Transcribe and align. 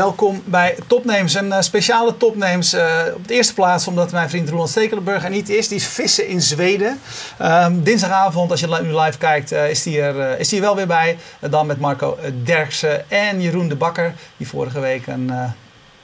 Welkom 0.00 0.42
bij 0.44 0.76
Topnames. 0.86 1.34
Een 1.34 1.46
uh, 1.46 1.60
speciale 1.60 2.16
Topnames. 2.16 2.74
Uh, 2.74 2.82
op 3.14 3.28
de 3.28 3.34
eerste 3.34 3.54
plaats 3.54 3.86
omdat 3.86 4.12
mijn 4.12 4.30
vriend 4.30 4.48
Roland 4.48 4.68
Stekelenburg 4.68 5.24
er 5.24 5.30
niet 5.30 5.48
is. 5.48 5.68
Die 5.68 5.76
is 5.76 5.86
vissen 5.86 6.28
in 6.28 6.40
Zweden. 6.40 7.00
Um, 7.42 7.82
dinsdagavond, 7.82 8.50
als 8.50 8.60
je 8.60 8.78
nu 8.82 8.98
live 8.98 9.18
kijkt, 9.18 9.52
is 9.52 9.84
hij 9.84 10.02
er, 10.02 10.38
is 10.38 10.50
hij 10.50 10.60
wel 10.60 10.76
weer 10.76 10.86
bij. 10.86 11.18
dan 11.50 11.66
met 11.66 11.80
Marco 11.80 12.18
Derksen 12.44 13.10
en 13.10 13.40
Jeroen 13.40 13.68
de 13.68 13.76
Bakker. 13.76 14.14
Die 14.36 14.48
vorige 14.48 14.80
week 14.80 15.06
een 15.06 15.32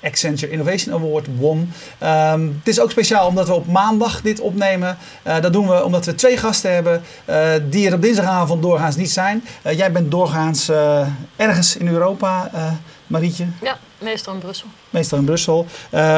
Accenture 0.03 0.53
Innovation 0.53 0.95
Award 0.95 1.27
won. 1.39 1.73
Um, 2.03 2.57
het 2.59 2.69
is 2.69 2.81
ook 2.81 2.91
speciaal 2.91 3.27
omdat 3.27 3.47
we 3.47 3.55
op 3.55 3.67
maandag 3.67 4.23
dit 4.23 4.41
opnemen. 4.41 4.99
Dat 5.41 5.53
doen 5.53 5.69
we 5.69 5.85
omdat 5.85 6.05
we 6.05 6.15
twee 6.15 6.37
gasten 6.37 6.73
hebben 6.73 7.03
die 7.71 7.87
er 7.89 7.95
op 7.95 8.03
dinsdagavond 8.03 8.63
doorgaans 8.63 8.97
niet 8.97 9.11
zijn. 9.11 9.45
Jij 9.63 9.93
bent 9.93 10.11
doorgaans 10.11 10.71
ergens 11.37 11.77
in 11.77 11.89
Europa, 11.89 12.51
Marietje. 13.07 13.47
Ja, 13.63 13.79
meestal 13.99 14.35
in 14.35 14.41
Brussel. 14.41 14.69
Meestal 14.91 15.19
in 15.19 15.25
Brussel. 15.25 15.67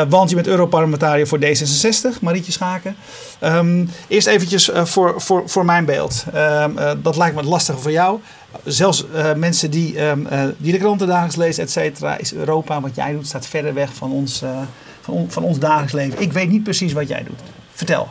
want 0.08 0.28
je 0.28 0.34
bent 0.34 0.46
Europarlementariër 0.46 1.26
voor 1.26 1.38
D66, 1.38 2.20
Marietje 2.20 2.52
Schaken. 2.52 2.96
Um, 3.42 3.90
eerst 4.08 4.26
eventjes 4.26 4.70
voor, 4.74 5.20
voor, 5.20 5.42
voor 5.46 5.64
mijn 5.64 5.84
beeld. 5.84 6.24
Um, 6.34 6.76
dat 7.02 7.16
lijkt 7.16 7.36
me 7.36 7.42
lastig 7.42 7.80
voor 7.80 7.92
jou 7.92 8.20
zelfs 8.64 9.04
uh, 9.14 9.34
mensen 9.34 9.70
die, 9.70 9.94
uh, 9.94 10.12
die 10.56 10.72
de 10.72 10.78
kranten 10.78 11.06
dagelijks 11.06 11.36
lezen, 11.36 11.62
et 11.62 11.70
cetera, 11.70 12.18
is 12.18 12.34
Europa, 12.34 12.80
wat 12.80 12.94
jij 12.94 13.12
doet, 13.12 13.26
staat 13.26 13.46
verder 13.46 13.74
weg 13.74 13.94
van 13.94 14.12
ons, 14.12 14.42
uh, 14.42 14.58
van, 15.00 15.26
van, 15.28 15.42
ons 15.42 15.58
dagelijks 15.58 15.92
leven. 15.92 16.20
Ik 16.20 16.32
weet 16.32 16.48
niet 16.48 16.62
precies 16.62 16.92
wat 16.92 17.08
jij 17.08 17.22
doet. 17.22 17.40
Vertel. 17.72 18.08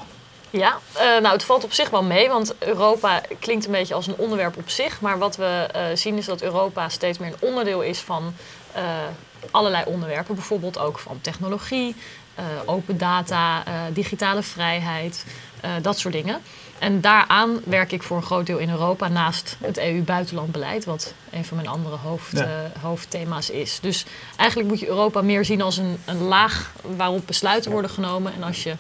Ja, 0.58 0.80
nou 1.20 1.34
het 1.34 1.44
valt 1.44 1.64
op 1.64 1.74
zich 1.74 1.90
wel 1.90 2.04
mee, 2.04 2.30
want 2.30 2.56
Europa 2.60 3.22
klinkt 3.40 3.66
een 3.66 3.72
beetje 3.72 3.94
als 3.94 4.08
een 4.08 4.18
onderwerp 4.18 4.58
op 4.58 4.70
zich. 4.70 5.02
Maar 5.02 5.18
wat 5.18 5.36
we 5.36 5.68
zien 5.94 6.18
is 6.18 6.26
dat 6.26 6.42
Europa 6.42 6.90
steeds 6.90 7.18
meer 7.18 7.30
een 7.30 7.48
onderdeel 7.48 7.82
is 7.82 8.00
van 8.00 8.34
allerlei 9.52 9.84
onderwerpen. 9.86 10.36
Bijvoorbeeld 10.36 10.80
ook 10.80 11.00
van 11.00 11.22
technologie, 11.22 11.96
open 12.66 12.98
data, 12.98 13.64
digitale 13.94 14.44
vrijheid, 14.44 15.26
dat 15.82 16.00
soort 16.00 16.14
dingen. 16.14 16.42
En 16.80 17.02
daaraan 17.02 17.60
werk 17.64 17.92
ik 17.92 18.04
voor 18.04 18.18
een 18.18 18.24
groot 18.24 18.46
deel 18.46 18.58
in 18.58 18.70
Europa 18.70 19.08
naast 19.08 19.58
het 19.62 19.78
EU-buitenlandbeleid, 19.78 20.86
wat 20.86 21.14
een 21.32 21.46
van 21.46 21.58
mijn 21.58 21.70
andere 21.70 21.96
hoofd, 21.96 22.34
uh, 22.34 22.50
hoofdthema's 22.82 23.50
is. 23.50 23.80
Dus 23.82 24.06
eigenlijk 24.36 24.70
moet 24.70 24.80
je 24.80 24.88
Europa 24.88 25.22
meer 25.22 25.46
zien 25.46 25.62
als 25.62 25.78
een, 25.78 25.98
een 26.06 26.22
laag 26.22 26.72
waarop 26.82 27.28
besluiten 27.28 27.72
worden 27.72 27.92
genomen. 27.92 28.34
En 28.34 28.44
als 28.44 28.64
je 28.64 28.76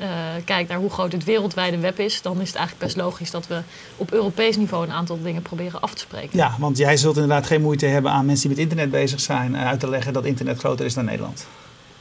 uh, 0.00 0.06
kijkt 0.44 0.68
naar 0.68 0.78
hoe 0.78 0.90
groot 0.90 1.12
het 1.12 1.24
wereldwijde 1.24 1.78
web 1.78 1.98
is, 1.98 2.22
dan 2.22 2.40
is 2.40 2.48
het 2.48 2.56
eigenlijk 2.56 2.86
best 2.86 2.96
logisch 2.96 3.30
dat 3.30 3.46
we 3.46 3.60
op 3.96 4.12
Europees 4.12 4.56
niveau 4.56 4.84
een 4.84 4.92
aantal 4.92 5.22
dingen 5.22 5.42
proberen 5.42 5.80
af 5.80 5.94
te 5.94 6.00
spreken. 6.00 6.38
Ja, 6.38 6.54
want 6.58 6.78
jij 6.78 6.96
zult 6.96 7.14
inderdaad 7.14 7.46
geen 7.46 7.62
moeite 7.62 7.86
hebben 7.86 8.10
aan 8.10 8.26
mensen 8.26 8.48
die 8.48 8.56
met 8.56 8.66
internet 8.66 8.90
bezig 8.90 9.20
zijn 9.20 9.56
uit 9.56 9.80
te 9.80 9.88
leggen 9.88 10.12
dat 10.12 10.24
internet 10.24 10.58
groter 10.58 10.86
is 10.86 10.94
dan 10.94 11.04
Nederland. 11.04 11.46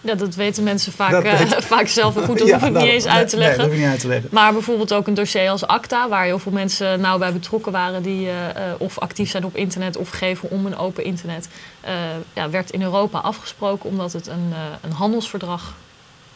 Ja, 0.03 0.15
dat 0.15 0.35
weten 0.35 0.63
mensen 0.63 0.91
vaak, 0.91 1.23
uh, 1.23 1.41
vaak 1.73 1.87
zelf 1.87 2.13
goed. 2.25 2.37
Dat 2.37 2.47
ja, 2.47 2.59
hoef 2.59 2.67
ik 2.67 2.73
niet 2.73 2.83
eens 2.83 3.07
uit 3.07 3.29
te 3.29 3.37
leggen. 3.37 3.69
Nee, 3.69 3.77
niet 3.77 3.87
uit 3.87 3.99
te 3.99 4.07
leggen. 4.07 4.29
Maar 4.31 4.53
bijvoorbeeld 4.53 4.93
ook 4.93 5.07
een 5.07 5.13
dossier 5.13 5.49
als 5.49 5.67
ACTA, 5.67 6.09
waar 6.09 6.25
heel 6.25 6.39
veel 6.39 6.51
mensen 6.51 6.99
nauw 6.99 7.17
bij 7.17 7.33
betrokken 7.33 7.71
waren, 7.71 8.03
die 8.03 8.25
uh, 8.25 8.31
of 8.77 8.99
actief 8.99 9.29
zijn 9.29 9.45
op 9.45 9.55
internet 9.55 9.97
of 9.97 10.09
geven 10.09 10.49
om 10.49 10.65
een 10.65 10.77
open 10.77 11.03
internet, 11.03 11.47
uh, 11.85 11.91
ja, 12.33 12.49
werd 12.49 12.71
in 12.71 12.81
Europa 12.81 13.19
afgesproken 13.19 13.89
omdat 13.89 14.13
het 14.13 14.27
een, 14.27 14.53
een 14.81 14.91
handelsverdrag 14.91 15.75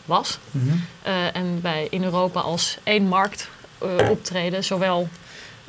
was. 0.08 0.40
Mm 0.52 0.70
-hmm. 0.70 0.82
en 1.34 1.60
wij 1.62 1.88
in 1.90 2.04
Europa 2.04 2.40
als 2.40 2.78
één 2.84 3.08
markt 3.08 3.50
optreden, 4.10 4.64
zowel 4.64 5.10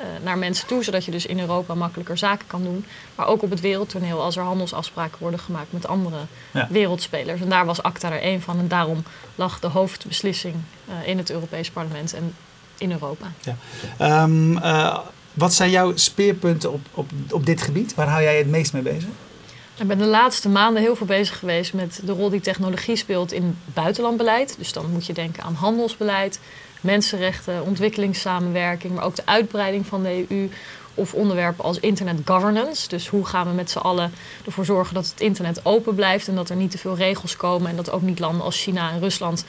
uh, 0.01 0.05
naar 0.23 0.37
mensen 0.37 0.67
toe, 0.67 0.83
zodat 0.83 1.05
je 1.05 1.11
dus 1.11 1.25
in 1.25 1.39
Europa 1.39 1.73
makkelijker 1.75 2.17
zaken 2.17 2.47
kan 2.47 2.63
doen. 2.63 2.85
Maar 3.15 3.27
ook 3.27 3.43
op 3.43 3.49
het 3.49 3.59
wereldtoneel 3.59 4.21
als 4.21 4.35
er 4.35 4.43
handelsafspraken 4.43 5.17
worden 5.19 5.39
gemaakt 5.39 5.71
met 5.71 5.87
andere 5.87 6.17
ja. 6.51 6.67
wereldspelers. 6.69 7.41
En 7.41 7.49
daar 7.49 7.65
was 7.65 7.83
ACTA 7.83 8.11
er 8.11 8.21
één 8.21 8.41
van. 8.41 8.59
En 8.59 8.67
daarom 8.67 9.03
lag 9.35 9.59
de 9.59 9.67
hoofdbeslissing 9.67 10.55
in 11.05 11.17
het 11.17 11.29
Europees 11.29 11.69
Parlement 11.69 12.13
en 12.13 12.33
in 12.77 12.91
Europa. 12.91 13.31
Ja. 13.41 14.23
Um, 14.23 14.57
uh, 14.57 14.97
wat 15.33 15.53
zijn 15.53 15.69
jouw 15.69 15.95
speerpunten 15.95 16.71
op, 16.71 16.81
op, 16.93 17.09
op 17.29 17.45
dit 17.45 17.61
gebied? 17.61 17.95
Waar 17.95 18.07
hou 18.07 18.23
jij 18.23 18.37
het 18.37 18.47
meest 18.47 18.73
mee 18.73 18.81
bezig? 18.81 19.09
Ik 19.79 19.87
ben 19.87 19.97
de 19.97 20.05
laatste 20.05 20.49
maanden 20.49 20.81
heel 20.81 20.95
veel 20.95 21.05
bezig 21.05 21.39
geweest 21.39 21.73
met 21.73 21.99
de 22.03 22.11
rol 22.11 22.29
die 22.29 22.41
technologie 22.41 22.95
speelt 22.95 23.31
in 23.31 23.57
buitenlandbeleid. 23.73 24.55
Dus 24.57 24.73
dan 24.73 24.91
moet 24.91 25.05
je 25.05 25.13
denken 25.13 25.43
aan 25.43 25.53
handelsbeleid, 25.53 26.39
mensenrechten, 26.81 27.63
ontwikkelingssamenwerking, 27.63 28.95
maar 28.95 29.03
ook 29.03 29.15
de 29.15 29.25
uitbreiding 29.25 29.85
van 29.85 30.03
de 30.03 30.25
EU. 30.29 30.49
Of 30.93 31.13
onderwerpen 31.13 31.63
als 31.63 31.79
internet 31.79 32.19
governance. 32.25 32.87
Dus 32.87 33.07
hoe 33.07 33.25
gaan 33.25 33.47
we 33.47 33.53
met 33.53 33.71
z'n 33.71 33.77
allen 33.77 34.11
ervoor 34.45 34.65
zorgen 34.65 34.93
dat 34.93 35.07
het 35.07 35.19
internet 35.19 35.65
open 35.65 35.95
blijft 35.95 36.27
en 36.27 36.35
dat 36.35 36.49
er 36.49 36.55
niet 36.55 36.71
te 36.71 36.77
veel 36.77 36.95
regels 36.95 37.35
komen. 37.35 37.69
En 37.69 37.75
dat 37.75 37.91
ook 37.91 38.01
niet 38.01 38.19
landen 38.19 38.45
als 38.45 38.61
China 38.61 38.91
en 38.91 38.99
Rusland 38.99 39.45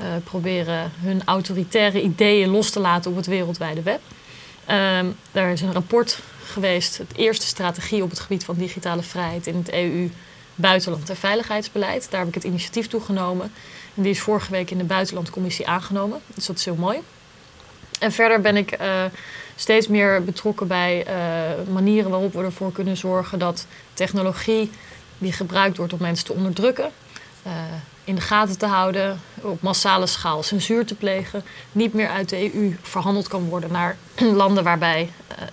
uh, 0.00 0.04
proberen 0.24 0.92
hun 1.00 1.22
autoritaire 1.24 2.02
ideeën 2.02 2.50
los 2.50 2.70
te 2.70 2.80
laten 2.80 3.10
op 3.10 3.16
het 3.16 3.26
wereldwijde 3.26 3.82
web. 3.82 4.00
Um, 4.70 5.16
er 5.32 5.50
is 5.50 5.60
een 5.60 5.72
rapport 5.72 6.18
geweest, 6.44 6.98
het 6.98 7.16
eerste 7.16 7.46
strategie 7.46 8.02
op 8.02 8.10
het 8.10 8.20
gebied 8.20 8.44
van 8.44 8.54
digitale 8.54 9.02
vrijheid 9.02 9.46
in 9.46 9.56
het 9.56 9.72
EU 9.72 10.10
buitenland- 10.54 11.10
en 11.10 11.16
veiligheidsbeleid. 11.16 12.10
Daar 12.10 12.20
heb 12.20 12.28
ik 12.28 12.34
het 12.34 12.44
initiatief 12.44 12.86
toegenomen. 12.86 13.52
En 13.94 14.02
die 14.02 14.10
is 14.10 14.20
vorige 14.20 14.50
week 14.50 14.70
in 14.70 14.78
de 14.78 14.84
buitenlandcommissie 14.84 15.66
aangenomen. 15.66 16.20
Dus 16.34 16.46
dat 16.46 16.56
is 16.56 16.64
heel 16.64 16.74
mooi. 16.74 16.98
En 17.98 18.12
verder 18.12 18.40
ben 18.40 18.56
ik 18.56 18.80
uh, 18.80 19.04
steeds 19.56 19.88
meer 19.88 20.24
betrokken 20.24 20.66
bij 20.66 21.06
uh, 21.06 21.72
manieren 21.72 22.10
waarop 22.10 22.32
we 22.32 22.42
ervoor 22.42 22.72
kunnen 22.72 22.96
zorgen 22.96 23.38
dat 23.38 23.66
technologie 23.94 24.70
die 25.18 25.32
gebruikt 25.32 25.76
wordt 25.76 25.92
om 25.92 25.98
mensen 26.00 26.26
te 26.26 26.32
onderdrukken, 26.32 26.90
uh, 27.46 27.52
in 28.04 28.14
de 28.14 28.20
gaten 28.20 28.58
te 28.58 28.66
houden, 28.66 29.20
op 29.40 29.62
massale 29.62 30.06
schaal 30.06 30.42
censuur 30.42 30.86
te 30.86 30.94
plegen, 30.94 31.44
niet 31.72 31.94
meer 31.94 32.08
uit 32.08 32.28
de 32.28 32.54
EU 32.54 32.76
verhandeld 32.82 33.28
kan 33.28 33.48
worden 33.48 33.72
naar 33.72 33.96
landen 34.42 34.64
waarbij 34.64 35.08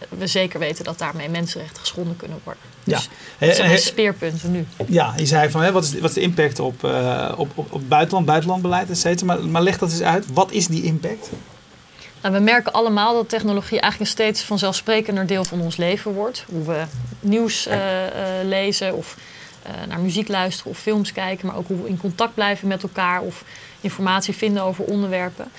we 0.10 0.28
zeker 0.28 0.60
weten 0.60 0.84
dat 0.84 0.98
daarmee 0.98 1.30
mensenrechten 1.30 1.80
geschonden 1.80 2.18
kunnen 2.18 2.40
worden. 2.44 2.64
Dus 2.84 3.10
ja. 3.40 3.48
dat 3.48 3.56
zijn 3.56 3.78
speerpunten 3.78 4.52
nu. 4.52 4.66
Ja, 4.88 5.14
je 5.18 5.26
zei 5.26 5.50
van 5.50 5.62
hè, 5.62 5.72
wat, 5.72 5.84
is, 5.84 6.00
wat 6.00 6.10
is 6.10 6.16
de 6.16 6.22
impact 6.22 6.60
op, 6.60 6.84
uh, 6.84 7.32
op, 7.38 7.52
op, 7.56 7.74
op 7.74 7.90
buitenland, 7.90 8.26
buitenlandbeleid, 8.26 8.90
et 8.90 8.98
cetera. 8.98 9.26
Maar, 9.26 9.46
maar 9.46 9.62
leg 9.62 9.78
dat 9.78 9.92
eens 9.92 10.02
uit. 10.02 10.26
Wat 10.34 10.52
is 10.52 10.68
die 10.68 10.84
impact? 10.84 11.30
Nou, 12.22 12.34
we 12.34 12.40
merken 12.40 12.74
allemaal 12.74 13.14
dat 13.14 13.30
technologie 13.30 13.80
eigenlijk 13.80 14.00
een 14.00 14.18
steeds 14.18 14.42
vanzelfsprekender 14.42 15.28
deel 15.28 15.44
van 15.44 15.62
ons 15.62 15.78
leven 15.78 16.14
wordt. 16.14 16.46
Hoe 16.50 16.66
we 16.66 16.84
nieuws 17.20 17.68
uh, 17.68 17.74
uh, 17.74 18.12
lezen 18.44 18.96
of 18.96 19.18
naar 19.88 20.00
muziek 20.00 20.28
luisteren 20.28 20.72
of 20.72 20.78
films 20.78 21.12
kijken. 21.12 21.48
Maar 21.48 21.56
ook 21.56 21.68
hoe 21.68 21.82
we 21.82 21.90
in 21.90 21.98
contact 21.98 22.34
blijven 22.34 22.68
met 22.68 22.84
elkaar 22.84 23.22
of 23.22 23.44
informatie 23.82 24.34
vinden 24.34 24.64
over 24.64 24.84
onderwerpen. 24.84 25.52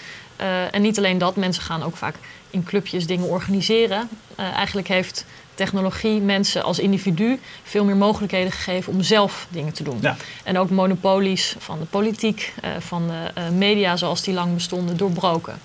en 0.71 0.83
niet 0.83 0.99
alleen 0.99 1.19
dat, 1.19 1.37
mensen 1.37 1.63
gaan 1.63 1.83
ook 1.83 1.97
vaak 1.97 2.15
in 2.51 2.65
clubjes 2.65 3.07
dingen 3.07 3.29
organiseren. 3.29 4.09
eigenlijk 4.37 4.89
heeft 4.89 5.25
technologie 5.55 6.21
mensen 6.21 6.63
als 6.63 6.79
individu 6.79 7.41
veel 7.63 7.85
meer 7.85 7.97
mogelijkheden 7.97 8.53
gegeven 8.53 8.93
om 8.93 9.03
zelf 9.03 9.47
dingen 9.51 9.73
te 9.73 9.83
doen. 9.83 9.99
Ja. 10.01 10.17
En 10.45 10.59
ook 10.59 10.71
monopolies 10.71 11.55
van 11.59 11.79
de 11.79 11.85
politiek, 11.85 12.53
uh, 12.65 12.71
van 12.79 13.09
de 13.09 13.51
media 13.51 13.97
zoals 13.97 14.23
die 14.23 14.35
lang 14.35 14.55
bestonden, 14.55 14.97
doorbroken. 14.97 15.61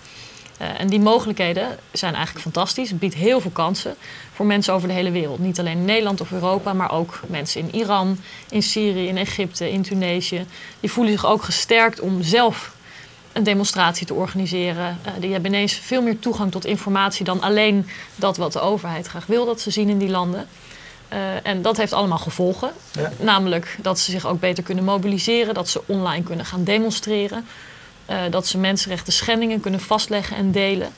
Uh, 0.62 0.80
en 0.80 0.88
die 0.88 1.00
mogelijkheden 1.00 1.78
zijn 1.92 2.14
eigenlijk 2.14 2.44
fantastisch. 2.44 2.90
Het 2.90 3.00
biedt 3.00 3.16
heel 3.16 3.42
veel 3.42 3.52
kansen 3.52 3.96
voor 4.34 4.46
mensen 4.46 4.74
over 4.74 4.88
de 4.88 4.94
hele 4.94 5.12
wereld. 5.12 5.40
Niet 5.40 5.60
alleen 5.60 5.78
in 5.78 5.86
Nederland 5.86 6.22
of 6.22 6.32
Europa, 6.32 6.74
maar 6.74 6.92
ook 6.92 7.20
mensen 7.28 7.62
in 7.62 7.76
Iran, 7.76 8.20
in 8.50 8.64
Syrië, 8.64 9.08
in 9.08 9.18
Egypte, 9.18 9.72
in 9.72 9.82
Tunesië. 9.82 10.46
Die 10.80 10.92
voelen 10.92 11.14
zich 11.14 11.26
ook 11.26 11.44
gesterkt 11.44 12.00
om 12.00 12.24
zelf 12.24 12.76
een 13.34 13.44
demonstratie 13.44 14.06
te 14.06 14.14
organiseren. 14.14 14.98
Uh, 15.06 15.12
die 15.20 15.32
hebben 15.32 15.52
ineens 15.54 15.74
veel 15.74 16.02
meer 16.02 16.20
toegang 16.20 16.52
tot 16.52 16.66
informatie 16.66 17.26
dan 17.26 17.42
alleen 17.42 17.88
dat 18.16 18.38
wat 18.38 18.54
de 18.54 18.60
overheid 18.60 19.08
graag 19.08 19.26
wil 19.26 19.46
dat 19.46 19.62
ze 19.62 19.72
zien 19.72 19.90
in 19.90 19.98
die 19.98 20.10
landen. 20.10 20.48
Uh, 21.14 21.18
en 21.44 21.62
dat 21.62 21.78
heeft 21.78 21.94
allemaal 21.94 22.18
gevolgen. 22.18 22.72
Ja. 22.92 23.12
Namelijk 23.20 23.78
dat 23.82 24.00
ze 24.00 24.12
zich 24.12 24.26
ook 24.26 24.40
beter 24.40 24.64
kunnen 24.64 24.84
mobiliseren, 24.84 25.54
dat 25.54 25.70
ze 25.70 25.82
online 25.86 26.24
kunnen 26.24 26.46
gaan 26.46 26.64
demonstreren, 26.64 27.46
uh, 28.10 28.18
dat 28.30 28.48
ze 28.48 28.58
mensenrechten 28.58 29.14
schendingen 29.14 29.60
kunnen 29.60 29.80
vastleggen 29.80 30.38
en 30.38 30.52
delen. 30.52 30.90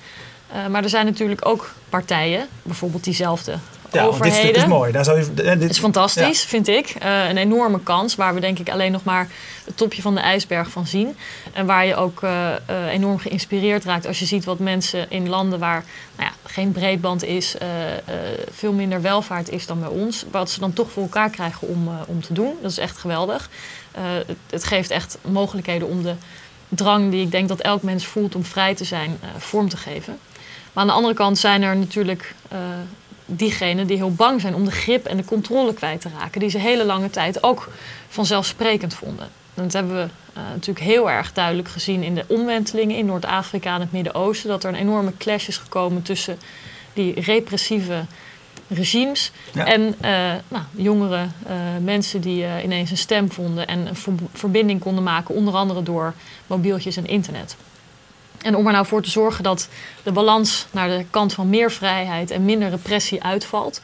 maar 0.69 0.83
er 0.83 0.89
zijn 0.89 1.05
natuurlijk 1.05 1.45
ook 1.45 1.73
partijen, 1.89 2.47
bijvoorbeeld 2.63 3.03
diezelfde 3.03 3.57
ja, 3.91 4.05
overheden. 4.05 4.41
Dit 4.41 4.49
is, 4.49 4.53
dit 4.53 4.63
is 4.63 4.69
mooi. 4.69 4.91
Daar 4.91 5.03
zou 5.03 5.19
je, 5.19 5.33
dit, 5.33 5.69
is 5.69 5.79
fantastisch, 5.79 6.41
ja. 6.41 6.47
vind 6.47 6.67
ik. 6.67 6.95
Uh, 7.03 7.29
een 7.29 7.37
enorme 7.37 7.79
kans 7.83 8.15
waar 8.15 8.33
we 8.33 8.39
denk 8.39 8.59
ik 8.59 8.69
alleen 8.69 8.91
nog 8.91 9.03
maar 9.03 9.27
het 9.65 9.77
topje 9.77 10.01
van 10.01 10.15
de 10.15 10.21
ijsberg 10.21 10.69
van 10.69 10.87
zien. 10.87 11.17
En 11.53 11.65
waar 11.65 11.85
je 11.85 11.95
ook 11.95 12.21
uh, 12.21 12.53
enorm 12.89 13.19
geïnspireerd 13.19 13.83
raakt 13.83 14.07
als 14.07 14.19
je 14.19 14.25
ziet 14.25 14.45
wat 14.45 14.59
mensen 14.59 15.09
in 15.09 15.29
landen 15.29 15.59
waar 15.59 15.83
nou 16.15 16.29
ja, 16.29 16.49
geen 16.49 16.71
breedband 16.71 17.23
is, 17.23 17.55
veel 18.51 18.71
minder 18.71 19.01
welvaart 19.01 19.49
is 19.49 19.65
dan 19.65 19.79
bij 19.79 19.89
ons, 19.89 20.25
wat 20.31 20.49
ze 20.49 20.59
dan 20.59 20.73
toch 20.73 20.91
voor 20.91 21.03
elkaar 21.03 21.29
krijgen 21.29 21.67
om, 21.67 21.89
om 22.05 22.21
te 22.21 22.33
doen. 22.33 22.53
Dat 22.61 22.71
is 22.71 22.77
echt 22.77 22.97
geweldig. 22.97 23.49
Het, 23.91 24.37
het, 24.49 24.63
geeft 24.63 24.91
echt 24.91 25.17
mogelijkheden 25.21 25.87
om 25.87 26.03
de 26.03 26.13
drang 26.69 27.11
die 27.11 27.21
ik 27.21 27.31
denk 27.31 27.47
dat 27.47 27.59
elk 27.59 27.81
mens 27.81 28.05
voelt 28.05 28.35
om 28.35 28.43
vrij 28.43 28.75
te 28.75 28.83
zijn, 28.83 29.19
vorm 29.37 29.69
te 29.69 29.77
geven. 29.77 30.19
Maar 30.73 30.83
aan 30.83 30.89
de 30.89 30.95
andere 30.95 31.13
kant 31.13 31.37
zijn 31.37 31.61
er 31.61 31.77
natuurlijk 31.77 32.35
diegenen 33.25 33.87
die 33.87 33.97
heel 33.97 34.13
bang 34.13 34.41
zijn 34.41 34.55
om 34.55 34.65
de 34.65 34.71
grip 34.71 35.05
en 35.05 35.17
de 35.17 35.25
controle 35.25 35.73
kwijt 35.73 36.01
te 36.01 36.09
raken, 36.19 36.39
die 36.39 36.49
ze 36.49 36.57
hele 36.57 36.85
lange 36.85 37.09
tijd 37.09 37.43
ook 37.43 37.69
vanzelfsprekend 38.09 38.93
vonden. 38.93 39.27
Dat 39.53 39.73
hebben 39.73 39.95
we 39.95 40.09
uh, 40.37 40.43
natuurlijk 40.53 40.85
heel 40.85 41.09
erg 41.09 41.33
duidelijk 41.33 41.67
gezien 41.67 42.03
in 42.03 42.15
de 42.15 42.25
omwentelingen 42.27 42.97
in 42.97 43.05
Noord-Afrika 43.05 43.75
en 43.75 43.81
het 43.81 43.91
Midden-Oosten. 43.91 44.49
Dat 44.49 44.63
er 44.63 44.69
een 44.69 44.79
enorme 44.79 45.17
clash 45.17 45.47
is 45.47 45.57
gekomen 45.57 46.01
tussen 46.01 46.39
die 46.93 47.21
repressieve 47.21 48.05
regimes 48.69 49.31
en 49.53 49.81
uh, 49.81 50.33
nou, 50.47 50.63
jongere 50.71 51.27
uh, 51.47 51.53
mensen 51.83 52.21
die 52.21 52.45
ineens 52.63 52.91
een 52.91 52.97
stem 52.97 53.31
vonden 53.31 53.67
en 53.67 53.87
een 53.87 54.29
verbinding 54.33 54.79
konden 54.79 55.03
maken, 55.03 55.35
onder 55.35 55.53
andere 55.53 55.83
door 55.83 56.13
mobieltjes 56.47 56.97
en 56.97 57.07
internet. 57.07 57.55
En 58.41 58.55
om 58.55 58.65
er 58.65 58.73
nou 58.73 58.85
voor 58.85 59.01
te 59.01 59.09
zorgen 59.09 59.43
dat 59.43 59.69
de 60.03 60.11
balans 60.11 60.67
naar 60.71 60.87
de 60.87 61.05
kant 61.09 61.33
van 61.33 61.49
meer 61.49 61.71
vrijheid 61.71 62.31
en 62.31 62.45
minder 62.45 62.69
repressie 62.69 63.23
uitvalt, 63.23 63.81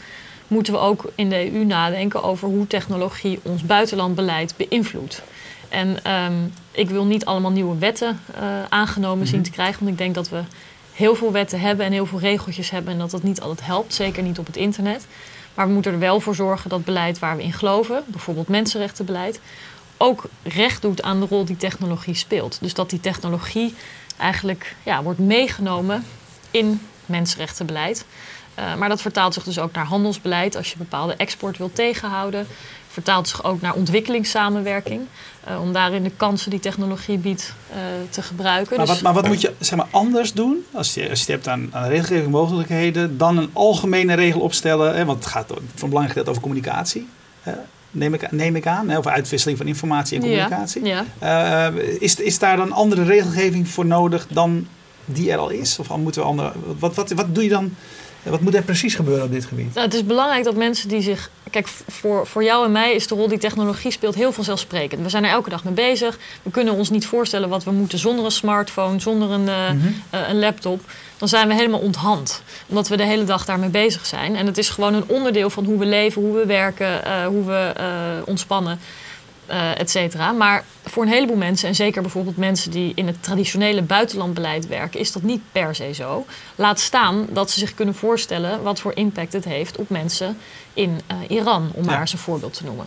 moeten 0.48 0.74
we 0.74 0.80
ook 0.80 1.12
in 1.16 1.30
de 1.30 1.54
EU 1.54 1.66
nadenken 1.66 2.24
over 2.24 2.48
hoe 2.48 2.68
technologie 2.68 3.40
ons 3.44 3.64
buitenlandbeleid 3.64 4.54
beïnvloedt. 4.58 5.22
En 5.70 6.12
um, 6.12 6.54
ik 6.72 6.90
wil 6.90 7.06
niet 7.06 7.26
allemaal 7.26 7.52
nieuwe 7.52 7.78
wetten 7.78 8.20
uh, 8.36 8.64
aangenomen 8.70 9.28
zien 9.28 9.40
mhm. 9.40 9.46
te 9.46 9.52
krijgen, 9.52 9.80
want 9.80 9.92
ik 9.92 9.98
denk 9.98 10.16
dat 10.16 10.30
we 10.30 10.42
heel 10.96 11.16
veel 11.16 11.32
wetten 11.32 11.60
hebben 11.60 11.86
en 11.86 11.92
heel 11.92 12.06
veel 12.06 12.20
regeltjes 12.20 12.70
hebben 12.70 12.94
en 12.94 13.00
dat 13.00 13.12
dat 13.12 13.24
niet 13.24 13.42
altijd 13.42 13.68
helpt, 13.68 13.94
zeker 13.94 14.24
niet 14.24 14.40
op 14.40 14.46
het 14.46 14.58
internet. 14.58 15.06
Maar 15.54 15.68
we 15.68 15.74
moeten 15.74 15.92
er 15.92 16.00
wel 16.00 16.20
voor 16.20 16.36
zorgen 16.36 16.70
dat 16.70 16.86
beleid 16.86 17.20
waar 17.20 17.38
we 17.38 17.44
in 17.44 17.54
geloven, 17.54 18.04
bijvoorbeeld 18.08 18.48
mensenrechtenbeleid, 18.48 19.40
ook 19.98 20.24
recht 20.44 20.82
doet 20.82 21.02
aan 21.02 21.20
de 21.20 21.26
rol 21.26 21.46
die 21.46 21.58
technologie 21.58 22.16
speelt. 22.16 22.58
Dus 22.62 22.74
dat 22.74 22.90
die 22.90 23.00
technologie 23.00 23.76
eigenlijk 24.18 24.76
ja, 24.84 25.04
wordt 25.04 25.20
meegenomen 25.20 26.06
in 26.52 26.82
mensenrechtenbeleid. 27.06 28.06
Uh, 28.60 28.76
maar 28.76 28.90
dat 28.90 29.02
vertaalt 29.02 29.34
zich 29.34 29.44
dus 29.44 29.60
ook 29.60 29.72
naar 29.72 29.86
handelsbeleid. 29.86 30.56
Als 30.56 30.72
je 30.72 30.78
bepaalde 30.78 31.16
export 31.16 31.58
wil 31.58 31.72
tegenhouden, 31.74 32.48
vertaalt 32.96 33.28
zich 33.28 33.44
ook 33.44 33.62
naar 33.62 33.74
ontwikkelingssamenwerking. 33.74 35.02
Uh, 35.50 35.62
om 35.62 35.74
daarin 35.74 36.04
de 36.04 36.12
kansen 36.18 36.50
die 36.50 36.60
technologie 36.60 37.18
biedt 37.18 37.54
uh, 37.70 37.76
te 38.10 38.22
gebruiken. 38.22 38.78
Maar, 38.78 38.86
dus 38.86 38.96
wat, 38.96 39.04
maar 39.04 39.14
wat 39.14 39.28
moet 39.28 39.42
je 39.42 39.54
zeg 39.60 39.78
maar, 39.78 39.88
anders 39.92 40.34
doen 40.34 40.66
als 40.72 40.94
je, 40.94 41.10
als 41.10 41.26
je 41.26 41.32
hebt 41.32 41.48
aan, 41.48 41.70
aan 41.72 41.88
regelgeving 41.88 42.32
mogelijkheden 42.32 43.18
dan 43.18 43.38
een 43.38 43.50
algemene 43.54 44.14
regel 44.14 44.42
opstellen? 44.42 44.96
Hè, 44.96 45.06
want 45.06 45.24
het 45.24 45.28
gaat 45.28 45.48
van 45.76 45.90
belangrijk 45.90 46.08
gedeelte 46.08 46.30
over 46.30 46.42
communicatie. 46.42 47.08
Hè, 47.42 47.54
neem 47.92 48.14
ik, 48.14 48.32
neem 48.32 48.56
ik 48.56 48.68
aan, 48.68 48.90
hè, 48.90 48.98
over 48.98 49.12
uitwisseling 49.12 49.58
van 49.58 49.68
informatie 49.68 50.16
en 50.18 50.24
communicatie. 50.24 50.86
Ja, 50.86 51.04
ja. 51.22 51.72
Uh, 51.72 51.82
is, 52.00 52.16
is 52.16 52.40
daar 52.40 52.58
dan 52.58 52.72
andere 52.72 53.04
regelgeving 53.04 53.68
voor 53.68 53.86
nodig 53.86 54.28
dan 54.30 54.68
die 55.06 55.32
er 55.32 55.38
al 55.38 55.50
is? 55.50 55.80
Of 55.80 55.98
moeten 55.98 56.22
we 56.22 56.28
andere. 56.28 56.52
Wat, 56.80 56.96
wat, 56.96 57.12
wat 57.12 57.36
doe 57.36 57.44
je 57.44 57.50
dan? 57.50 57.76
Wat 58.30 58.42
moet 58.42 58.56
er 58.56 58.64
precies 58.64 58.96
gebeuren 58.96 59.26
op 59.26 59.32
dit 59.32 59.46
gebied? 59.46 59.74
Nou, 59.74 59.86
het 59.86 59.96
is 59.96 60.06
belangrijk 60.06 60.44
dat 60.44 60.56
mensen 60.56 60.90
die 60.90 61.02
zich. 61.02 61.30
Kijk, 61.50 61.68
voor, 61.88 62.28
voor 62.28 62.44
jou 62.44 62.66
en 62.66 62.72
mij 62.72 62.94
is 62.94 63.08
de 63.08 63.16
rol 63.16 63.28
die 63.28 63.38
technologie 63.38 63.92
speelt 63.92 64.16
heel 64.16 64.32
vanzelfsprekend. 64.32 65.02
We 65.02 65.10
zijn 65.10 65.24
er 65.24 65.30
elke 65.30 65.50
dag 65.50 65.64
mee 65.64 65.74
bezig. 65.74 66.20
We 66.44 66.52
kunnen 66.52 66.74
ons 66.74 66.90
niet 66.90 67.06
voorstellen 67.06 67.50
wat 67.50 67.64
we 67.64 67.72
moeten 67.72 68.00
zonder 68.00 68.26
een 68.26 68.32
smartphone, 68.32 69.00
zonder 69.00 69.32
een, 69.32 69.48
uh, 69.48 69.72
mm 69.72 69.82
-hmm. 69.82 70.02
uh, 70.14 70.30
een 70.30 70.40
laptop. 70.40 70.82
Dan 71.18 71.28
zijn 71.28 71.48
we 71.48 71.54
helemaal 71.54 71.80
onthand. 71.80 72.42
Omdat 72.68 72.88
we 72.88 72.98
de 72.98 73.04
hele 73.04 73.24
dag 73.24 73.46
daarmee 73.46 73.70
bezig 73.70 74.06
zijn. 74.06 74.36
En 74.36 74.46
het 74.46 74.58
is 74.58 74.70
gewoon 74.70 74.94
een 74.94 75.08
onderdeel 75.08 75.50
van 75.50 75.66
hoe 75.66 75.78
we 75.78 75.86
leven, 75.86 76.22
hoe 76.22 76.38
we 76.38 76.46
werken, 76.46 77.02
uh, 77.06 77.26
hoe 77.26 77.46
we 77.46 77.74
ontspannen 78.26 78.80
uh, 79.50 79.80
et 79.80 79.90
cetera. 79.90 80.32
Maar 80.32 80.64
voor 80.84 81.04
een 81.04 81.10
heleboel 81.10 81.36
mensen, 81.36 81.68
en 81.68 81.76
zeker 81.76 82.02
bijvoorbeeld 82.02 82.38
mensen 82.38 82.72
die 82.72 82.92
in 82.96 83.08
het 83.08 83.24
traditionele 83.24 83.82
buitenlandbeleid 83.82 84.68
werken, 84.68 85.00
is 85.00 85.12
dat 85.12 85.24
niet 85.24 85.42
per 85.52 85.76
se 85.76 85.94
zo. 85.94 86.26
Laat 86.56 86.80
staan 86.80 87.28
dat 87.30 87.52
ze 87.52 87.60
zich 87.60 87.74
kunnen 87.74 87.96
voorstellen 87.96 88.64
wat 88.64 88.80
voor 88.80 88.96
impact 88.96 89.34
het 89.34 89.46
heeft 89.46 89.78
op 89.78 89.90
mensen 89.90 90.38
in 90.74 91.02
uh, 91.12 91.18
Iran, 91.28 91.72
om 91.74 91.84
ja. 91.84 91.90
maar 91.90 92.00
eens 92.00 92.14
een 92.14 92.20
voorbeeld 92.20 92.54
te 92.54 92.64
noemen. 92.64 92.86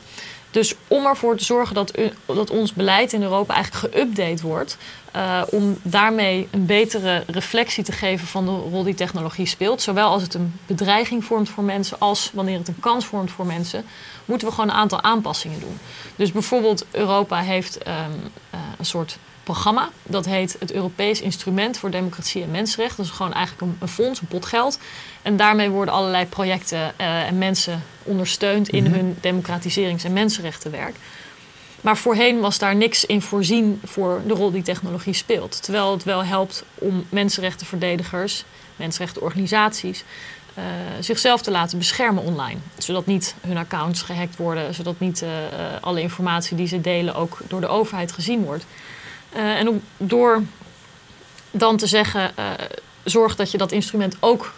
Dus 0.50 0.75
om 0.88 1.06
ervoor 1.06 1.37
te 1.37 1.44
zorgen 1.44 1.75
dat, 1.75 1.99
dat 2.26 2.50
ons 2.50 2.72
beleid 2.72 3.12
in 3.12 3.22
Europa 3.22 3.55
eigenlijk 3.55 3.94
geüpdate 3.94 4.43
wordt. 4.43 4.76
Uh, 5.16 5.43
om 5.50 5.78
daarmee 5.82 6.49
een 6.50 6.66
betere 6.66 7.22
reflectie 7.26 7.84
te 7.84 7.93
geven 7.93 8.26
van 8.26 8.44
de 8.44 8.50
rol 8.50 8.82
die 8.82 8.94
technologie 8.94 9.46
speelt. 9.46 9.82
Zowel 9.82 10.08
als 10.08 10.22
het 10.22 10.34
een 10.34 10.58
bedreiging 10.66 11.25
vormt 11.25 11.49
voor 11.49 11.64
mensen, 11.64 12.00
als 12.00 12.31
wanneer 12.34 12.58
het 12.58 12.69
een 12.69 12.81
kans 12.81 13.05
vormt 13.06 13.31
voor 13.31 13.46
mensen. 13.46 13.84
Moeten 14.29 14.49
we 14.49 14.55
gewoon 14.55 14.71
een 14.71 14.77
aantal 14.77 15.03
aanpassingen 15.03 15.61
doen. 15.61 15.79
Dus 16.17 16.33
bijvoorbeeld, 16.33 16.87
Europa 16.91 17.41
heeft 17.41 17.79
um, 17.87 17.95
uh, 18.55 18.61
een 18.79 18.85
soort 18.85 19.19
programma. 19.43 19.89
Dat 20.03 20.25
heet 20.25 20.57
het 20.59 20.73
Europees 20.73 21.21
Instrument 21.21 21.79
voor 21.79 21.91
Democratie 21.91 22.43
en 22.43 22.51
Mensenrechten. 22.51 22.97
Dat 22.97 23.07
is 23.07 23.13
gewoon 23.13 23.33
eigenlijk 23.33 23.73
een, 23.81 23.89
fonds, 23.89 24.21
een 24.21 24.27
pot 24.27 24.47
geld. 24.47 24.79
En 25.23 25.37
daarmee 25.37 25.71
worden 25.71 25.95
allerlei 25.95 26.27
projecten 26.27 26.95
uh, 27.01 27.27
en 27.27 27.39
mensen 27.39 27.83
ondersteund 28.03 28.69
in 28.69 28.85
mm 28.85 28.91
-hmm. 28.91 28.99
hun 28.99 29.17
democratiserings- 29.21 30.05
en 30.05 30.13
mensenrechtenwerk. 30.13 30.97
Maar 31.81 31.97
voorheen 31.97 32.41
was 32.41 32.59
daar 32.59 32.77
niks 32.77 33.05
in 33.05 33.23
voorzien 33.23 33.81
voor 33.85 34.23
de 34.27 34.35
rol 34.35 34.51
die 34.51 34.63
technologie 34.63 35.13
speelt. 35.15 35.63
Terwijl 35.63 35.93
het 35.93 36.05
wel 36.05 36.25
helpt 36.25 36.65
om 36.75 37.07
mensenrechtenverdedigers, 37.09 38.45
mensenrechtenorganisaties, 38.77 40.05
uh, 40.58 40.62
zichzelf 41.00 41.43
te 41.43 41.50
laten 41.50 41.78
beschermen 41.78 42.22
online. 42.22 42.58
Zodat 42.78 43.06
niet 43.06 43.34
hun 43.46 43.56
accounts 43.56 44.02
gehackt 44.02 44.37
worden, 44.37 44.75
zodat 44.75 45.00
niet 45.00 45.22
uh, 45.22 45.28
alle 45.81 46.00
informatie 46.00 46.56
die 46.56 46.66
ze 46.66 46.81
delen 46.81 47.14
ook 47.14 47.38
door 47.49 47.60
de 47.60 47.66
overheid 47.66 48.12
gezien 48.12 48.44
wordt. 48.44 48.66
Uh, 49.37 49.58
en 49.58 49.82
door 49.96 50.43
dan 51.50 51.76
te 51.76 51.87
zeggen, 51.87 52.31
zorg 53.05 53.37
dat 53.37 53.50
je 53.50 53.58
dat 53.58 53.72
instrument 53.72 54.16
ook 54.20 54.52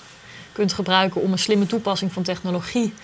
kunt 0.53 0.73
gebruiken 0.73 1.21
om 1.21 1.33
een 1.33 1.39
slimme 1.39 1.67
toepassing 1.67 2.13
van 2.13 2.23
technologie 2.23 2.95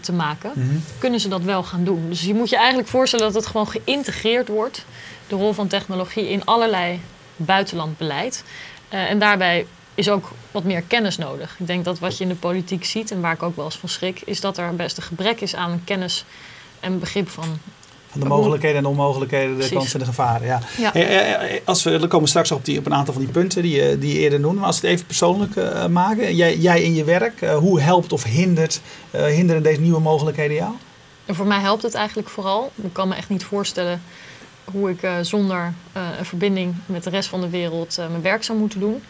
te 0.00 0.12
maken, 0.12 0.50
mm 0.54 0.68
-hmm. 0.68 0.84
kunnen 0.98 1.20
ze 1.20 1.28
dat 1.28 1.42
wel 1.42 1.62
gaan 1.62 1.84
doen. 1.84 2.08
Dus 2.08 2.22
je 2.22 2.34
moet 2.34 2.48
je 2.48 2.56
eigenlijk 2.56 2.88
voorstellen 2.88 3.24
dat 3.24 3.34
het 3.34 3.46
gewoon 3.46 3.68
geïntegreerd 3.68 4.48
wordt, 4.48 4.84
de 5.26 5.36
rol 5.36 5.52
van 5.52 5.68
technologie 5.68 6.28
in 6.28 6.44
allerlei 6.44 7.00
buitenlandbeleid. 7.36 8.44
Uh, 8.92 9.10
en 9.10 9.18
daarbij 9.18 9.66
is 9.94 10.10
ook 10.10 10.30
wat 10.50 10.64
meer 10.64 10.82
kennis 10.82 11.16
nodig. 11.16 11.56
Ik 11.58 11.66
denk 11.66 11.84
dat 11.84 11.98
wat 11.98 12.18
je 12.18 12.24
in 12.24 12.30
de 12.30 12.36
politiek 12.36 12.84
ziet, 12.84 13.10
en 13.10 13.20
waar 13.20 13.32
ik 13.32 13.42
ook 13.42 13.56
wel 13.56 13.64
eens 13.64 13.78
van 13.78 13.88
schrik, 13.88 14.22
is 14.24 14.40
dat 14.40 14.58
er 14.58 14.76
best 14.76 14.96
een 14.96 15.02
gebrek 15.02 15.40
is 15.40 15.54
aan 15.54 15.82
kennis 15.84 16.24
en 16.80 16.98
begrip 16.98 17.28
van 17.28 17.58
van 18.14 18.22
de 18.22 18.34
mogelijkheden 18.34 18.76
en 18.76 18.82
de 18.82 18.88
onmogelijkheden, 18.88 19.50
de 19.50 19.54
Precies. 19.54 19.72
kansen 19.72 19.92
en 19.92 20.06
de 20.06 20.12
gevaren. 20.12 20.46
Ja. 20.46 20.60
ja. 20.94 21.40
Als 21.64 21.82
we, 21.82 21.98
we 21.98 22.06
komen 22.06 22.28
straks 22.28 22.50
op, 22.50 22.64
die, 22.64 22.78
op 22.78 22.86
een 22.86 22.94
aantal 22.94 23.14
van 23.14 23.22
die 23.22 23.32
punten 23.32 23.62
die, 23.62 23.98
die 23.98 24.12
je 24.12 24.18
eerder 24.18 24.40
noemde. 24.40 24.58
Maar 24.58 24.66
als 24.66 24.80
we 24.80 24.86
het 24.86 24.96
even 24.96 25.06
persoonlijk 25.06 25.56
uh, 25.56 25.86
maken. 25.86 26.36
Jij, 26.36 26.56
jij 26.56 26.82
in 26.82 26.94
je 26.94 27.04
werk, 27.04 27.40
uh, 27.40 27.56
hoe 27.56 27.80
helpt 27.80 28.12
of 28.12 28.24
hindert, 28.24 28.80
uh, 29.10 29.24
hinderen 29.24 29.62
deze 29.62 29.80
nieuwe 29.80 30.00
mogelijkheden 30.00 30.56
jou? 30.56 30.72
En 31.26 31.34
voor 31.34 31.46
mij 31.46 31.60
helpt 31.60 31.82
het 31.82 31.94
eigenlijk 31.94 32.28
vooral. 32.28 32.72
Ik 32.74 32.92
kan 32.92 33.08
me 33.08 33.14
echt 33.14 33.28
niet 33.28 33.44
voorstellen 33.44 34.02
hoe 34.64 34.90
ik 34.90 35.08
zonder 35.22 35.74
een 36.18 36.24
verbinding 36.24 36.74
met 36.86 37.04
de 37.04 37.10
rest 37.10 37.28
van 37.28 37.40
de 37.40 37.48
wereld 37.48 37.96
mijn 37.96 38.22
werk 38.22 38.44
zou 38.44 38.58
moeten 38.58 38.80
doen. 38.80 39.02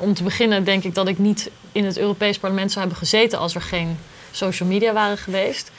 Om 0.00 0.14
te 0.14 0.22
beginnen 0.22 0.64
denk 0.64 0.84
ik 0.84 0.94
dat 0.94 1.08
ik 1.08 1.18
niet 1.18 1.50
in 1.72 1.84
het 1.84 1.98
Europees 1.98 2.38
parlement 2.38 2.70
zou 2.70 2.80
hebben 2.80 2.98
gezeten 2.98 3.38
als 3.38 3.54
er 3.54 3.62
geen 3.62 3.98
social 4.30 4.68
media 4.68 4.92
waren 4.92 5.18
geweest. 5.18 5.70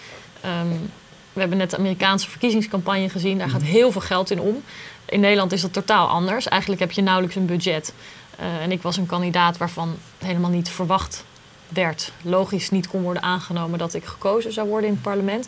Um, 0.46 0.92
we 1.34 1.40
hebben 1.40 1.58
net 1.58 1.70
de 1.70 1.78
Amerikaanse 1.78 2.30
verkiezingscampagne 2.30 3.10
gezien. 3.10 3.38
Daar 3.38 3.50
gaat 3.50 3.62
heel 3.62 3.92
veel 3.92 4.02
geld 4.02 4.32
in 4.32 4.40
om. 4.40 4.64
In 5.06 5.20
Nederland 5.20 5.52
is 5.52 5.62
dat 5.62 5.74
totaal 5.74 6.08
anders. 6.08 6.48
Eigenlijk 6.48 6.82
heb 6.82 6.92
je 6.92 7.02
nauwelijks 7.02 7.36
een 7.36 7.46
budget. 7.46 7.94
Uh, 8.40 8.62
en 8.62 8.72
ik 8.72 8.82
was 8.82 8.98
een 8.98 9.06
kandidaat 9.06 9.58
waarvan 9.58 9.98
helemaal 10.18 10.50
niet 10.50 10.70
verwacht 10.70 11.24
werd, 11.68 12.12
logisch 12.22 12.70
niet 12.70 12.88
kon 12.88 13.02
worden 13.02 13.24
aangenomen 13.24 13.80
dat 13.80 13.94
ik 13.94 14.06
gekozen 14.06 14.54
zou 14.54 14.68
worden 14.68 14.88
in 14.88 14.94
het 14.94 15.04
parlement. 15.04 15.48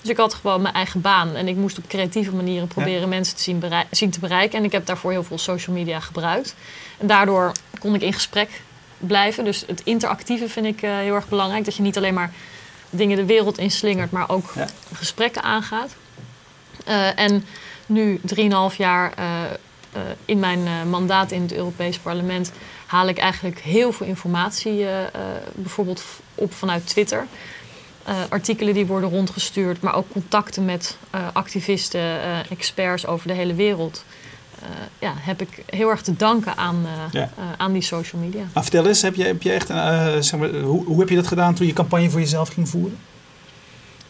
Dus 0.00 0.10
ik 0.10 0.16
had 0.16 0.34
gewoon 0.34 0.62
mijn 0.62 0.74
eigen 0.74 1.00
baan 1.00 1.34
en 1.34 1.48
ik 1.48 1.56
moest 1.56 1.78
op 1.78 1.88
creatieve 1.88 2.34
manieren 2.34 2.68
proberen 2.68 3.00
ja. 3.00 3.06
mensen 3.06 3.36
te 3.36 3.42
zien, 3.42 3.62
zien, 3.90 4.10
te 4.10 4.20
bereiken. 4.20 4.58
En 4.58 4.64
ik 4.64 4.72
heb 4.72 4.86
daarvoor 4.86 5.10
heel 5.10 5.22
veel 5.22 5.38
social 5.38 5.76
media 5.76 6.00
gebruikt. 6.00 6.54
En 6.98 7.06
daardoor 7.06 7.52
kon 7.82 7.94
ik 7.94 8.02
in 8.02 8.12
gesprek 8.12 8.60
blijven. 8.98 9.44
Dus 9.44 9.64
het 9.66 9.80
interactieve 9.84 10.48
vind 10.48 10.66
ik 10.66 10.82
uh, 10.82 10.96
heel 10.96 11.14
erg 11.14 11.28
belangrijk. 11.28 11.64
Dat 11.64 11.76
je 11.76 11.82
niet 11.82 11.96
alleen 11.96 12.14
maar 12.14 12.32
dingen 12.90 13.16
de 13.16 13.24
wereld 13.24 13.58
inslingert, 13.58 14.10
maar 14.10 14.28
ook 14.28 14.52
ja. 14.54 14.66
gesprekken 14.92 15.42
aangaat. 15.42 15.94
Uh, 16.88 17.18
en 17.18 17.44
nu, 17.86 18.20
3,5 18.34 18.76
jaar 18.76 19.12
uh, 19.18 19.24
uh, 19.96 20.00
in 20.24 20.38
mijn 20.38 20.88
mandaat 20.90 21.30
in 21.30 21.42
het 21.42 21.52
Europees 21.52 21.98
Parlement, 21.98 22.52
haal 22.86 23.08
ik 23.08 23.18
eigenlijk 23.18 23.60
heel 23.60 23.92
veel 23.92 24.06
informatie, 24.06 24.86
bijvoorbeeld 25.54 26.02
op 26.34 26.54
vanuit 26.54 26.86
Twitter. 26.86 27.26
artikelen 28.28 28.74
die 28.74 28.86
worden 28.86 29.10
rondgestuurd, 29.10 29.80
maar 29.80 29.94
ook 29.94 30.10
contacten 30.10 30.64
met 30.64 30.96
activisten, 31.32 32.00
experts 32.50 33.06
over 33.06 33.28
de 33.28 33.34
hele 33.34 33.54
wereld. 33.54 34.04
Uh, 34.62 34.68
ja, 34.98 35.12
heb 35.16 35.40
ik 35.40 35.62
heel 35.66 35.90
erg 35.90 36.02
te 36.02 36.16
danken 36.16 36.56
aan, 36.56 36.86
ja. 37.12 37.30
uh, 37.38 37.44
aan 37.56 37.72
die 37.72 37.82
social 37.82 38.20
media. 38.20 38.44
Maar 38.54 38.62
vertel 38.62 38.86
eens, 38.86 39.02
heb 39.02 39.14
je, 39.14 39.24
heb 39.24 39.42
je 39.42 39.52
echt, 39.52 39.66
zeg 40.24 40.40
maar, 40.40 40.50
hoe, 40.50 40.84
hoe 40.84 41.00
heb 41.00 41.08
je 41.08 41.16
dat 41.16 41.26
gedaan 41.26 41.54
toen 41.54 41.66
je 41.66 41.72
campagne 41.72 42.10
voor 42.10 42.20
jezelf 42.20 42.48
ging 42.48 42.68
voeren? 42.68 42.98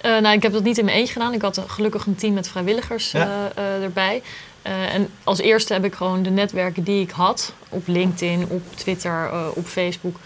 nou, 0.03 0.29
ik 0.29 0.43
heb 0.43 0.53
dat 0.53 0.63
niet 0.63 0.79
in 0.79 0.85
mijn 0.85 0.97
eentje 0.97 1.13
gedaan. 1.13 1.33
Ik 1.33 1.43
had 1.43 1.65
gelukkig 1.67 2.07
een 2.07 2.15
team 2.15 2.35
met 2.35 2.49
vrijwilligers 2.49 3.11
ja. 3.11 3.53
erbij. 3.83 4.23
Eh, 4.63 4.95
en 4.95 5.09
als 5.25 5.39
eerste 5.39 5.73
heb 5.73 5.85
ik 5.85 5.95
gewoon 5.95 6.23
de 6.23 6.31
netwerken 6.31 6.83
die 6.83 7.01
ik 7.01 7.11
had, 7.11 7.53
op 7.69 7.87
LinkedIn, 7.87 8.47
op 8.49 8.63
Twitter, 8.75 9.31
op 9.55 9.67
Facebook, 9.67 10.17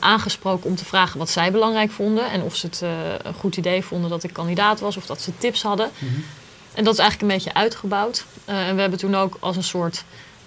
aangesproken 0.00 0.70
om 0.70 0.76
te 0.76 0.84
vragen 0.84 1.18
wat 1.18 1.30
zij 1.30 1.50
belangrijk 1.50 1.90
vonden. 1.90 2.30
En 2.30 2.42
of 2.42 2.56
ze 2.56 2.66
het 2.66 2.80
een 3.22 3.34
goed 3.34 3.56
idee 3.56 3.82
vonden 3.82 4.10
dat 4.10 4.22
ik 4.22 4.32
kandidaat 4.32 4.80
was 4.80 4.96
of 4.96 5.06
dat 5.06 5.20
ze 5.20 5.38
tips 5.38 5.62
hadden. 5.62 5.90
Mm 5.98 6.08
-hmm. 6.08 6.24
En 6.74 6.84
dat 6.84 6.92
is 6.92 6.98
eigenlijk 6.98 7.32
een 7.32 7.38
beetje 7.38 7.54
uitgebouwd. 7.54 8.24
en 8.44 8.74
we 8.74 8.80
hebben 8.80 8.98
toen 8.98 9.14
ook 9.14 9.36
als 9.40 9.56
een 9.56 9.64
soort 9.64 10.04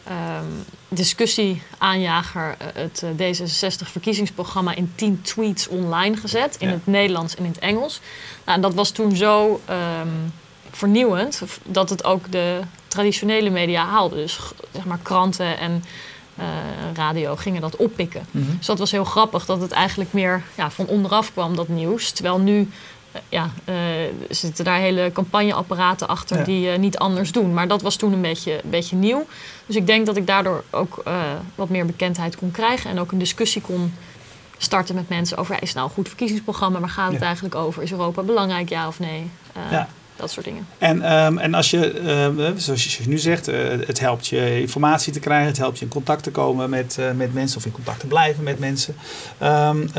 um, 0.09 0.65
discussie-aanjager 0.87 2.55
het 2.73 3.03
D66-verkiezingsprogramma 3.17 4.75
in 4.75 4.91
10 4.95 5.21
tweets 5.21 5.67
online 5.67 6.17
gezet. 6.17 6.55
In 6.59 6.67
ja. 6.67 6.73
het 6.73 6.87
Nederlands 6.87 7.35
en 7.35 7.43
in 7.43 7.51
het 7.51 7.59
Engels. 7.59 7.99
Nou, 8.45 8.55
en 8.55 8.61
dat 8.61 8.73
was 8.73 8.89
toen 8.89 9.15
zo 9.15 9.61
um, 9.69 10.33
vernieuwend 10.71 11.41
dat 11.63 11.89
het 11.89 12.03
ook 12.03 12.31
de 12.31 12.59
traditionele 12.87 13.49
media 13.49 13.85
haalde. 13.85 14.15
Dus 14.15 14.39
zeg 14.73 14.85
maar 14.85 14.99
kranten 15.01 15.57
en 15.57 15.83
uh, 16.39 16.45
radio 16.93 17.35
gingen 17.35 17.61
dat 17.61 17.75
oppikken. 17.75 18.25
Mm 18.31 18.41
-hmm. 18.41 18.57
Dus 18.57 18.65
dat 18.65 18.79
was 18.79 18.91
heel 18.91 19.03
grappig 19.03 19.45
dat 19.45 19.61
het 19.61 19.71
eigenlijk 19.71 20.13
meer 20.13 20.43
ja, 20.55 20.71
van 20.71 20.87
onderaf 20.87 21.31
kwam, 21.33 21.55
dat 21.55 21.67
nieuws. 21.67 22.11
Terwijl 22.11 22.39
nu 22.39 22.69
ja, 23.29 23.49
uh, 23.69 23.75
zitten 24.29 24.65
daar 24.65 24.79
hele 24.79 25.11
campagneapparaten 25.13 26.07
achter 26.07 26.37
ja. 26.37 26.43
die 26.43 26.69
niet 26.69 26.97
anders 26.97 27.31
doen. 27.31 27.53
Maar 27.53 27.67
dat 27.67 27.81
was 27.81 27.95
toen 27.95 28.13
een 28.13 28.21
beetje, 28.21 28.53
een 28.53 28.69
beetje 28.69 28.95
nieuw. 28.95 29.25
Dus 29.65 29.75
ik 29.75 29.87
denk 29.87 30.05
dat 30.05 30.17
ik 30.17 30.27
daardoor 30.27 30.63
ook 30.69 31.03
wat 31.55 31.69
meer 31.69 31.85
bekendheid 31.85 32.35
kon 32.35 32.51
krijgen. 32.51 32.89
En 32.89 32.99
ook 32.99 33.11
een 33.11 33.17
discussie 33.17 33.61
kon 33.61 33.93
starten 34.57 34.95
met 34.95 35.09
mensen 35.09 35.37
over... 35.37 35.55
is 35.61 35.67
het 35.67 35.77
nou 35.77 35.87
een 35.87 35.93
goed 35.93 36.07
verkiezingsprogramma? 36.07 36.79
Waar 36.79 36.89
gaat 36.89 37.11
het 37.11 37.19
ja. 37.19 37.25
eigenlijk 37.25 37.55
over? 37.55 37.83
Is 37.83 37.91
Europa 37.91 38.21
belangrijk, 38.21 38.69
ja 38.69 38.87
of 38.87 38.99
nee? 38.99 39.29
ja. 39.71 39.87
Dat 40.15 40.31
soort 40.31 40.45
dingen. 40.45 40.67
En, 40.77 41.13
um, 41.13 41.37
en 41.37 41.53
als 41.53 41.69
je, 41.69 42.01
uh, 42.37 42.51
zoals 42.55 42.97
je 42.97 43.07
nu 43.07 43.17
zegt, 43.17 43.49
uh, 43.49 43.55
het 43.85 43.99
helpt 43.99 44.27
je 44.27 44.59
informatie 44.61 45.13
te 45.13 45.19
krijgen, 45.19 45.47
het 45.47 45.57
helpt 45.57 45.79
je 45.79 45.85
in 45.85 45.91
contact 45.91 46.23
te 46.23 46.31
komen 46.31 46.69
met, 46.69 46.97
met 47.15 47.33
mensen 47.33 47.57
of 47.57 47.65
in 47.65 47.71
contact 47.71 47.99
te 47.99 48.07
blijven 48.07 48.43
met 48.43 48.59
mensen. 48.59 48.95
Um, 49.43 49.89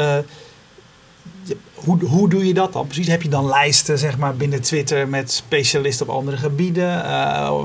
hoe, 1.75 2.05
hoe 2.05 2.29
doe 2.29 2.47
je 2.47 2.55
dat 2.55 2.73
dan? 2.73 2.87
Precies, 2.87 3.07
heb 3.07 3.23
je 3.23 3.29
dan 3.29 3.47
lijsten 3.47 3.99
zeg 3.99 4.19
maar, 4.19 4.37
binnen 4.37 4.63
Twitter 4.63 5.09
met 5.09 5.33
specialisten 5.33 6.09
op 6.09 6.15
andere 6.15 6.37
gebieden? 6.37 7.07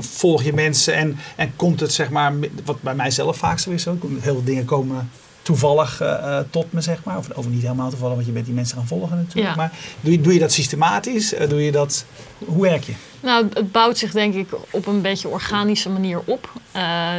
volg 0.02 0.42
je 0.42 0.52
mensen 0.52 0.94
en, 0.94 1.18
en 1.36 1.52
komt 1.56 1.80
het, 1.80 1.92
zeg 1.92 2.10
maar, 2.10 2.32
wat 2.64 2.82
bij 2.82 2.94
mij 2.94 3.10
zelf 3.10 3.36
vaak 3.36 3.58
zo 3.58 3.70
is 3.70 3.88
ook, 3.88 4.02
heel 4.02 4.20
veel 4.20 4.44
dingen 4.44 4.64
komen 4.64 5.10
toevallig 5.42 6.02
uh, 6.02 6.38
tot 6.50 6.72
me, 6.72 6.80
zeg 6.80 7.04
maar. 7.04 7.16
Of, 7.16 7.28
of, 7.30 7.48
niet 7.48 7.62
helemaal 7.62 7.90
toevallig, 7.90 8.14
want 8.14 8.26
je 8.26 8.32
bent 8.32 8.44
die 8.44 8.54
mensen 8.54 8.76
gaan 8.76 8.86
volgen 8.86 9.16
natuurlijk. 9.16 9.54
Ja. 9.54 9.54
Maar 9.54 9.72
doe 10.00 10.12
je, 10.12 10.20
doe 10.20 10.32
je 10.32 10.38
dat 10.38 10.52
systematisch? 10.52 11.34
Doe 11.48 11.64
je 11.64 11.72
dat, 11.72 12.04
hoe 12.38 12.62
werk 12.62 12.84
je? 12.84 12.92
Nou, 13.20 13.46
het 13.52 13.72
bouwt 13.72 13.98
zich 13.98 14.12
denk 14.12 14.34
ik 14.34 14.48
op 14.70 14.86
een 14.86 15.00
beetje 15.00 15.28
organische 15.28 15.88
manier 15.88 16.20
op. 16.24 16.52
Uh, 16.76 17.16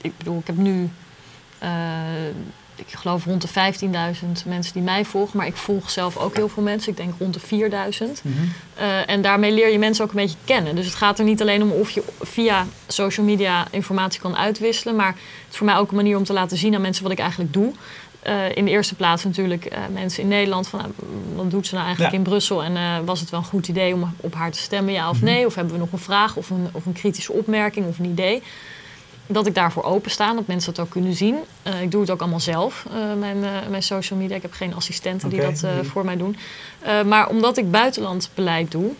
ik 0.00 0.12
bedoel, 0.16 0.38
ik 0.38 0.46
heb 0.46 0.56
nu 0.56 0.90
ik 2.78 2.94
geloof 2.94 3.24
rond 3.24 3.42
de 3.42 3.48
15.000 3.48 4.46
mensen 4.46 4.72
die 4.72 4.82
mij 4.82 5.04
volgen. 5.04 5.36
Maar 5.36 5.46
ik 5.46 5.56
volg 5.56 5.90
zelf 5.90 6.16
ook 6.16 6.36
heel 6.36 6.48
veel 6.48 6.62
mensen. 6.62 6.90
Ik 6.90 6.96
denk 6.96 7.14
rond 7.18 7.34
de 7.34 7.40
4.000. 7.40 7.46
Mm 8.22 8.32
-hmm. 8.32 8.52
uh, 8.78 9.10
en 9.10 9.22
daarmee 9.22 9.52
leer 9.52 9.68
je 9.68 9.78
mensen 9.78 10.04
ook 10.04 10.10
een 10.10 10.16
beetje 10.16 10.36
kennen. 10.44 10.74
Dus 10.74 10.86
het 10.86 10.94
gaat 10.94 11.18
er 11.18 11.24
niet 11.24 11.40
alleen 11.40 11.62
om 11.62 11.70
of 11.70 11.90
je 11.90 12.02
via 12.20 12.66
social 12.86 13.26
media 13.26 13.66
informatie 13.70 14.20
kan 14.20 14.36
uitwisselen. 14.36 14.96
Maar 14.96 15.08
het 15.08 15.50
is 15.50 15.56
voor 15.56 15.66
mij 15.66 15.76
ook 15.76 15.90
een 15.90 15.96
manier 15.96 16.16
om 16.16 16.24
te 16.24 16.32
laten 16.32 16.56
zien 16.56 16.74
aan 16.74 16.80
mensen 16.80 17.02
wat 17.02 17.12
ik 17.12 17.18
eigenlijk 17.18 17.52
doe. 17.52 17.72
Uh, 18.26 18.56
in 18.56 18.64
de 18.64 18.70
eerste 18.70 18.94
plaats 18.94 19.24
natuurlijk 19.24 19.72
uh, 19.72 19.78
mensen 19.92 20.22
in 20.22 20.28
Nederland. 20.28 20.68
Van, 20.68 20.80
wat 21.34 21.50
doet 21.50 21.66
ze 21.66 21.74
nou 21.74 21.86
eigenlijk 21.86 22.14
ja. 22.14 22.18
in 22.20 22.24
Brussel? 22.24 22.64
En 22.64 23.04
was 23.04 23.20
het 23.20 23.30
wel 23.30 23.40
een 23.40 23.46
goed 23.46 23.68
idee 23.68 23.94
om 23.94 24.14
op 24.16 24.34
haar 24.34 24.50
te 24.50 24.58
stemmen, 24.58 24.92
ja 24.92 25.08
of 25.08 25.20
mm 25.20 25.26
-hmm. 25.26 25.34
nee? 25.34 25.46
Of 25.46 25.54
hebben 25.54 25.72
we 25.72 25.78
nog 25.78 25.92
een 25.92 25.98
vraag 25.98 26.36
of 26.36 26.50
een, 26.50 26.68
of 26.72 26.86
een 26.86 26.92
kritische 26.92 27.32
opmerking 27.32 27.86
of 27.86 27.98
een 27.98 28.04
idee? 28.04 28.42
Dat 29.30 29.46
ik 29.46 29.54
daarvoor 29.54 29.82
openstaan, 29.82 30.36
dat 30.36 30.46
mensen 30.46 30.70
het 30.70 30.80
ook 30.80 30.90
kunnen 30.90 31.14
zien. 31.14 31.36
Uh, 31.66 31.82
ik 31.82 31.90
doe 31.90 32.00
het 32.00 32.10
ook 32.10 32.20
allemaal 32.20 32.40
zelf, 32.40 32.84
uh, 32.88 33.14
mijn, 33.18 33.36
uh, 33.36 33.50
mijn 33.70 33.82
social 33.82 34.18
media. 34.18 34.36
Ik 34.36 34.42
heb 34.42 34.52
geen 34.52 34.74
assistenten 34.74 35.32
okay. 35.32 35.52
die 35.52 35.60
dat 35.60 35.86
voor 35.86 36.04
mij 36.04 36.16
doen. 36.16 36.36
maar 37.06 37.28
omdat 37.28 37.56
ik 37.56 37.70
buitenlandbeleid 37.70 38.70
doe, 38.70 38.90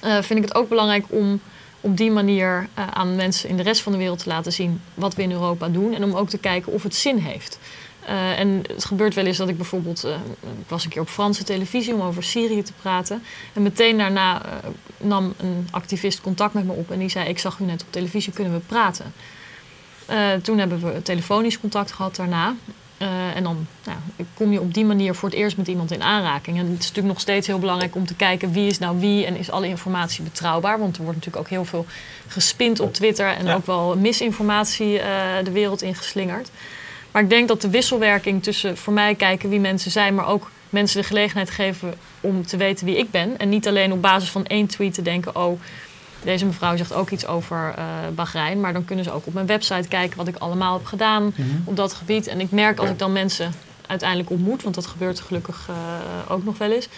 vind 0.00 0.38
ik 0.38 0.42
het 0.42 0.54
ook 0.54 0.68
belangrijk 0.68 1.04
om 1.08 1.40
op 1.80 1.96
die 1.96 2.10
manier 2.10 2.68
aan 2.74 3.16
mensen 3.16 3.48
in 3.48 3.56
de 3.56 3.62
rest 3.62 3.82
van 3.82 3.92
de 3.92 3.98
wereld 3.98 4.18
te 4.18 4.28
laten 4.28 4.52
zien 4.52 4.80
wat 4.94 5.14
we 5.14 5.22
in 5.22 5.32
Europa 5.32 5.68
doen. 5.68 5.94
En 5.94 6.04
om 6.04 6.14
ook 6.14 6.28
te 6.28 6.38
kijken 6.38 6.72
of 6.72 6.82
het 6.82 6.94
zin 6.94 7.16
heeft. 7.16 7.58
Uh, 8.08 8.38
en 8.38 8.62
het 8.66 8.84
gebeurt 8.84 9.14
wel 9.14 9.26
eens 9.26 9.36
dat 9.36 9.48
ik 9.48 9.56
bijvoorbeeld, 9.56 10.04
uh, 10.04 10.12
ik 10.42 10.68
was 10.68 10.84
een 10.84 10.90
keer 10.90 11.00
op 11.00 11.08
Franse 11.08 11.44
televisie 11.44 11.94
om 11.94 12.00
over 12.00 12.22
Syrië 12.22 12.62
te 12.62 12.72
praten. 12.80 13.22
En 13.52 13.62
meteen 13.62 13.98
daarna 13.98 14.42
uh, 14.44 14.52
nam 14.96 15.34
een 15.36 15.68
activist 15.70 16.20
contact 16.20 16.54
met 16.54 16.64
me 16.64 16.72
op 16.72 16.90
en 16.90 16.98
die 16.98 17.08
zei: 17.08 17.28
Ik 17.28 17.38
zag 17.38 17.58
u 17.58 17.64
net 17.64 17.82
op 17.82 17.92
televisie, 17.92 18.32
kunnen 18.32 18.52
we 18.52 18.58
praten? 18.58 19.12
toen 20.42 20.58
hebben 20.58 20.80
we 20.80 21.02
telefonisch 21.02 21.60
contact 21.60 21.92
gehad 21.92 22.16
daarna. 22.16 22.54
en 23.34 23.42
dan 23.42 23.66
nou, 23.84 23.98
kom 24.34 24.52
je 24.52 24.60
op 24.60 24.74
die 24.74 24.84
manier 24.84 25.14
voor 25.14 25.28
het 25.28 25.38
eerst 25.38 25.56
met 25.56 25.68
iemand 25.68 25.90
in 25.90 26.02
aanraking. 26.02 26.58
En 26.58 26.62
het 26.66 26.78
is 26.78 26.86
natuurlijk 26.86 27.14
nog 27.14 27.20
steeds 27.20 27.46
heel 27.46 27.58
belangrijk 27.58 27.94
om 27.94 28.06
te 28.06 28.14
kijken 28.14 28.52
wie 28.52 28.66
is 28.66 28.78
nou 28.78 29.00
wie 29.00 29.26
en 29.26 29.36
is 29.36 29.50
alle 29.50 29.68
informatie 29.68 30.24
betrouwbaar. 30.24 30.78
Want 30.78 30.96
er 30.96 31.02
wordt 31.02 31.16
natuurlijk 31.18 31.44
ook 31.44 31.50
heel 31.50 31.64
veel 31.64 31.86
gespind 32.26 32.80
op 32.80 32.94
Twitter 32.94 33.26
en 33.26 33.46
ja. 33.46 33.54
ook 33.54 33.66
wel 33.66 33.96
misinformatie 33.96 35.00
de 35.44 35.52
wereld 35.52 35.82
ingeslingerd. 35.82 36.50
Maar 37.16 37.24
ik 37.24 37.30
denk 37.30 37.48
dat 37.48 37.60
de 37.60 37.70
wisselwerking 37.70 38.42
tussen 38.42 38.76
voor 38.76 38.92
mij 38.92 39.14
kijken 39.14 39.48
wie 39.48 39.60
mensen 39.60 39.90
zijn, 39.90 40.14
maar 40.14 40.26
ook 40.28 40.50
mensen 40.70 41.00
de 41.00 41.06
gelegenheid 41.06 41.50
geven 41.50 41.94
om 42.20 42.46
te 42.46 42.56
weten 42.56 42.86
wie 42.86 42.98
ik 42.98 43.10
ben. 43.10 43.38
En 43.38 43.48
niet 43.48 43.68
alleen 43.68 43.92
op 43.92 44.02
basis 44.02 44.30
van 44.30 44.46
één 44.46 44.66
tweet 44.66 44.94
te 44.94 45.02
denken: 45.02 45.36
oh, 45.36 45.60
deze 46.22 46.46
mevrouw 46.46 46.76
zegt 46.76 46.92
ook 46.92 47.10
iets 47.10 47.26
over 47.26 47.74
uh, 47.78 47.84
Bahrein. 48.14 48.60
Maar 48.60 48.72
dan 48.72 48.84
kunnen 48.84 49.04
ze 49.04 49.12
ook 49.12 49.26
op 49.26 49.34
mijn 49.34 49.46
website 49.46 49.88
kijken 49.88 50.16
wat 50.16 50.28
ik 50.28 50.36
allemaal 50.36 50.76
heb 50.76 50.86
gedaan 50.86 51.22
mm 51.22 51.32
-hmm. 51.34 51.62
op 51.64 51.76
dat 51.76 51.92
gebied. 51.92 52.26
En 52.26 52.40
ik 52.40 52.50
merk 52.50 52.78
als 52.78 52.90
ik 52.90 52.98
dan 52.98 53.12
mensen 53.12 53.52
uiteindelijk 53.86 54.30
ontmoet, 54.30 54.62
want 54.62 54.74
dat 54.74 54.86
gebeurt 54.86 55.20
gelukkig 55.20 55.68
uh, 55.70 55.76
ook 56.32 56.44
nog 56.44 56.58
wel 56.58 56.70
eens, 56.70 56.88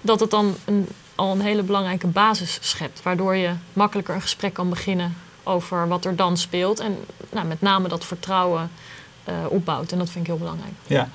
dat 0.00 0.20
het 0.20 0.30
dan 0.30 0.54
een, 0.64 0.88
al 1.14 1.32
een 1.32 1.40
hele 1.40 1.62
belangrijke 1.62 2.06
basis 2.06 2.58
schept. 2.60 3.02
Waardoor 3.02 3.36
je 3.36 3.50
makkelijker 3.72 4.14
een 4.14 4.22
gesprek 4.22 4.52
kan 4.54 4.68
beginnen 4.68 5.16
over 5.42 5.88
wat 5.88 6.04
er 6.04 6.16
dan 6.16 6.36
speelt. 6.36 6.80
En 6.80 6.96
nou, 7.30 7.46
met 7.46 7.60
name 7.60 7.88
dat 7.88 8.04
vertrouwen 8.04 8.70
opbouwt. 9.48 9.92
En 9.92 9.98
dat 9.98 10.10
vind 10.10 10.24
ik 10.24 10.30
heel 10.30 10.38
belangrijk. 10.38 10.72
Ja. 10.86 11.08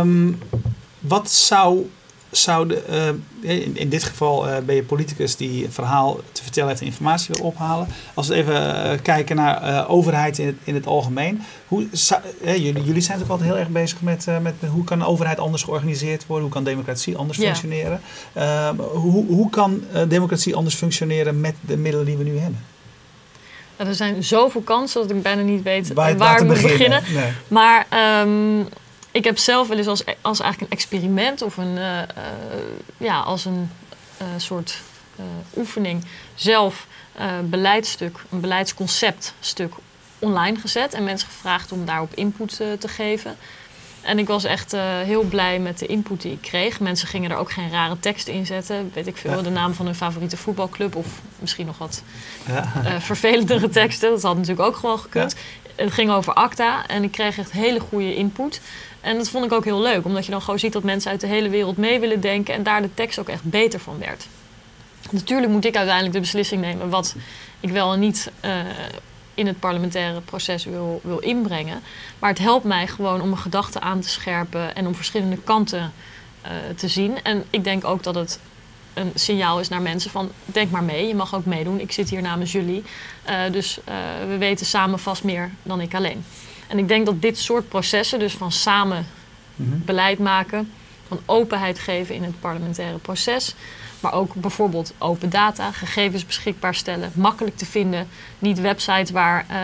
Um, 0.00 0.38
wat 1.00 1.30
zou, 1.30 1.90
zou 2.30 2.68
de, 2.68 2.84
uh, 3.42 3.50
in, 3.50 3.76
in, 3.76 3.88
dit 3.88 4.04
geval 4.04 4.48
uh, 4.48 4.58
ben 4.58 4.74
je 4.74 4.82
politicus 4.82 5.36
die 5.36 5.64
een 5.64 5.72
verhaal 5.72 6.20
te 6.32 6.42
vertellen 6.42 6.68
heeft 6.68 6.80
en 6.80 6.86
informatie 6.86 7.34
wil 7.34 7.44
ophalen. 7.44 7.88
Als 8.14 8.28
we 8.28 8.34
even 8.34 9.02
kijken 9.02 9.36
naar 9.36 9.88
overheid 9.88 10.38
in 10.38 10.46
het, 10.46 10.56
in 10.64 10.74
het 10.74 10.86
algemeen. 10.86 11.42
Hoe, 11.68 11.86
zou, 11.92 12.22
jullie, 12.42 12.84
jullie 12.84 13.02
zijn 13.02 13.22
ook 13.22 13.28
altijd 13.28 13.48
heel 13.48 13.58
erg 13.58 13.68
bezig 13.68 14.00
met, 14.00 14.26
met 14.42 14.54
hoe 14.70 14.84
kan 14.84 14.98
de 14.98 15.06
overheid 15.06 15.38
anders 15.38 15.62
georganiseerd 15.62 16.26
worden? 16.26 16.44
Hoe 16.44 16.54
kan 16.54 16.64
democratie 16.64 17.16
anders 17.16 17.38
ja. 17.38 17.44
functioneren? 17.44 18.00
Ehm, 18.32 18.76
hoe, 18.76 19.26
hoe 19.26 19.50
kan 19.50 19.82
democratie 20.08 20.56
anders 20.56 20.74
functioneren 20.74 21.40
met 21.40 21.54
de 21.60 21.76
middelen 21.76 22.06
die 22.06 22.16
we 22.16 22.24
nu 22.24 22.38
hebben? 22.38 22.60
Er 23.88 23.94
zijn 23.94 24.24
zoveel 24.24 24.60
kansen 24.60 25.00
dat 25.00 25.16
ik 25.16 25.22
bijna 25.22 25.42
niet 25.42 25.62
weet 25.62 25.92
waar, 25.92 26.16
waar 26.16 26.40
ik 26.40 26.46
moet 26.46 26.62
beginnen. 26.62 27.00
beginnen. 27.00 27.24
Nee. 27.24 27.32
Maar 27.48 27.86
um, 28.22 28.68
ik 29.10 29.24
heb 29.24 29.38
zelf 29.38 29.68
wel 29.68 29.78
eens 29.78 29.86
als, 29.86 30.04
als 30.20 30.40
eigenlijk 30.40 30.72
een 30.72 30.78
experiment 30.78 31.42
of 31.42 31.56
een, 31.56 31.76
uh, 31.76 31.98
uh, 31.98 32.04
ja, 32.96 33.20
als 33.20 33.44
een 33.44 33.70
uh, 34.22 34.28
soort 34.36 34.78
oefening 35.56 36.04
zelf 36.34 36.86
beleidstuk, 37.44 38.18
een 38.30 38.40
beleidsconceptstuk 38.40 39.74
online 40.18 40.58
gezet 40.58 40.94
en 40.94 41.04
mensen 41.04 41.28
gevraagd 41.28 41.72
om 41.72 41.84
daarop 41.84 42.14
input 42.14 42.56
te 42.56 42.88
geven. 42.88 43.36
En 44.02 44.18
ik 44.18 44.26
was 44.26 44.44
echt 44.44 44.74
uh, 44.74 44.80
heel 44.82 45.22
blij 45.22 45.58
met 45.58 45.78
de 45.78 45.86
input 45.86 46.22
die 46.22 46.32
ik 46.32 46.40
kreeg. 46.40 46.80
Mensen 46.80 47.08
gingen 47.08 47.30
er 47.30 47.36
ook 47.36 47.50
geen 47.50 47.70
rare 47.70 47.98
teksten 48.00 48.32
in 48.32 48.46
zetten. 48.46 48.90
Weet 48.94 49.06
ik 49.06 49.16
veel, 49.16 49.36
ja. 49.36 49.42
de 49.42 49.50
naam 49.50 49.74
van 49.74 49.86
hun 49.86 49.94
favoriete 49.94 50.36
voetbalclub. 50.36 50.96
Of 50.96 51.06
misschien 51.38 51.66
nog 51.66 51.78
wat 51.78 52.02
ja. 52.46 52.72
uh, 52.84 53.00
vervelendere 53.00 53.68
teksten. 53.68 54.10
Dat 54.10 54.22
had 54.22 54.36
natuurlijk 54.36 54.68
ook 54.68 54.76
gewoon 54.76 54.98
gekund. 54.98 55.32
Ja. 55.32 55.82
Het 55.84 55.92
ging 55.92 56.10
over 56.10 56.32
ACTA 56.32 56.86
en 56.86 57.02
ik 57.02 57.12
kreeg 57.12 57.38
echt 57.38 57.52
hele 57.52 57.80
goede 57.80 58.14
input. 58.14 58.60
En 59.00 59.16
dat 59.16 59.28
vond 59.28 59.44
ik 59.44 59.52
ook 59.52 59.64
heel 59.64 59.82
leuk. 59.82 60.04
Omdat 60.04 60.24
je 60.24 60.30
dan 60.30 60.42
gewoon 60.42 60.58
ziet 60.58 60.72
dat 60.72 60.82
mensen 60.82 61.10
uit 61.10 61.20
de 61.20 61.26
hele 61.26 61.48
wereld 61.48 61.76
mee 61.76 62.00
willen 62.00 62.20
denken. 62.20 62.54
En 62.54 62.62
daar 62.62 62.82
de 62.82 62.94
tekst 62.94 63.18
ook 63.18 63.28
echt 63.28 63.44
beter 63.44 63.80
van 63.80 63.98
werd. 63.98 64.26
Natuurlijk 65.10 65.52
moet 65.52 65.64
ik 65.64 65.76
uiteindelijk 65.76 66.14
de 66.14 66.20
beslissing 66.20 66.60
nemen 66.60 66.88
wat 66.88 67.14
ik 67.60 67.70
wel 67.70 67.92
en 67.92 68.00
niet 68.00 68.30
uh, 68.44 68.50
in 69.40 69.46
het 69.46 69.60
parlementaire 69.60 70.20
proces 70.20 70.64
wil, 70.64 71.00
wil 71.04 71.18
inbrengen. 71.18 71.80
Maar 72.18 72.30
het 72.30 72.38
helpt 72.38 72.64
mij 72.64 72.86
gewoon 72.86 73.20
om 73.20 73.28
mijn 73.28 73.40
gedachten 73.40 73.82
aan 73.82 74.00
te 74.00 74.08
scherpen 74.08 74.74
en 74.74 74.86
om 74.86 74.94
verschillende 74.94 75.36
kanten 75.36 75.92
uh, 76.44 76.50
te 76.76 76.88
zien. 76.88 77.22
En 77.22 77.44
ik 77.50 77.64
denk 77.64 77.84
ook 77.84 78.02
dat 78.02 78.14
het 78.14 78.40
een 78.94 79.12
signaal 79.14 79.60
is 79.60 79.68
naar 79.68 79.82
mensen 79.82 80.10
van 80.10 80.30
denk 80.44 80.70
maar 80.70 80.82
mee, 80.82 81.06
je 81.06 81.14
mag 81.14 81.34
ook 81.34 81.44
meedoen. 81.44 81.80
Ik 81.80 81.92
zit 81.92 82.10
hier 82.10 82.22
namens 82.22 82.52
jullie, 82.52 82.82
uh, 83.28 83.52
dus 83.52 83.78
uh, 83.78 83.94
we 84.28 84.36
weten 84.36 84.66
samen 84.66 84.98
vast 84.98 85.24
meer 85.24 85.50
dan 85.62 85.80
ik 85.80 85.94
alleen. 85.94 86.24
En 86.68 86.78
ik 86.78 86.88
denk 86.88 87.06
dat 87.06 87.22
dit 87.22 87.38
soort 87.38 87.68
processen, 87.68 88.18
dus 88.18 88.32
van 88.32 88.52
samen 88.52 89.06
mm 89.56 89.70
-hmm. 89.70 89.82
beleid 89.84 90.18
maken, 90.18 90.72
van 91.06 91.20
openheid 91.26 91.78
geven 91.78 92.14
in 92.14 92.22
het 92.22 92.40
parlementaire 92.40 92.98
proces. 92.98 93.54
Maar 94.00 94.12
ook 94.12 94.34
bijvoorbeeld 94.34 94.92
open 94.98 95.30
data, 95.30 95.72
gegevens 95.72 96.26
beschikbaar 96.26 96.74
stellen, 96.74 97.12
makkelijk 97.14 97.56
te 97.56 97.66
vinden. 97.66 98.08
Niet 98.38 98.60
websites 98.60 99.10
waar 99.10 99.46
uh, 99.50 99.56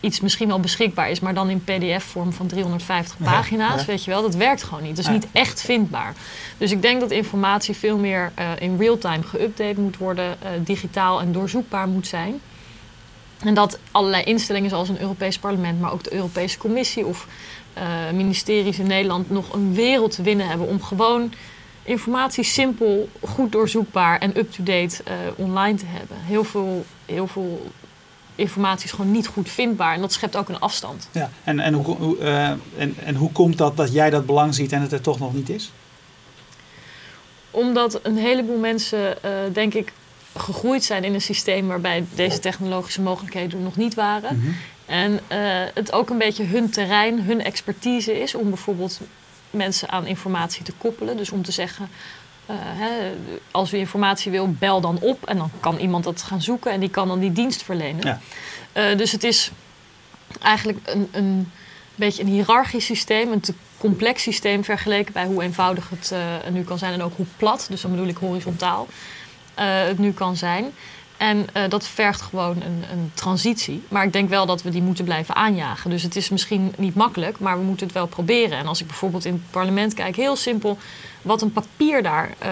iets 0.00 0.20
misschien 0.20 0.48
wel 0.48 0.60
beschikbaar 0.60 1.10
is, 1.10 1.20
maar 1.20 1.34
dan 1.34 1.50
in 1.50 1.64
PDF-vorm 1.64 2.32
van 2.32 2.46
350 2.46 3.16
pagina's. 3.22 3.84
Weet 3.84 4.04
je 4.04 4.10
wel, 4.10 4.22
dat 4.22 4.34
werkt 4.34 4.62
gewoon 4.62 4.82
niet. 4.82 4.96
Dus 4.96 5.08
niet 5.08 5.26
echt 5.32 5.60
vindbaar. 5.60 6.14
Dus 6.58 6.70
ik 6.70 6.82
denk 6.82 7.00
dat 7.00 7.10
informatie 7.10 7.74
veel 7.74 7.98
meer 7.98 8.32
uh, 8.38 8.50
in 8.58 8.76
real-time 8.78 9.22
geüpdate 9.22 9.80
moet 9.80 9.96
worden, 9.96 10.36
uh, 10.42 10.48
digitaal 10.58 11.20
en 11.20 11.32
doorzoekbaar 11.32 11.88
moet 11.88 12.06
zijn. 12.06 12.40
En 13.38 13.54
dat 13.54 13.78
allerlei 13.90 14.22
instellingen 14.22 14.70
zoals 14.70 14.88
een 14.88 15.00
Europees 15.00 15.38
Parlement, 15.38 15.80
maar 15.80 15.92
ook 15.92 16.04
de 16.04 16.14
Europese 16.14 16.58
Commissie 16.58 17.06
of 17.06 17.26
ministeries 18.12 18.78
in 18.78 18.86
Nederland 18.86 19.30
nog 19.30 19.52
een 19.52 19.74
wereld 19.74 20.14
te 20.14 20.22
winnen 20.22 20.48
hebben 20.48 20.66
om 20.66 20.82
gewoon 20.82 21.32
informatie 21.88 22.44
simpel, 22.44 23.08
goed 23.20 23.52
doorzoekbaar 23.52 24.18
en 24.18 24.38
up-to-date 24.38 25.02
uh, 25.08 25.14
online 25.36 25.78
te 25.78 25.86
hebben. 25.86 26.16
Heel 26.20 26.44
veel, 26.44 26.84
heel 27.06 27.26
veel 27.26 27.66
informatie 28.34 28.84
is 28.84 28.90
gewoon 28.90 29.10
niet 29.10 29.26
goed 29.26 29.48
vindbaar 29.50 29.94
en 29.94 30.00
dat 30.00 30.12
schept 30.12 30.36
ook 30.36 30.48
een 30.48 30.60
afstand. 30.60 31.08
Ja, 31.12 31.30
en, 31.44 31.60
en, 31.60 31.74
hoe, 31.74 31.96
hoe 31.96 32.18
uh, 32.18 32.48
en, 32.48 32.94
en 33.04 33.14
hoe 33.14 33.32
komt 33.32 33.58
dat 33.58 33.76
dat 33.76 33.92
jij 33.92 34.10
dat 34.10 34.26
belang 34.26 34.54
ziet 34.54 34.72
en 34.72 34.80
het 34.80 34.92
er 34.92 35.00
toch 35.00 35.18
nog 35.18 35.34
niet 35.34 35.48
is? 35.48 35.72
Omdat 37.50 38.00
een 38.02 38.16
heleboel 38.16 38.58
mensen, 38.58 39.16
uh, 39.24 39.30
denk 39.52 39.74
ik, 39.74 39.92
gegroeid 40.36 40.84
zijn 40.84 41.04
in 41.04 41.14
een 41.14 41.20
systeem 41.20 41.66
waarbij 41.66 42.04
deze 42.14 42.38
technologische 42.38 43.00
mogelijkheden 43.00 43.58
er 43.58 43.64
nog 43.64 43.76
niet 43.76 43.94
waren. 43.94 44.36
Mm 44.36 44.42
-hmm. 44.42 44.56
En 44.86 45.12
uh, 45.12 45.18
het 45.74 45.92
ook 45.92 46.10
een 46.10 46.18
beetje 46.18 46.44
hun 46.44 46.70
terrein, 46.70 47.22
hun 47.22 47.42
expertise 47.42 48.20
is 48.20 48.34
om 48.34 48.48
bijvoorbeeld 48.48 49.00
mensen 49.50 49.88
aan 49.88 50.06
informatie 50.06 50.62
te 50.62 50.72
koppelen. 50.72 51.16
Dus 51.16 51.30
om 51.30 51.42
te 51.42 51.52
zeggen, 51.52 51.88
uh, 52.50 52.56
hè, 52.58 53.12
als 53.50 53.72
u 53.72 53.76
informatie 53.76 54.30
wil, 54.30 54.52
bel 54.52 54.80
dan 54.80 54.98
op. 55.00 55.26
En 55.26 55.36
dan 55.36 55.50
kan 55.60 55.78
iemand 55.78 56.04
dat 56.04 56.22
gaan 56.22 56.42
zoeken 56.42 56.72
en 56.72 56.80
die 56.80 56.90
kan 56.90 57.08
dan 57.08 57.18
die 57.18 57.32
dienst 57.32 57.62
verlenen. 57.62 58.06
Ja. 58.06 58.20
Uh, 58.90 58.98
dus 58.98 59.12
het 59.12 59.24
is 59.24 59.50
eigenlijk 60.42 60.78
een, 60.84 61.08
een 61.12 61.52
beetje 61.94 62.22
een 62.22 62.28
hiërarchisch 62.28 62.84
systeem, 62.84 63.32
een 63.32 63.40
te 63.40 63.54
complex 63.78 64.22
systeem 64.22 64.64
vergeleken 64.64 65.12
bij 65.12 65.24
hoe 65.24 65.42
eenvoudig 65.42 65.90
het 65.90 66.10
uh, 66.12 66.52
nu 66.52 66.62
kan 66.62 66.78
zijn 66.78 66.92
en 66.92 67.02
ook 67.02 67.16
hoe 67.16 67.26
plat, 67.36 67.66
dus 67.70 67.80
dan 67.80 67.90
bedoel 67.90 68.06
ik 68.06 68.16
horizontaal, 68.16 68.88
het 69.54 69.98
nu 69.98 70.12
kan 70.12 70.36
zijn. 70.36 70.72
En 71.18 71.46
uh, 71.56 71.62
dat 71.68 71.86
vergt 71.86 72.20
gewoon 72.20 72.62
een, 72.62 72.84
een, 72.90 73.10
transitie. 73.14 73.82
Maar 73.88 74.04
ik 74.04 74.12
denk 74.12 74.28
wel 74.28 74.46
dat 74.46 74.62
we 74.62 74.70
die 74.70 74.82
moeten 74.82 75.04
blijven 75.04 75.34
aanjagen. 75.34 75.90
Dus 75.90 76.02
het 76.02 76.16
is 76.16 76.28
misschien 76.28 76.74
niet 76.76 76.94
makkelijk, 76.94 77.38
maar 77.38 77.58
we 77.58 77.64
moeten 77.64 77.86
het 77.86 77.94
wel 77.94 78.06
proberen. 78.06 78.58
En 78.58 78.66
als 78.66 78.80
ik 78.80 78.86
bijvoorbeeld 78.86 79.24
in 79.24 79.32
het 79.32 79.50
parlement 79.50 79.94
kijk, 79.94 80.16
heel 80.16 80.36
simpel, 80.36 80.78
wat 81.22 81.42
een 81.42 81.52
papier 81.52 82.02
daar 82.02 82.34
uh, 82.42 82.48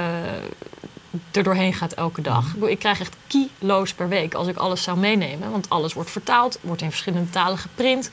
er 1.32 1.42
doorheen 1.42 1.75
gaat 1.75 1.92
elke 1.92 2.23
dag. 2.23 2.54
Ik 2.54 2.78
krijg 2.78 3.00
echt 3.00 3.16
kilo's 3.26 3.92
per 3.92 4.08
week 4.08 4.35
als 4.35 4.46
ik 4.46 4.56
alles 4.56 4.82
zou 4.82 4.99
meenemen. 4.99 5.50
Want 5.50 5.68
alles 5.68 5.92
wordt 5.92 6.11
vertaald, 6.11 6.58
wordt 6.61 6.82
in 6.82 6.90
verschillende 6.90 7.30
talen 7.30 7.58
geprint. 7.58 8.11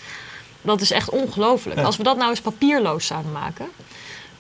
Dat 0.62 0.82
is 0.82 0.92
echt 0.92 1.10
ongelooflijk. 1.10 1.80
Ja. 1.80 1.86
Als 1.86 1.98
we 1.98 2.04
dat 2.04 2.18
nou 2.18 2.30
eens 2.30 2.42
papierloos 2.42 3.06
zouden 3.06 3.32
maken. 3.32 3.68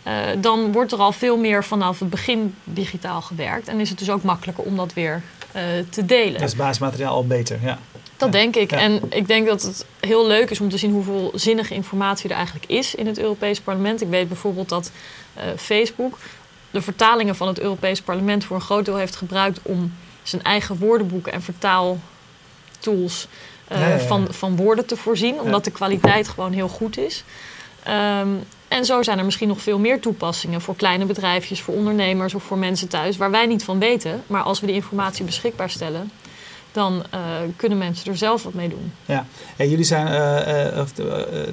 Uh, 0.07 0.13
dan 0.37 0.71
wordt 0.71 0.91
er 0.91 0.99
al 0.99 1.11
veel 1.11 1.37
meer 1.37 1.63
vanaf 1.63 1.99
het 1.99 2.09
begin 2.09 2.55
digitaal 2.63 3.21
gewerkt. 3.21 3.67
En 3.67 3.79
is 3.79 3.89
het 3.89 3.99
dus 3.99 4.09
ook 4.09 4.23
makkelijker 4.23 4.63
om 4.63 4.75
dat 4.75 4.93
weer 4.93 5.21
uh, 5.55 5.61
te 5.89 6.05
delen. 6.05 6.39
Dat 6.39 6.49
is 6.49 6.55
basismateriaal 6.55 7.13
al 7.13 7.27
beter, 7.27 7.59
ja. 7.61 7.79
Dat 8.17 8.33
ja. 8.33 8.39
denk 8.39 8.55
ik. 8.55 8.71
Ja. 8.71 8.77
En 8.77 9.01
ik 9.09 9.27
denk 9.27 9.47
dat 9.47 9.61
het 9.61 9.85
heel 9.99 10.27
leuk 10.27 10.49
is 10.49 10.59
om 10.59 10.69
te 10.69 10.77
zien 10.77 10.91
hoeveel 10.91 11.31
zinnige 11.35 11.73
informatie 11.73 12.29
er 12.29 12.35
eigenlijk 12.35 12.65
is 12.65 12.95
in 12.95 13.07
het 13.07 13.19
Europees 13.19 13.59
Parlement. 13.59 14.01
Ik 14.01 14.09
weet 14.09 14.27
bijvoorbeeld 14.27 14.69
dat 14.69 14.91
uh, 15.37 15.43
Facebook 15.57 16.17
de 16.71 16.81
vertalingen 16.81 17.35
van 17.35 17.47
het 17.47 17.59
Europees 17.59 18.01
Parlement 18.01 18.43
voor 18.43 18.55
een 18.55 18.61
groot 18.61 18.85
deel 18.85 18.95
heeft 18.95 19.15
gebruikt 19.15 19.59
om 19.61 19.93
zijn 20.23 20.43
eigen 20.43 20.77
woordenboeken 20.77 21.33
en 21.33 21.41
vertaaltools 21.41 23.27
uh, 23.71 23.89
ja, 23.89 23.99
van, 23.99 24.27
van 24.29 24.55
woorden 24.55 24.85
te 24.85 24.95
voorzien, 24.95 25.39
omdat 25.39 25.63
de 25.63 25.71
kwaliteit 25.71 26.27
gewoon 26.27 26.51
heel 26.51 26.67
goed 26.67 26.97
is. 26.97 27.23
Um, 27.87 28.43
en 28.67 28.85
zo 28.85 29.03
zijn 29.03 29.17
er 29.17 29.25
misschien 29.25 29.47
nog 29.47 29.61
veel 29.61 29.79
meer 29.79 29.99
toepassingen 29.99 30.61
voor 30.61 30.75
kleine 30.75 31.05
bedrijfjes, 31.05 31.61
voor 31.61 31.73
ondernemers 31.73 32.33
of 32.33 32.43
voor 32.43 32.57
mensen 32.57 32.87
thuis, 32.87 33.17
waar 33.17 33.31
wij 33.31 33.45
niet 33.45 33.63
van 33.63 33.79
weten. 33.79 34.23
Maar 34.27 34.41
als 34.41 34.59
we 34.59 34.65
die 34.65 34.75
informatie 34.75 35.25
beschikbaar 35.25 35.69
stellen, 35.69 36.11
dan 36.71 37.03
uh, 37.13 37.19
kunnen 37.55 37.77
mensen 37.77 38.11
er 38.11 38.17
zelf 38.17 38.43
wat 38.43 38.53
mee 38.53 38.69
doen. 38.69 38.93
Ja, 39.05 39.25
en 39.55 39.69
jullie 39.69 39.85
zijn 39.85 40.07
uh, 40.07 40.77
uh, 40.97 41.47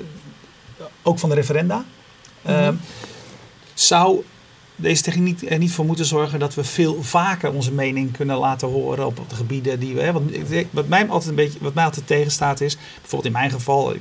ook 1.02 1.18
van 1.18 1.28
de 1.28 1.34
referenda. 1.34 1.84
Mm 2.42 2.54
-hmm. 2.54 2.80
zou 3.74 4.24
deze 4.76 5.02
techniek 5.02 5.50
er 5.50 5.58
niet 5.58 5.72
voor 5.72 5.84
moeten 5.84 6.04
zorgen 6.04 6.38
dat 6.38 6.54
we 6.54 6.64
veel 6.64 7.02
vaker 7.02 7.52
onze 7.52 7.72
mening 7.72 8.16
kunnen 8.16 8.36
laten 8.36 8.68
horen 8.68 9.06
op 9.06 9.20
de 9.28 9.34
gebieden 9.34 9.80
die 9.80 9.94
we. 9.94 10.00
Hè, 10.00 10.12
want 10.12 10.30
wat 10.70 10.88
mij 10.88 11.08
altijd 11.08 11.30
een 11.30 11.34
beetje, 11.34 11.58
wat 11.60 11.74
mij 11.74 11.84
altijd 11.84 12.06
tegenstaat 12.06 12.60
is, 12.60 12.76
bijvoorbeeld 12.76 13.24
in 13.24 13.40
mijn 13.40 13.50
geval, 13.50 13.94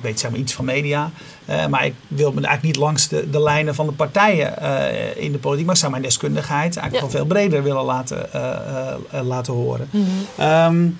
weet 0.00 0.20
zeg 0.20 0.30
maar 0.30 0.40
iets 0.40 0.52
van 0.52 0.64
media. 0.64 1.10
Uh, 1.50 1.66
maar 1.66 1.84
ik 1.84 1.94
wil 2.08 2.32
me 2.32 2.40
eigenlijk 2.40 2.62
niet 2.62 2.76
langs 2.76 3.08
de, 3.08 3.30
de 3.30 3.42
lijnen 3.42 3.74
van 3.74 3.86
de 3.86 3.92
partijen 3.92 4.54
uh, 4.62 5.24
in 5.24 5.32
de 5.32 5.38
politiek. 5.38 5.66
Maar 5.66 5.74
ik 5.74 5.80
zou 5.80 5.92
mijn 5.92 6.04
deskundigheid 6.04 6.76
eigenlijk 6.76 6.94
ja. 6.94 7.00
wel 7.00 7.10
veel 7.10 7.26
breder 7.26 7.62
willen 7.62 7.84
laten, 7.84 8.28
uh, 8.34 9.20
laten 9.22 9.52
horen. 9.52 9.88
Mm 9.90 10.06
-hmm. 10.36 10.44
um, 10.46 10.96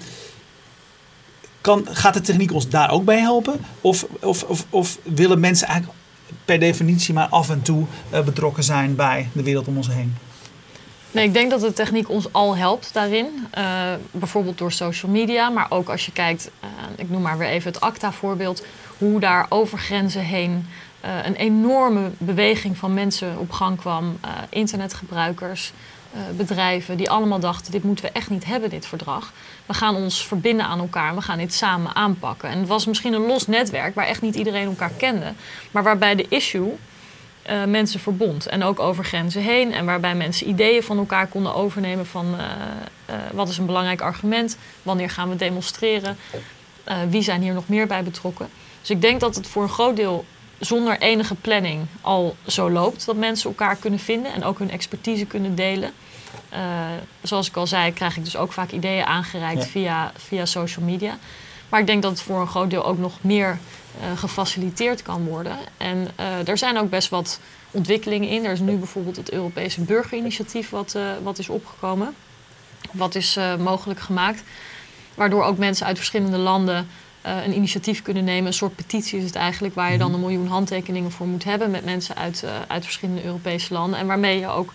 kan, 1.61 1.87
gaat 1.91 2.15
de 2.15 2.21
techniek 2.21 2.53
ons 2.53 2.69
daar 2.69 2.91
ook 2.91 3.05
bij 3.05 3.19
helpen? 3.19 3.61
Of, 3.81 4.07
of, 4.21 4.43
of, 4.43 4.67
of 4.71 4.99
willen 5.03 5.41
mensen 5.41 5.67
eigenlijk 5.67 5.99
per 6.45 6.59
definitie 6.59 7.15
maar 7.15 7.29
af 7.29 7.51
en 7.51 7.63
toe 7.63 7.85
betrokken 8.25 8.65
zijn 8.65 8.95
bij 8.95 9.29
de 9.33 9.43
wereld 9.43 9.69
om 9.69 9.77
ons 9.77 9.89
heen? 9.89 10.17
Nee, 11.11 11.25
ik 11.25 11.33
denk 11.33 11.51
dat 11.51 11.61
de 11.61 11.73
techniek 11.73 12.09
ons 12.09 12.33
al 12.33 12.57
helpt 12.57 12.91
daarin. 12.93 13.27
Uh, 13.59 13.93
bijvoorbeeld 14.11 14.59
door 14.59 14.73
social 14.73 15.13
media, 15.13 15.51
maar 15.51 15.67
ook 15.69 15.89
als 15.89 16.07
je 16.07 16.13
kijkt, 16.13 16.51
uh, 16.65 16.69
ik 16.99 17.11
noem 17.11 17.23
maar 17.23 17.39
weer 17.39 17.49
even 17.49 17.73
het 17.73 17.81
ACTA-voorbeeld, 17.81 18.65
hoe 18.99 19.21
daar 19.21 19.47
over 19.49 19.79
grenzen 19.79 20.23
heen 20.23 20.67
uh, 21.05 21.11
een 21.25 21.35
enorme 21.35 22.11
beweging 22.19 22.77
van 22.77 22.95
mensen 22.95 23.39
op 23.39 23.51
gang 23.51 23.79
kwam. 23.79 24.19
internetgebruikers, 24.49 25.73
bedrijven, 26.37 26.97
die 26.97 27.11
allemaal 27.11 27.41
dachten, 27.41 27.73
dit 27.73 27.83
moeten 27.83 28.05
we 28.05 28.11
echt 28.11 28.31
niet 28.31 28.45
hebben, 28.45 28.71
dit 28.71 28.87
verdrag. 28.87 29.33
We 29.67 29.75
gaan 29.75 29.95
ons 29.95 30.27
verbinden 30.27 30.67
aan 30.67 30.79
elkaar, 30.79 31.15
we 31.15 31.21
gaan 31.21 31.39
dit 31.39 31.55
samen 31.55 31.95
aanpakken. 31.95 32.49
En 32.49 32.59
het 32.59 32.69
was 32.69 32.87
misschien 32.87 33.13
een 33.13 33.27
los 33.27 33.47
netwerk 33.47 33.95
waar 33.95 34.07
echt 34.07 34.23
niet 34.23 34.35
iedereen 34.35 34.67
elkaar 34.67 34.93
kende, 34.97 35.33
maar 35.71 35.83
waarbij 35.83 36.15
de 36.15 36.27
issue 36.29 36.77
mensen 37.67 38.01
verbond. 38.01 38.47
En 38.47 38.63
ook 38.63 38.81
over 38.81 39.05
grenzen 39.05 39.43
heen. 39.43 39.73
En 39.73 39.85
waarbij 39.85 40.15
mensen 40.15 40.49
ideeën 40.49 40.83
van 40.83 40.99
elkaar 40.99 41.27
konden 41.27 41.55
overnemen 41.55 42.07
van 42.07 42.37
wat 43.33 43.49
is 43.49 43.59
een 43.59 43.67
belangrijk 43.67 44.01
argument, 44.01 44.57
wanneer 44.83 45.11
gaan 45.11 45.29
we 45.29 45.37
demonstreren, 45.37 46.17
wie 47.09 47.23
zijn 47.23 47.43
hier 47.43 47.55
nog 47.55 47.69
meer 47.69 47.87
bij 47.87 48.03
betrokken. 48.03 48.49
Dus 48.81 48.91
ik 48.91 49.01
denk 49.01 49.21
dat 49.21 49.35
het 49.35 49.47
voor 49.47 49.63
een 49.63 49.69
groot 49.69 49.97
deel 49.97 50.25
zonder 50.59 50.99
enige 50.99 51.35
planning 51.35 51.87
al 52.01 52.37
zo 52.47 52.71
loopt 52.71 53.07
dat 53.07 53.17
mensen 53.17 53.51
elkaar 53.51 53.77
kunnen 53.77 53.99
vinden 53.99 54.33
en 54.33 54.45
ook 54.45 54.59
hun 54.59 54.71
expertise 54.71 55.25
kunnen 55.25 55.55
delen. 55.55 55.93
zoals 57.23 57.49
ik 57.49 57.57
al 57.57 57.67
zei, 57.67 57.93
krijg 57.93 58.17
ik 58.17 58.25
dus 58.25 58.37
ook 58.37 58.53
vaak 58.53 58.71
ideeën 58.71 59.05
aangereikt 59.05 59.63
ja. 59.63 59.69
via, 59.69 60.13
via 60.17 60.45
social 60.45 60.85
media. 60.85 61.19
Maar 61.69 61.81
ik 61.81 61.87
denk 61.87 62.03
dat 62.03 62.11
het 62.11 62.21
voor 62.21 62.41
een 62.41 62.47
groot 62.47 62.71
deel 62.71 62.85
ook 62.85 62.99
nog 62.99 63.19
meer 63.21 63.59
uh, 64.01 64.19
gefaciliteerd 64.19 65.03
kan 65.03 65.25
worden. 65.25 65.57
En 65.77 66.09
uh, 66.21 66.49
er 66.49 66.59
zijn 66.59 66.79
ook 66.79 66.91
best 66.91 67.09
wat 67.09 67.41
ontwikkelingen 67.71 68.29
in. 68.29 68.45
Er 68.45 68.53
is 68.53 68.61
nu 68.61 68.77
bijvoorbeeld 68.77 69.17
het 69.17 69.31
Europese 69.31 69.81
burgerinitiatief 69.81 70.71
wat, 70.71 70.97
wat 71.23 71.39
is 71.39 71.49
opgekomen. 71.49 72.15
Wat 72.93 73.15
is 73.15 73.39
mogelijk 73.59 74.01
gemaakt. 74.01 74.43
Waardoor 75.19 75.45
ook 75.45 75.59
mensen 75.59 75.87
uit 75.87 75.97
verschillende 75.97 76.37
landen 76.39 76.89
een 77.23 77.55
initiatief 77.55 78.03
kunnen 78.03 78.25
nemen. 78.25 78.47
Een 78.47 78.53
soort 78.53 78.77
petitie 78.77 79.19
is 79.19 79.25
het 79.25 79.35
eigenlijk, 79.35 79.75
waar 79.75 79.93
je 79.93 79.99
dan 79.99 80.15
een 80.15 80.21
miljoen 80.21 80.47
handtekeningen 80.47 81.11
voor 81.11 81.27
moet 81.27 81.45
hebben 81.45 81.71
met 81.71 81.85
mensen 81.85 82.17
uit, 82.17 82.45
uit 82.69 82.85
verschillende 82.85 83.25
Europese 83.25 83.73
landen. 83.73 83.99
En 83.99 84.07
waarmee 84.07 84.39
je 84.39 84.49
ook 84.49 84.73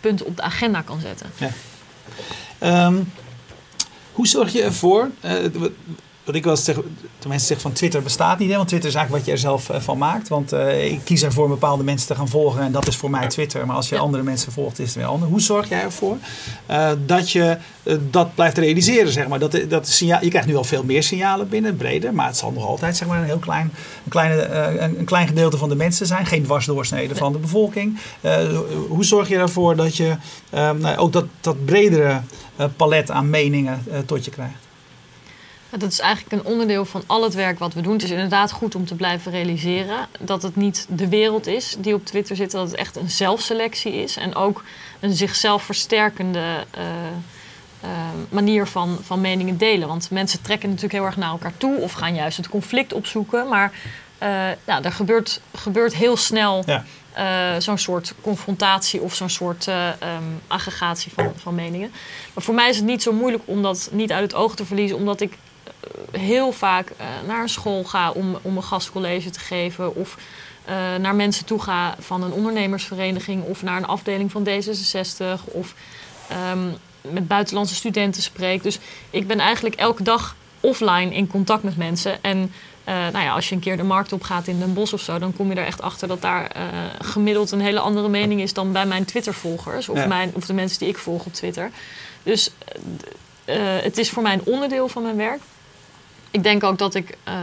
punten 0.00 0.26
op 0.26 0.36
de 0.36 0.42
agenda 0.42 0.82
kan 0.82 1.00
zetten. 1.00 1.30
Ja. 1.36 2.86
Um, 2.86 3.12
hoe 4.12 4.26
zorg 4.26 4.52
je 4.52 4.62
ervoor? 4.62 5.10
Wat 6.32 6.40
ik 6.40 6.46
wel 6.46 6.56
eens 6.56 6.64
zeg, 6.64 6.76
de 7.18 7.28
mensen 7.28 7.46
zeggen 7.46 7.60
van 7.60 7.72
Twitter 7.72 8.02
bestaat 8.02 8.38
niet. 8.38 8.50
Hè? 8.50 8.56
Want 8.56 8.68
Twitter 8.68 8.88
is 8.88 8.94
eigenlijk 8.94 9.24
wat 9.24 9.34
je 9.34 9.40
er 9.40 9.48
zelf 9.48 9.70
uh, 9.70 9.80
van 9.80 9.98
maakt. 9.98 10.28
Want 10.28 10.52
uh, 10.52 10.92
ik 10.92 11.00
kies 11.04 11.22
ervoor 11.22 11.48
bepaalde 11.48 11.84
mensen 11.84 12.06
te 12.06 12.14
gaan 12.14 12.28
volgen 12.28 12.62
en 12.62 12.72
dat 12.72 12.86
is 12.86 12.96
voor 12.96 13.10
mij 13.10 13.28
Twitter. 13.28 13.66
Maar 13.66 13.76
als 13.76 13.88
je 13.88 13.94
ja. 13.94 14.00
andere 14.00 14.22
mensen 14.22 14.52
volgt, 14.52 14.78
is 14.78 14.86
het 14.86 14.96
weer 14.96 15.04
anders. 15.04 15.30
Hoe 15.30 15.40
zorg 15.40 15.68
jij 15.68 15.82
ervoor 15.82 16.16
uh, 16.70 16.90
dat 17.06 17.30
je 17.30 17.56
dat 18.10 18.34
blijft 18.34 18.58
realiseren? 18.58 19.12
Zeg 19.12 19.28
maar? 19.28 19.38
dat, 19.38 19.58
dat 19.68 19.88
signaal, 19.88 20.24
je 20.24 20.28
krijgt 20.28 20.48
nu 20.48 20.56
al 20.56 20.64
veel 20.64 20.84
meer 20.84 21.02
signalen 21.02 21.48
binnen, 21.48 21.76
breder. 21.76 22.14
Maar 22.14 22.26
het 22.26 22.36
zal 22.36 22.52
nog 22.52 22.66
altijd 22.66 22.96
zeg 22.96 23.08
maar, 23.08 23.18
een 23.18 23.24
heel 23.24 23.38
klein, 23.38 23.72
een 24.04 24.10
kleine, 24.10 24.42
een, 24.44 24.98
een, 24.98 25.04
klein 25.04 25.26
gedeelte 25.26 25.56
van 25.56 25.68
de 25.68 25.76
mensen 25.76 26.06
zijn. 26.06 26.26
Geen 26.26 26.42
dwarsdoorsnede 26.42 27.06
nee. 27.06 27.16
van 27.16 27.32
de 27.32 27.38
bevolking. 27.38 27.98
hoe 28.88 29.04
zorg 29.04 29.28
je 29.28 29.36
ervoor 29.36 29.76
dat 29.76 29.96
je 29.96 30.16
nou, 30.50 30.96
ook 30.96 31.12
dat, 31.12 31.24
dat 31.40 31.64
bredere 31.64 32.20
palet 32.76 33.10
aan 33.10 33.30
meningen 33.30 33.84
tot 34.06 34.24
je 34.24 34.30
krijgt? 34.30 34.70
Dat 35.78 35.92
is 35.92 36.00
eigenlijk 36.00 36.32
een 36.32 36.52
onderdeel 36.52 36.84
van 36.84 37.02
al 37.06 37.22
het 37.22 37.34
werk 37.34 37.58
wat 37.58 37.74
we 37.74 37.80
doen. 37.80 37.92
Het 37.92 38.02
is 38.02 38.10
inderdaad 38.10 38.52
goed 38.52 38.74
om 38.74 38.86
te 38.86 38.94
blijven 38.94 39.32
realiseren 39.32 40.08
dat 40.20 40.42
het 40.42 40.56
niet 40.56 40.86
de 40.88 41.08
wereld 41.08 41.46
is 41.46 41.76
die 41.78 41.94
op 41.94 42.04
Twitter 42.04 42.36
zit, 42.36 42.50
dat 42.50 42.66
het 42.66 42.76
echt 42.76 42.96
een 42.96 43.10
zelfselectie 43.10 43.92
is 43.92 44.16
en 44.16 44.34
ook 44.34 44.64
een 45.00 45.14
zichzelf 45.14 45.62
versterkende 45.62 46.64
uh, 46.78 46.84
uh, 47.84 47.90
manier 48.28 48.66
van, 48.66 48.98
van 49.02 49.20
meningen 49.20 49.56
delen. 49.56 49.88
Want 49.88 50.10
mensen 50.10 50.42
trekken 50.42 50.68
natuurlijk 50.68 50.94
heel 50.94 51.04
erg 51.04 51.16
naar 51.16 51.30
elkaar 51.30 51.56
toe 51.56 51.76
of 51.76 51.92
gaan 51.92 52.14
juist 52.14 52.36
het 52.36 52.48
conflict 52.48 52.92
opzoeken. 52.92 53.48
Maar 53.48 53.72
uh, 54.22 54.28
nou, 54.66 54.82
er 54.82 54.92
gebeurt, 54.92 55.40
gebeurt 55.54 55.94
heel 55.94 56.16
snel 56.16 56.64
ja. 56.66 57.60
zo'n 57.60 57.78
soort 57.78 58.14
confrontatie 58.20 59.00
of 59.00 59.14
zo'n 59.14 59.30
soort 59.30 59.66
um, 59.66 60.40
aggregatie 60.46 61.12
van, 61.14 61.32
van 61.36 61.54
meningen. 61.54 61.92
Maar 62.34 62.44
voor 62.44 62.54
mij 62.54 62.68
is 62.68 62.76
het 62.76 62.84
niet 62.84 63.02
zo 63.02 63.12
moeilijk 63.12 63.42
om 63.46 63.62
dat 63.62 63.88
niet 63.92 64.12
uit 64.12 64.22
het 64.22 64.34
oog 64.34 64.56
te 64.56 64.64
verliezen, 64.64 64.96
omdat 64.96 65.20
ik 65.20 65.38
heel 66.10 66.52
vaak 66.52 66.90
uh, 66.90 67.06
naar 67.26 67.42
een 67.42 67.48
school 67.48 67.84
ga 67.84 68.10
om, 68.10 68.38
om 68.42 68.56
een 68.56 68.62
gastcollege 68.62 69.30
te 69.30 69.40
geven. 69.40 69.94
Of 69.94 70.16
uh, 70.68 70.74
naar 71.00 71.14
mensen 71.14 71.44
toe 71.44 71.62
ga 71.62 71.94
van 71.98 72.22
een 72.22 72.32
ondernemersvereniging 72.32 73.44
of 73.44 73.62
naar 73.62 73.76
een 73.76 73.86
afdeling 73.86 74.30
van 74.30 74.48
D66. 74.48 75.44
Of 75.44 75.74
um, 76.52 76.76
met 77.00 77.28
buitenlandse 77.28 77.74
studenten 77.74 78.22
spreek. 78.22 78.62
Dus 78.62 78.78
ik 79.10 79.26
ben 79.26 79.38
eigenlijk 79.38 79.74
elke 79.74 80.02
dag 80.02 80.36
offline 80.60 81.14
in 81.14 81.26
contact 81.26 81.62
met 81.62 81.76
mensen. 81.76 82.22
En 82.22 82.38
uh, 82.88 82.94
nou 82.94 83.24
ja, 83.24 83.32
als 83.32 83.48
je 83.48 83.54
een 83.54 83.60
keer 83.60 83.76
de 83.76 83.82
markt 83.82 84.12
op 84.12 84.22
gaat 84.22 84.46
in 84.46 84.58
Den 84.58 84.74
Bosch 84.74 84.92
of 84.92 85.00
zo, 85.00 85.18
dan 85.18 85.36
kom 85.36 85.48
je 85.48 85.54
er 85.54 85.66
echt 85.66 85.82
achter 85.82 86.08
dat 86.08 86.20
daar 86.22 86.56
uh, 86.56 86.62
gemiddeld 86.98 87.50
een 87.50 87.60
hele 87.60 87.80
andere 87.80 88.08
mening 88.08 88.40
is 88.40 88.52
dan 88.52 88.72
bij 88.72 88.86
mijn 88.86 89.04
Twitter-volgers 89.04 89.88
of, 89.88 89.96
ja. 89.96 90.06
mijn, 90.06 90.30
of 90.34 90.46
de 90.46 90.52
mensen 90.52 90.78
die 90.78 90.88
ik 90.88 90.98
volg 90.98 91.24
op 91.24 91.32
Twitter. 91.32 91.70
Dus 92.22 92.50
uh, 93.46 93.56
het 93.82 93.98
is 93.98 94.10
voor 94.10 94.22
mij 94.22 94.32
een 94.32 94.44
onderdeel 94.44 94.88
van 94.88 95.02
mijn 95.02 95.16
werk. 95.16 95.40
Ik 96.32 96.42
denk 96.42 96.64
ook 96.64 96.78
dat 96.78 96.94
ik 96.94 97.16
uh, 97.28 97.34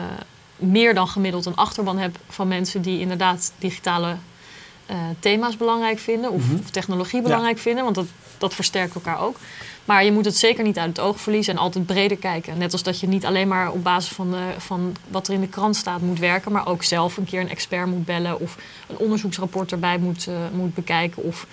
meer 0.56 0.94
dan 0.94 1.08
gemiddeld 1.08 1.46
een 1.46 1.56
achterban 1.56 1.98
heb 1.98 2.18
van 2.30 2.48
mensen 2.48 2.82
die 2.82 3.00
inderdaad 3.00 3.54
digitale 3.58 4.16
uh, 4.92 4.98
thema's 5.20 5.58
belangrijk 5.58 6.00
vinden 6.00 6.32
of, 6.32 6.44
mm 6.44 6.50
-hmm. 6.50 6.60
of 6.60 6.70
technologie 6.70 7.22
belangrijk 7.22 7.56
ja. 7.56 7.62
vinden, 7.62 7.84
want 7.84 7.96
dat, 7.96 8.06
dat 8.38 8.54
versterkt 8.54 8.96
elkaar 8.96 9.22
ook. 9.22 9.38
Maar 9.86 10.04
je 10.04 10.12
moet 10.12 10.26
het 10.26 10.38
zeker 10.38 10.64
niet 10.64 10.78
uit 10.78 10.88
het 10.88 11.00
oog 11.00 11.20
verliezen 11.20 11.54
en 11.54 11.60
altijd 11.60 11.86
breder 11.86 12.18
kijken. 12.18 12.58
Net 12.58 12.72
als 12.72 12.84
dat 12.84 13.00
je 13.00 13.08
niet 13.08 13.26
alleen 13.26 13.48
maar 13.48 13.72
op 13.72 13.84
basis 13.84 14.12
van, 14.12 14.36
van 14.58 14.96
wat 15.08 15.28
er 15.28 15.34
in 15.34 15.42
de 15.42 15.48
krant 15.48 15.76
staat 15.76 16.02
moet 16.02 16.20
werken, 16.20 16.52
maar 16.52 16.68
ook 16.68 16.84
zelf 16.84 17.18
een 17.18 17.26
keer 17.26 17.42
een 17.42 17.50
expert 17.50 17.88
moet 17.88 18.06
bellen 18.06 18.40
of 18.40 18.58
een 18.88 18.98
onderzoeksrapport 18.98 19.72
erbij 19.72 19.98
moet, 19.98 20.28
moet 20.54 20.74
bekijken 20.74 21.24
of 21.24 21.48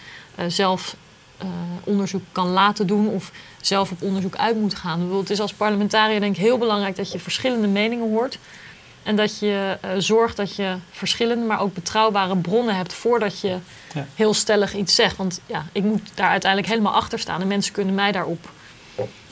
zelf 0.47 0.97
uh, 1.43 1.49
onderzoek 1.85 2.23
kan 2.33 2.49
laten 2.49 2.87
doen 2.87 3.09
of 3.09 3.33
zelf 3.61 3.91
op 3.91 4.03
onderzoek 4.03 4.37
uit 4.37 4.57
moet 4.57 4.75
gaan. 4.75 5.01
Bedoel, 5.01 5.21
het 5.21 5.31
is 5.31 5.41
als 5.41 5.53
parlementariër 5.53 6.21
denk 6.21 6.37
ik 6.37 6.43
heel 6.43 6.59
belangrijk 6.59 6.97
dat 6.97 7.13
je 7.13 7.19
verschillende 7.19 7.67
meningen 7.67 8.11
hoort. 8.11 8.39
En 9.03 9.17
dat 9.17 9.39
je 9.39 9.79
uh, 9.85 9.91
zorgt 9.99 10.37
dat 10.37 10.57
je 10.57 10.77
verschillende, 10.91 11.45
maar 11.45 11.61
ook 11.61 11.75
betrouwbare 11.75 12.37
bronnen 12.37 12.77
hebt 12.77 12.93
voordat 12.93 13.41
je 13.41 13.59
ja. 13.95 14.07
heel 14.15 14.35
stellig 14.35 14.75
iets 14.75 14.95
zegt. 14.95 15.17
Want 15.17 15.41
ja, 15.47 15.67
ik 15.73 15.83
moet 15.83 16.11
daar 16.15 16.31
uiteindelijk 16.31 16.73
helemaal 16.73 16.95
achter 16.95 17.19
staan 17.19 17.41
en 17.41 17.47
mensen 17.47 17.73
kunnen 17.73 17.95
mij 17.95 18.13
daarop 18.13 18.51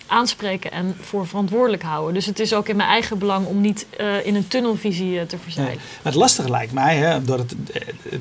aanspreken 0.07 0.71
en 0.71 0.97
voor 1.01 1.27
verantwoordelijk 1.27 1.83
houden. 1.83 2.15
Dus 2.15 2.27
het 2.27 2.41
is 2.41 2.55
ook 2.55 2.69
in 2.69 2.77
mijn 2.77 2.89
eigen 2.89 3.19
belang 3.19 3.47
om 3.47 3.61
niet 3.61 3.87
uh, 4.01 4.27
in 4.27 4.35
een 4.35 4.49
tunnelvisie 4.49 5.13
uh, 5.13 5.23
te 5.23 5.39
verzeilen. 5.39 5.77
Nee. 5.77 5.85
Het 6.03 6.15
lastige 6.15 6.51
lijkt 6.51 6.73
mij, 6.73 6.97
hè, 6.97 7.07
het, 7.07 7.29
het, 7.29 7.55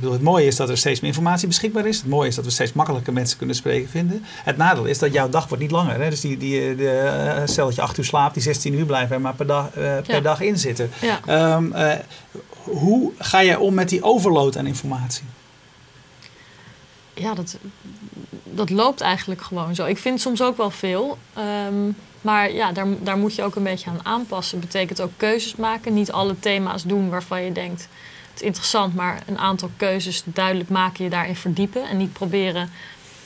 het 0.02 0.22
mooie 0.22 0.46
is 0.46 0.56
dat 0.56 0.70
er 0.70 0.78
steeds 0.78 1.00
meer 1.00 1.10
informatie 1.10 1.48
beschikbaar 1.48 1.86
is. 1.86 1.98
Het 1.98 2.08
mooie 2.08 2.28
is 2.28 2.36
dat 2.36 2.46
we 2.46 2.52
steeds 2.52 2.74
makkelijker 2.74 3.14
mensen 3.14 3.38
kunnen 3.38 3.56
spreken 3.56 3.90
vinden. 3.90 4.24
Het 4.26 4.58
nadeel 4.58 4.86
is 4.86 5.00
dat 5.00 5.14
jouw 5.14 5.30
dag 5.30 5.48
wordt 5.48 5.64
niet 5.64 5.72
langer. 5.72 6.02
Hè? 6.02 6.10
Dus 6.10 6.22
die, 6.22 6.38
die, 6.38 6.76
de, 6.76 7.42
stel 7.46 7.66
dat 7.66 7.76
je 7.76 7.82
acht 7.82 7.98
uur 7.98 8.06
slaapt, 8.06 8.34
die 8.34 8.44
16 8.44 8.74
uur 8.74 8.86
blijven 8.86 9.22
maar 9.22 9.36
per 9.36 9.48
dag, 9.48 9.68
uh, 9.68 9.74
per 9.74 10.04
ja. 10.16 10.22
dag 10.22 10.42
in 10.42 10.58
zitten. 10.58 10.90
Ja. 11.02 11.56
Um, 11.56 11.74
hoe 12.64 13.12
ga 13.18 13.44
jij 13.44 13.56
om 13.56 13.74
met 13.74 13.90
die 13.90 14.04
overload 14.04 14.58
aan 14.58 14.68
informatie? 14.68 15.24
Ja, 17.14 17.34
dat, 17.34 17.58
dat 18.56 18.70
loopt 18.70 19.02
eigenlijk 19.02 19.42
gewoon 19.42 19.76
zo. 19.76 19.86
Ik 19.86 19.98
vind 19.98 20.22
soms 20.22 20.42
ook 20.42 20.58
wel 20.58 20.70
veel. 20.70 21.18
Um, 21.68 21.96
maar 22.24 22.52
ja, 22.52 22.72
daar, 22.72 22.88
daar 23.00 23.18
moet 23.18 23.36
je 23.36 23.44
ook 23.44 23.56
een 23.56 23.64
beetje 23.64 23.90
aan 23.90 24.06
aanpassen. 24.06 24.60
Betekent 24.60 25.02
ook 25.02 25.12
keuzes 25.18 25.56
maken. 25.56 25.94
Niet 25.94 26.12
alle 26.12 26.40
thema's 26.40 26.84
doen 26.84 27.10
waarvan 27.10 27.44
je 27.44 27.52
denkt... 27.52 27.88
het 28.32 28.42
is 28.42 28.48
interessant, 28.48 28.96
maar 28.96 29.22
een 29.26 29.38
aantal 29.38 29.70
keuzes 29.78 30.22
duidelijk 30.26 30.70
maken... 30.70 31.04
je 31.04 31.10
daarin 31.10 31.36
verdiepen. 31.36 31.90
En 31.90 31.98
niet 31.98 32.14
proberen 32.14 32.70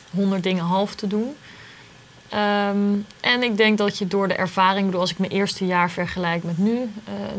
honderd 0.09 0.43
dingen 0.43 0.63
half 0.63 0.95
te 0.95 1.07
doen. 1.07 1.35
Um, 2.33 3.05
en 3.19 3.43
ik 3.43 3.57
denk 3.57 3.77
dat 3.77 3.97
je 3.97 4.07
door 4.07 4.27
de 4.27 4.33
ervaring... 4.33 4.85
bedoel, 4.85 5.01
als 5.01 5.11
ik 5.11 5.19
mijn 5.19 5.31
eerste 5.31 5.65
jaar 5.65 5.91
vergelijk 5.91 6.43
met 6.43 6.57
nu... 6.57 6.73
Uh, 6.73 6.89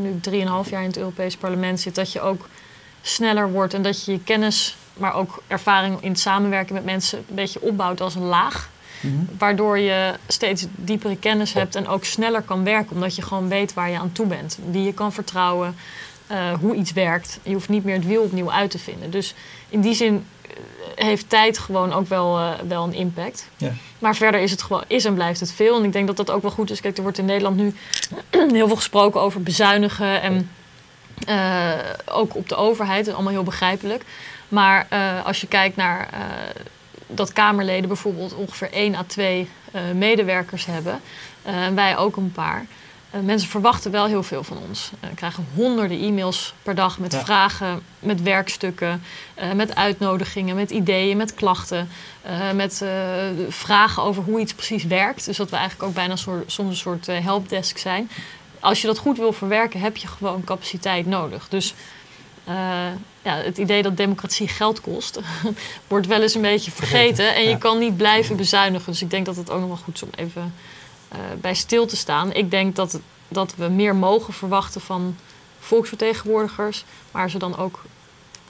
nu 0.02 0.08
ik 0.08 0.22
drieënhalf 0.22 0.70
jaar 0.70 0.82
in 0.82 0.88
het 0.88 0.98
Europees 0.98 1.36
parlement 1.36 1.80
zit... 1.80 1.94
dat 1.94 2.12
je 2.12 2.20
ook 2.20 2.48
sneller 3.02 3.50
wordt 3.50 3.74
en 3.74 3.82
dat 3.82 4.04
je 4.04 4.12
je 4.12 4.22
kennis 4.22 4.76
maar 4.98 5.14
ook 5.14 5.42
ervaring 5.46 5.96
in 6.00 6.10
het 6.10 6.20
samenwerken 6.20 6.74
met 6.74 6.84
mensen 6.84 7.18
een 7.18 7.34
beetje 7.34 7.60
opbouwt 7.60 8.00
als 8.00 8.14
een 8.14 8.26
laag. 8.26 8.70
Mm 9.00 9.10
-hmm. 9.10 9.28
Waardoor 9.38 9.78
je 9.78 10.14
steeds 10.26 10.66
diepere 10.70 11.16
kennis 11.16 11.52
hebt 11.52 11.74
en 11.74 11.88
ook 11.88 12.04
sneller 12.04 12.42
kan 12.42 12.64
werken, 12.64 12.94
omdat 12.94 13.16
je 13.16 13.22
gewoon 13.22 13.48
weet 13.48 13.74
waar 13.74 13.90
je 13.90 13.98
aan 13.98 14.12
toe 14.12 14.26
bent, 14.26 14.58
wie 14.70 14.82
je 14.82 14.92
kan 14.92 15.12
vertrouwen, 15.12 15.76
uh, 16.30 16.52
hoe 16.60 16.74
iets 16.74 16.92
werkt. 16.92 17.38
Je 17.42 17.52
hoeft 17.52 17.68
niet 17.68 17.84
meer 17.84 17.94
het 17.94 18.06
wiel 18.06 18.22
opnieuw 18.22 18.52
uit 18.52 18.70
te 18.70 18.78
vinden. 18.78 19.10
Dus 19.10 19.34
in 19.68 19.80
die 19.80 19.94
zin 19.94 20.24
heeft 20.94 21.28
tijd 21.28 21.58
gewoon 21.58 21.92
ook 21.92 22.08
wel, 22.08 22.38
uh, 22.38 22.50
wel 22.68 22.84
een 22.84 22.94
impact. 22.94 23.48
Ja. 23.56 23.72
Maar 23.98 24.16
verder 24.16 24.40
is 24.40 24.50
het 24.50 24.62
gewoon, 24.62 24.84
is 24.86 25.04
en 25.04 25.14
blijft 25.14 25.40
het 25.40 25.52
veel. 25.52 25.78
En 25.78 25.84
ik 25.84 25.92
denk 25.92 26.06
dat 26.06 26.16
dat 26.16 26.30
ook 26.30 26.42
wel 26.42 26.50
goed 26.50 26.70
is. 26.70 26.80
Kijk, 26.80 26.96
er 26.96 27.02
wordt 27.02 27.18
in 27.18 27.24
Nederland 27.24 27.56
nu 27.56 27.74
heel 28.58 28.66
veel 28.66 28.76
gesproken 28.76 29.20
over 29.20 29.42
bezuinigen 29.42 30.22
en 30.22 30.50
uh, 31.28 31.72
ook 32.04 32.36
op 32.36 32.48
de 32.48 32.56
overheid. 32.56 32.98
Dat 32.98 33.06
is 33.06 33.14
allemaal 33.14 33.32
heel 33.32 33.42
begrijpelijk. 33.42 34.04
Maar 34.48 34.86
uh, 34.92 35.26
als 35.26 35.40
je 35.40 35.46
kijkt 35.46 35.76
naar 35.76 36.08
uh, 36.12 36.20
dat 37.06 37.32
Kamerleden 37.32 37.88
bijvoorbeeld 37.88 38.34
ongeveer 38.34 38.72
1 38.72 38.94
à 38.94 39.04
2 39.06 39.48
uh, 39.74 39.80
medewerkers 39.94 40.66
hebben, 40.66 41.00
en 41.42 41.74
wij 41.74 41.96
ook 41.96 42.16
een 42.16 42.32
paar. 42.32 42.66
mensen 43.10 43.48
verwachten 43.48 43.90
wel 43.90 44.06
heel 44.06 44.22
veel 44.22 44.44
van 44.44 44.58
ons. 44.68 44.90
We 45.00 45.14
krijgen 45.14 45.46
honderden 45.54 46.00
e-mails 46.00 46.54
per 46.62 46.74
dag 46.74 46.98
met 46.98 47.12
ja. 47.12 47.24
vragen, 47.24 47.82
met 47.98 48.22
werkstukken, 48.22 49.02
met 49.54 49.74
uitnodigingen, 49.74 50.56
met 50.56 50.70
ideeën, 50.70 51.16
met 51.16 51.34
klachten, 51.34 51.88
met 52.54 52.84
vragen 53.48 54.02
over 54.02 54.22
hoe 54.22 54.40
iets 54.40 54.54
precies 54.54 54.84
werkt. 54.84 55.24
Dus 55.24 55.36
dat 55.36 55.50
we 55.50 55.56
eigenlijk 55.56 55.88
ook 55.88 55.94
bijna 55.94 56.16
soort, 56.16 56.52
soms 56.52 56.70
een 56.70 56.76
soort 56.76 57.06
helpdesk 57.06 57.78
zijn. 57.78 58.10
Als 58.60 58.80
je 58.80 58.86
dat 58.86 58.98
goed 58.98 59.18
wil 59.18 59.32
verwerken, 59.32 59.80
heb 59.80 59.96
je 59.96 60.06
gewoon 60.06 60.44
capaciteit 60.44 61.06
nodig. 61.06 61.48
Dus 61.48 61.74
uh, 62.48 62.54
ja, 63.22 63.34
het 63.34 63.58
idee 63.58 63.82
dat 63.82 63.96
democratie 63.96 64.48
geld 64.48 64.80
kost, 64.80 65.20
wordt 65.88 66.06
wel 66.06 66.22
eens 66.22 66.34
een 66.34 66.40
beetje 66.40 66.70
vergeten. 66.70 67.34
En 67.34 67.42
je 67.42 67.48
ja. 67.48 67.56
kan 67.56 67.78
niet 67.78 67.96
blijven 67.96 68.36
bezuinigen. 68.36 68.92
Dus 68.92 69.02
ik 69.02 69.10
denk 69.10 69.26
dat 69.26 69.36
het 69.36 69.50
ook 69.50 69.58
nog 69.58 69.68
wel 69.68 69.76
goed 69.76 69.94
is 69.94 70.02
om 70.02 70.10
even 70.14 70.54
uh, 71.12 71.18
bij 71.40 71.54
stil 71.54 71.86
te 71.86 71.96
staan. 71.96 72.32
Ik 72.32 72.50
denk 72.50 72.76
dat, 72.76 73.00
dat 73.28 73.54
we 73.56 73.68
meer 73.68 73.94
mogen 73.94 74.32
verwachten 74.32 74.80
van 74.80 75.16
volksvertegenwoordigers, 75.58 76.84
maar 77.10 77.30
ze 77.30 77.38
dan 77.38 77.56
ook 77.56 77.82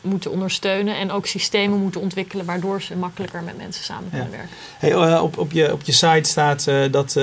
moeten 0.00 0.30
ondersteunen 0.30 0.96
en 0.96 1.11
ook 1.11 1.26
systemen 1.26 1.78
moeten 1.78 2.00
ontwikkelen 2.00 2.44
waardoor 2.44 2.82
ze 2.82 2.96
makkelijker 2.96 3.42
met 3.42 3.56
mensen 3.56 3.84
samen 3.84 4.11
kunnen 4.11 4.30
ja. 4.30 4.37
werken. 4.37 4.56
Hey, 4.78 4.90
uh, 4.90 5.22
op, 5.22 5.38
op, 5.38 5.52
je, 5.52 5.72
op 5.72 5.82
je 5.82 5.92
site 5.92 6.28
staat 6.28 6.66
uh, 6.68 6.76
dat 6.90 7.08
uh, 7.08 7.14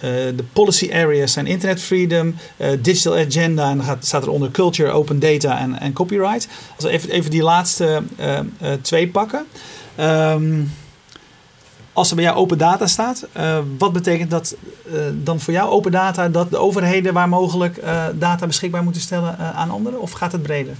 de 0.00 0.44
policy 0.52 0.90
areas 0.92 1.32
zijn 1.32 1.46
internet 1.46 1.82
freedom, 1.82 2.34
digital 2.80 3.16
agenda 3.16 3.70
en 3.70 3.76
dan 3.76 3.86
gaat, 3.86 4.06
staat 4.06 4.22
er 4.22 4.30
onder 4.30 4.50
culture, 4.50 4.90
open 4.90 5.18
data 5.18 5.58
en, 5.58 5.80
en 5.80 5.92
copyright. 5.92 6.48
Als 6.76 6.84
we 6.84 6.90
even, 6.90 7.10
even 7.10 7.30
die 7.30 7.42
laatste 7.42 8.02
twee 8.82 9.08
pakken. 9.08 9.46
Um, 10.00 10.72
als 11.92 12.10
er 12.10 12.16
bij 12.16 12.24
jou 12.24 12.36
open 12.36 12.58
data 12.58 12.86
staat, 12.86 13.26
wat 13.78 13.92
betekent 13.92 14.30
dat 14.30 14.56
dan 15.14 15.40
voor 15.40 15.52
jou 15.52 15.70
open 15.70 15.92
data 15.92 16.28
dat 16.28 16.50
de 16.50 16.58
overheden 16.58 17.12
waar 17.14 17.28
mogelijk 17.28 17.82
data 18.14 18.46
beschikbaar 18.46 18.82
moeten 18.82 19.02
stellen 19.02 19.38
aan 19.38 19.70
anderen 19.70 20.00
of 20.00 20.12
gaat 20.12 20.32
het 20.32 20.42
breder? 20.42 20.74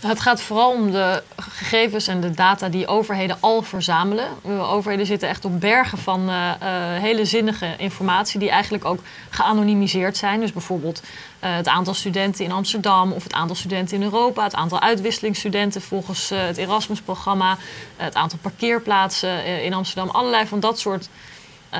Het 0.00 0.20
gaat 0.20 0.40
vooral 0.40 0.70
om 0.70 0.90
de 0.90 1.22
gegevens 1.36 2.06
en 2.06 2.20
de 2.20 2.30
data 2.30 2.68
die 2.68 2.86
overheden 2.86 3.36
al 3.40 3.62
verzamelen. 3.62 4.28
Overheden 4.60 5.06
zitten 5.06 5.28
echt 5.28 5.44
op 5.44 5.60
bergen 5.60 5.98
van 5.98 6.30
uh, 6.30 6.52
hele 7.00 7.24
zinnige 7.24 7.74
informatie 7.78 8.38
die 8.38 8.50
eigenlijk 8.50 8.84
ook 8.84 9.00
geanonimiseerd 9.30 10.16
zijn. 10.16 10.40
Dus 10.40 10.52
bijvoorbeeld 10.52 11.02
uh, 11.02 11.54
het 11.54 11.68
aantal 11.68 11.94
studenten 11.94 12.44
in 12.44 12.52
Amsterdam 12.52 13.12
of 13.12 13.22
het 13.22 13.32
aantal 13.32 13.56
studenten 13.56 13.96
in 13.96 14.02
Europa, 14.02 14.42
het 14.42 14.54
aantal 14.54 14.80
uitwisselingsstudenten 14.80 15.82
volgens 15.82 16.28
het 16.28 16.56
Erasmus-programma, 16.56 17.56
het 17.96 18.14
aantal 18.14 18.38
parkeerplaatsen 18.42 19.62
in 19.62 19.74
Amsterdam. 19.74 20.08
Allerlei 20.08 20.46
van 20.46 20.60
dat 20.60 20.78
soort 20.78 21.08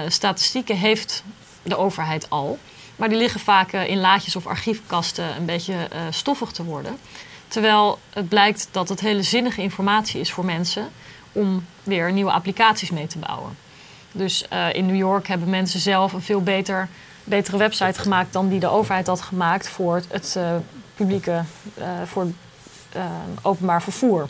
statistieken 0.08 0.76
heeft 0.76 1.22
de 1.62 1.76
overheid 1.76 2.30
al. 2.30 2.58
Maar 2.96 3.08
die 3.08 3.18
liggen 3.18 3.40
vaak 3.40 3.72
in 3.72 4.00
laadjes 4.00 4.36
of 4.36 4.46
archiefkasten 4.46 5.36
een 5.36 5.44
beetje 5.44 5.88
stoffig 6.10 6.50
te 6.50 6.64
worden. 6.64 6.98
Terwijl 7.48 7.98
het 8.10 8.28
blijkt 8.28 8.68
dat 8.70 8.88
het 8.88 9.00
hele 9.00 9.22
zinnige 9.22 9.62
informatie 9.62 10.20
is 10.20 10.32
voor 10.32 10.44
mensen 10.44 10.88
om 11.32 11.64
weer 11.82 12.12
nieuwe 12.12 12.32
applicaties 12.32 12.90
mee 12.90 13.06
te 13.06 13.18
bouwen. 13.18 13.56
Dus 14.12 14.46
uh, 14.52 14.74
in 14.74 14.86
New 14.86 14.96
York 14.96 15.26
hebben 15.26 15.50
mensen 15.50 15.80
zelf 15.80 16.12
een 16.12 16.22
veel 16.22 16.42
beter 16.42 16.88
betere 17.24 17.56
website 17.56 18.00
gemaakt 18.00 18.32
dan 18.32 18.48
die 18.48 18.60
de 18.60 18.68
overheid 18.68 19.06
had 19.06 19.20
gemaakt 19.20 19.68
voor 19.68 20.02
het 20.08 20.34
uh, 20.38 20.56
publieke, 20.94 21.42
uh, 21.78 21.84
voor 22.04 22.26
openbaar 23.42 23.82
vervoer. 23.82 24.28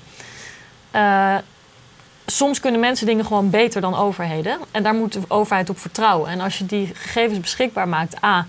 soms 2.27 2.61
kunnen 2.61 2.81
mensen 2.81 3.07
dingen 3.07 3.25
gewoon 3.25 3.51
beter 3.51 3.81
dan 3.81 3.95
overheden. 3.95 4.59
En 4.71 4.83
daar 4.83 4.95
moet 4.95 5.13
de 5.13 5.21
overheid 5.29 5.71
op 5.71 5.79
vertrouwen. 5.79 6.31
En 6.31 6.41
als 6.41 6.59
je 6.59 6.67
die 6.67 6.95
gegevens 6.95 7.41
beschikbaar 7.41 7.89
maakt, 7.89 8.25
A, 8.25 8.47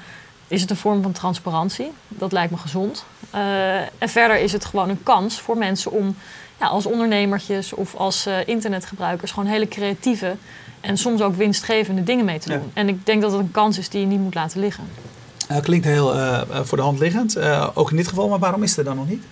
is 0.47 0.61
het 0.61 0.69
een 0.69 0.77
vorm 0.77 1.01
van 1.01 1.11
transparantie. 1.11 1.91
Dat 2.07 2.31
lijkt 2.31 2.51
me 2.51 2.57
gezond. 2.57 3.05
En 3.97 4.09
verder 4.09 4.39
is 4.39 4.51
het 4.51 4.65
gewoon 4.65 4.89
een 4.89 5.03
kans 5.03 5.39
voor 5.39 5.57
mensen 5.57 5.91
om 5.91 6.15
ja, 6.59 6.67
als 6.67 6.85
ondernemertjes 6.85 7.73
of 7.73 7.95
als 7.95 8.27
internetgebruikers 8.45 9.31
gewoon 9.31 9.49
hele 9.49 9.67
creatieve 9.67 10.35
en 10.81 10.97
soms 10.97 11.21
ook 11.21 11.35
winstgevende 11.35 12.03
dingen 12.03 12.25
mee 12.25 12.39
te 12.39 12.49
doen. 12.49 12.71
En 12.73 12.87
ik 12.87 13.05
denk 13.05 13.21
dat 13.21 13.31
het 13.31 13.39
een 13.41 13.51
kans 13.51 13.77
is 13.77 13.89
die 13.89 13.99
je 13.99 14.05
niet 14.05 14.19
moet 14.19 14.35
laten 14.35 14.59
liggen. 14.59 14.87
Uh, 15.51 15.57
klinkt 15.59 15.85
heel 15.85 16.15
uh, 16.15 16.41
voor 16.63 16.77
de 16.77 16.83
hand 16.83 16.99
liggend, 16.99 17.37
uh, 17.37 17.67
ook 17.73 17.89
in 17.91 17.97
dit 17.97 18.07
geval, 18.07 18.27
maar 18.27 18.39
waarom 18.39 18.63
is 18.63 18.69
het 18.69 18.79
er 18.79 18.83
dan 18.83 18.95
nog 18.95 19.07
niet? 19.07 19.23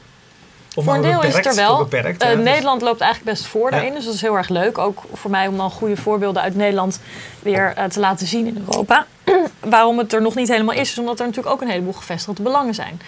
Of 0.76 0.84
voor 0.84 0.94
een 0.94 1.02
deel 1.02 1.12
beperkt, 1.12 1.38
is 1.38 1.46
het 1.46 1.58
er 1.58 1.68
wel. 1.68 1.78
Beperkt, 1.78 2.20
dus- 2.20 2.44
Nederland 2.44 2.82
loopt 2.82 3.02
eigenlijk 3.02 3.32
best 3.32 3.46
voor 3.46 3.72
daarin, 3.72 3.94
dus 3.94 4.06
dat 4.06 4.14
is 4.14 4.22
heel 4.22 4.36
erg 4.36 4.50
leuk. 4.50 4.78
Ook 4.78 5.04
voor 5.14 5.32
mij 5.32 5.48
om 5.48 5.58
dan 5.58 5.72
goede 5.72 5.98
voorbeelden 5.98 6.42
uit 6.42 6.56
Nederland 6.56 7.00
weer 7.40 7.76
te 7.90 8.00
laten 8.00 8.28
zien 8.28 8.48
in 8.48 8.64
Europa. 8.68 9.06
waarom 9.60 9.98
het 9.98 10.14
er 10.14 10.22
nog 10.22 10.36
niet 10.36 10.48
helemaal 10.48 10.76
is, 10.76 10.92
is 10.92 11.00
omdat 11.00 11.20
er 11.20 11.26
natuurlijk 11.26 11.56
ook 11.56 11.62
een 11.62 11.70
heleboel 11.70 11.94
gevestigde 11.94 12.44
belangen 12.44 12.74
zijn. 12.74 13.02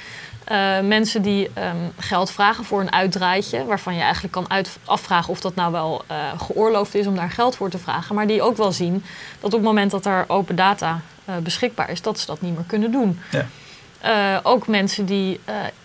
Uh, 0.52 0.80
mensen 0.80 1.22
die 1.22 1.50
um, 1.58 1.94
geld 1.98 2.32
vragen 2.32 2.64
voor 2.66 2.82
een 2.82 2.92
uitdraaitje, 2.92 3.66
waarvan 3.66 3.96
je 3.96 4.02
eigenlijk 4.02 4.34
kan 4.34 4.50
uit, 4.50 4.78
afvragen 4.86 5.30
of 5.30 5.40
dat 5.40 5.56
nou 5.56 5.72
wel 5.72 6.04
uh, 6.12 6.18
geoorloofd 6.42 6.96
is 6.96 7.08
om 7.08 7.16
daar 7.16 7.30
geld 7.30 7.56
voor 7.56 7.70
te 7.70 7.78
vragen, 7.78 8.16
maar 8.16 8.28
die 8.28 8.42
ook 8.42 8.58
wel 8.58 8.72
zien 8.72 9.04
dat 9.40 9.54
op 9.54 9.60
het 9.60 9.62
moment 9.62 9.92
dat 9.92 10.06
er 10.06 10.26
open 10.28 10.56
data 10.56 11.02
uh, 11.30 11.36
beschikbaar 11.38 11.90
is, 11.90 12.02
dat 12.02 12.20
ze 12.20 12.26
dat 12.26 12.42
niet 12.42 12.56
meer 12.56 12.64
kunnen 12.68 12.92
doen. 12.92 13.20
Ja. 13.32 14.40
ook 14.44 14.68
mensen 14.68 15.06
die 15.06 15.40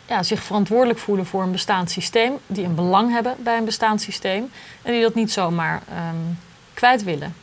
ja, 0.06 0.22
zich 0.22 0.42
verantwoordelijk 0.42 0.98
voelen 0.98 1.26
voor 1.26 1.42
een 1.42 1.52
bestaand 1.52 1.90
systeem, 1.90 2.32
die 2.46 2.64
een 2.64 2.74
belang 2.74 3.10
hebben 3.10 3.34
bij 3.38 3.56
een 3.56 3.64
bestaand 3.64 4.00
systeem 4.00 4.50
en 4.82 4.92
die 4.92 5.02
dat 5.02 5.14
niet 5.14 5.32
zomaar 5.32 5.82
um, 6.14 6.38
kwijt 6.74 7.04
willen. 7.04 7.34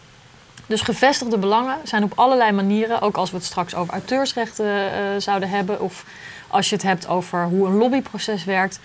Dus 0.66 0.82
gevestigde 0.82 1.38
belangen 1.38 1.78
zijn 1.84 2.04
op 2.04 2.12
allerlei 2.16 2.52
manieren, 2.52 3.02
ook 3.02 3.18
als 3.18 3.32
we 3.32 3.38
het 3.38 3.46
straks 3.46 3.76
over 3.76 3.94
auteursrechten 3.94 5.22
zouden 5.22 5.50
hebben 5.50 5.82
of 5.82 6.06
als 6.50 6.70
je 6.70 6.76
het 6.76 6.84
hebt 6.84 7.08
over 7.08 7.44
hoe 7.44 7.68
een 7.68 7.76
lobbyproces 7.76 8.44
werkt, 8.44 8.80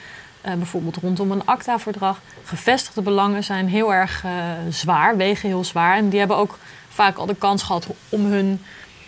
uh, 0.46 0.52
bijvoorbeeld 0.52 0.96
rondom 0.96 1.30
een 1.30 1.46
ACTA-verdrag, 1.46 2.20
gevestigde 2.44 3.02
belangen 3.02 3.44
zijn 3.44 3.68
heel 3.68 3.94
erg 3.94 4.24
uh, 4.24 4.30
zwaar, 4.70 5.16
wegen 5.16 5.48
heel 5.48 5.64
zwaar. 5.64 5.96
En 5.96 6.08
die 6.08 6.18
hebben 6.18 6.36
ook 6.36 6.58
vaak 6.88 7.16
al 7.16 7.26
de 7.26 7.34
kans 7.34 7.62
gehad 7.62 7.86
om 8.08 8.24
hun 8.24 8.60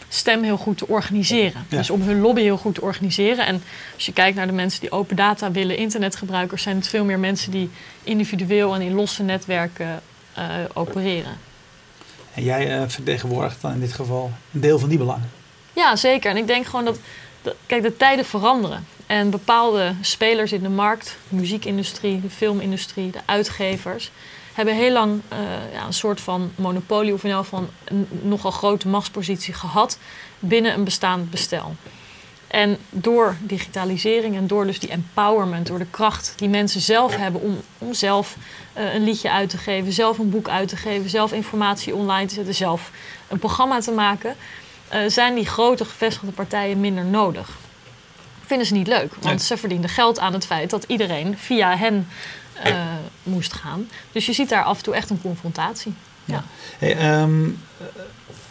stem 0.09 0.43
heel 0.43 0.57
goed 0.57 0.79
te 0.79 0.89
organiseren. 0.89 1.67
Dus 1.69 1.91
om 1.91 2.03
hun 2.03 2.21
lobby 2.21 2.41
heel 2.41 2.57
goed 2.57 2.75
te 2.75 2.81
organiseren. 2.81 3.47
En 3.47 3.63
als 3.95 4.07
je 4.07 4.13
kijkt 4.13 4.37
naar 4.37 4.47
de 4.47 4.53
mensen 4.53 4.81
die 4.81 4.91
open 4.91 5.17
data 5.17 5.51
willen, 5.51 5.77
internetgebruikers, 5.77 6.63
zijn 6.63 6.77
het 6.77 6.89
veel 6.89 7.05
meer 7.05 7.19
mensen 7.19 7.51
die 7.51 7.71
individueel 8.03 8.75
en 8.75 8.81
in 8.81 8.95
losse 8.95 9.23
netwerken 9.23 10.03
uh, 10.39 10.45
opereren. 10.73 11.33
En 12.35 12.43
jij 12.43 12.89
vertegenwoordigt 12.89 13.61
dan 13.61 13.73
in 13.73 13.81
dit 13.81 13.93
geval 13.93 14.31
een 14.53 14.61
deel 14.61 14.79
van 14.79 14.89
die 14.89 14.99
belangen? 14.99 15.31
Ja, 15.73 15.97
zeker. 15.97 16.31
En 16.31 16.37
ik 16.37 16.47
denk 16.47 16.67
gewoon 16.67 16.85
dat 16.85 16.99
kijk, 17.67 17.83
de 17.83 17.97
tijden 17.97 18.25
veranderen. 18.25 18.87
En 19.07 19.31
bepaalde 19.31 19.95
spelers 20.01 20.53
in 20.53 20.63
de 20.63 20.69
markt, 20.69 21.17
de 21.29 21.37
muziekindustrie, 21.37 22.21
de 22.21 22.31
filmindustrie, 22.31 23.11
de 23.11 23.21
uitgevers, 23.25 24.11
hebben 24.53 24.75
heel 24.75 24.93
lang 24.93 25.21
uh, 25.33 25.39
ja, 25.73 25.87
een 25.87 25.93
soort 25.93 26.21
van 26.21 26.53
monopolie, 26.55 27.13
of 27.13 27.23
in 27.23 27.29
ieder 27.29 27.45
geval 27.45 27.69
een 27.85 28.09
nogal 28.23 28.51
grote 28.51 28.89
machtspositie 28.89 29.55
gehad 29.55 29.99
binnen 30.39 30.75
een 30.75 30.85
bestaand 30.85 31.31
bestel. 31.31 31.75
En 32.47 32.79
door 32.91 33.37
digitalisering 33.41 34.37
en 34.37 34.47
door 34.47 34.67
dus 34.67 34.79
die 34.79 34.91
empowerment, 34.91 35.67
door 35.67 35.79
de 35.79 35.87
kracht 35.91 36.33
die 36.37 36.49
mensen 36.49 36.81
zelf 36.81 37.17
hebben 37.17 37.41
om, 37.41 37.61
om 37.79 37.95
zelf 37.95 38.37
uh, 38.79 38.95
een 38.95 39.05
liedje 39.05 39.31
uit 39.31 39.51
te 39.51 39.59
geven, 39.59 39.93
zelf 39.93 40.19
een 40.19 40.31
boek 40.31 40.49
uit 40.49 40.69
te 40.69 40.77
geven, 40.77 41.11
zelf 41.11 41.33
informatie 41.33 41.95
online 41.95 42.27
te 42.27 42.35
zetten, 42.35 42.55
zelf 42.55 42.91
een 43.29 43.39
programma 43.39 43.81
te 43.81 43.91
maken, 43.91 44.37
uh, 44.95 45.01
zijn 45.07 45.35
die 45.35 45.47
grote 45.47 45.85
gevestigde 45.85 46.33
partijen 46.33 46.81
minder 46.81 47.05
nodig. 47.05 47.51
Vinden 48.47 48.67
ze 48.67 48.73
niet 48.73 48.87
leuk, 48.87 49.15
want 49.21 49.43
ze 49.43 49.57
verdienden 49.57 49.91
geld 49.91 50.19
aan 50.19 50.33
het 50.33 50.47
feit 50.47 50.71
dat 50.71 50.85
iedereen 50.85 51.39
via 51.39 51.77
hen 51.77 52.09
uh, 52.67 52.85
moest 53.23 53.53
gaan. 53.53 53.89
Dus 54.13 54.27
je 54.27 54.33
ziet 54.33 54.49
daar 54.49 54.65
af 54.65 54.77
en 54.77 54.85
toe 54.85 54.95
echt 54.95 55.11
een 55.11 55.21
confrontatie. 55.21 55.95
Ja. 56.25 56.45
Hey, 56.79 57.21
um, 57.21 57.63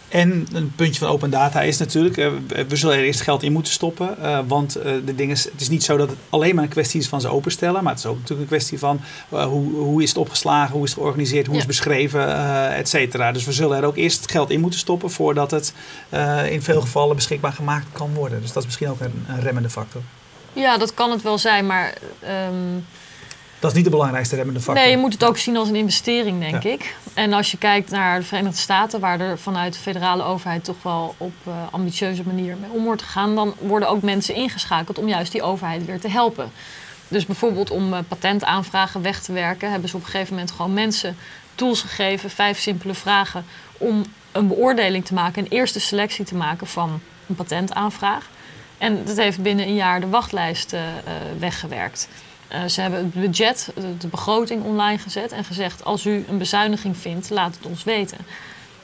en 0.10 0.48
een 0.54 0.74
puntje 0.76 1.00
van 1.00 1.10
open 1.10 1.30
data 1.30 1.62
is 1.62 1.78
natuurlijk, 1.78 2.18
uh, 2.18 2.32
we 2.68 2.76
zullen 2.76 2.98
er 2.98 3.04
eerst 3.04 3.22
geld 3.22 3.44
in 3.44 3.52
moeten 3.52 3.74
stoppen. 3.74 4.16
Uh, 4.22 4.40
want 4.48 4.78
uh, 4.78 4.84
de 5.06 5.16
ding 5.16 5.32
is, 5.32 5.44
het 5.44 5.62
is 5.62 5.70
niet 5.70 5.84
zo 5.84 5.98
dat 5.98 6.10
het 6.10 6.18
alleen 6.30 6.56
maar 6.56 6.64
een 6.64 6.70
kwestie 6.70 7.00
is 7.00 7.08
van 7.08 7.22
ze 7.22 7.28
openstellen. 7.28 7.84
Maar 7.84 7.94
het 7.94 8.04
is 8.04 8.10
ook 8.10 8.20
natuurlijk 8.20 8.42
een 8.42 8.58
kwestie 8.58 8.80
van 8.80 9.02
hoe, 9.30 9.74
hoe 9.74 10.04
is 10.04 10.10
het 10.10 10.18
opgeslagen, 10.18 10.74
hoe 10.74 10.84
is 10.84 10.90
het 10.90 11.00
georganiseerd, 11.00 11.46
hoe 11.46 11.56
ja. 11.56 11.62
is 11.62 11.68
het 11.68 11.76
beschreven, 11.76 12.36
et 12.76 12.90
cetera. 12.90 13.32
Dus 13.32 13.46
we 13.46 13.52
zullen 13.52 13.78
er 13.78 13.86
ook 13.86 13.98
eerst 13.98 14.32
geld 14.32 14.50
in 14.50 14.60
moeten 14.60 14.80
stoppen 14.80 15.12
voordat 15.12 15.52
het 15.52 15.74
in 16.50 16.62
veel 16.62 16.82
gevallen 16.82 17.16
beschikbaar 17.16 17.54
gemaakt 17.54 17.88
kan 17.92 18.14
worden. 18.14 18.42
Dus 18.42 18.52
dat 18.52 18.58
is 18.58 18.66
misschien 18.66 18.90
ook 18.90 19.00
een, 19.00 19.26
een 19.28 19.42
remmende 19.42 19.70
factor. 19.70 20.02
Ja, 20.54 20.78
dat 20.78 20.94
kan 20.94 21.12
het 21.12 21.22
wel 21.22 21.38
zijn, 21.38 21.66
maar... 21.66 21.94
Um 22.50 22.86
dat 23.66 23.76
is 23.76 23.82
niet 23.82 23.92
de 23.92 23.98
belangrijkste 23.98 24.36
remmende 24.36 24.60
factor. 24.60 24.84
Nee, 24.84 24.92
je 24.92 24.98
moet 24.98 25.14
het 25.14 25.24
ook 25.24 25.38
zien 25.38 25.58
als 25.58 25.70
een 25.70 25.76
investering, 25.76 26.40
denk 26.40 26.64
ik. 26.64 26.96
En 27.14 27.34
als 27.34 27.52
je 27.52 27.58
kijkt 27.58 27.90
naar 27.90 28.20
de 28.20 28.26
Verenigde 28.26 28.58
Staten, 28.58 29.00
waar 29.00 29.20
er 29.20 29.40
vanuit 29.40 29.74
de 29.74 29.80
federale 29.80 30.24
overheid 30.24 30.64
toch 30.64 30.84
wel 30.84 31.16
op 31.18 31.34
uh, 31.48 31.54
ambitieuze 31.72 32.24
manier 32.26 32.58
mee 32.58 32.70
om 32.70 32.84
wordt 32.84 33.02
gegaan, 33.02 33.36
dan 33.36 33.54
worden 33.60 33.90
ook 33.90 34.02
mensen 34.02 34.36
ingeschakeld 34.36 34.98
om 34.98 35.08
juist 35.08 35.32
die 35.32 35.42
overheid 35.42 35.86
weer 35.86 36.00
te 36.00 36.10
helpen. 36.10 36.52
Dus 37.08 37.26
bijvoorbeeld 37.26 37.72
om 37.72 37.94
uh, 37.94 38.00
patentaanvragen 38.08 39.02
weg 39.02 39.22
te 39.22 39.32
werken, 39.32 39.72
hebben 39.72 39.90
ze 39.90 39.96
op 39.96 40.04
een 40.04 40.10
gegeven 40.10 40.34
moment 40.34 40.52
gewoon 40.52 40.74
mensen 40.74 41.18
tools 41.56 41.82
gegeven, 41.82 42.30
vijf 42.30 42.60
simpele 42.60 42.94
vragen, 42.94 43.46
om 43.78 44.04
een 44.32 44.48
beoordeling 44.48 45.06
te 45.06 45.14
maken, 45.14 45.44
een 45.44 45.52
eerste 45.52 45.80
selectie 45.80 46.26
te 46.26 46.36
maken 46.36 46.68
van 46.68 47.00
een 47.28 47.36
patentaanvraag. 47.36 48.30
En 48.78 49.06
dat 49.06 49.18
heeft 49.18 49.42
binnen 49.42 49.68
een 49.68 49.76
jaar 49.76 50.00
de 50.00 50.10
wachtlijst 50.10 50.74
uh, 50.74 50.82
weggewerkt. 51.40 52.08
Uh, 52.54 52.66
ze 52.66 52.82
hebben 52.82 53.00
het 53.00 53.14
budget, 53.14 53.72
de 54.00 54.08
begroting 54.08 54.64
online 54.64 54.98
gezet 54.98 55.32
en 55.32 55.44
gezegd: 55.44 55.84
als 55.86 56.06
u 56.06 56.26
een 56.30 56.38
bezuiniging 56.38 56.98
vindt, 56.98 57.30
laat 57.30 57.56
het 57.56 57.66
ons 57.66 57.84
weten. 57.84 58.18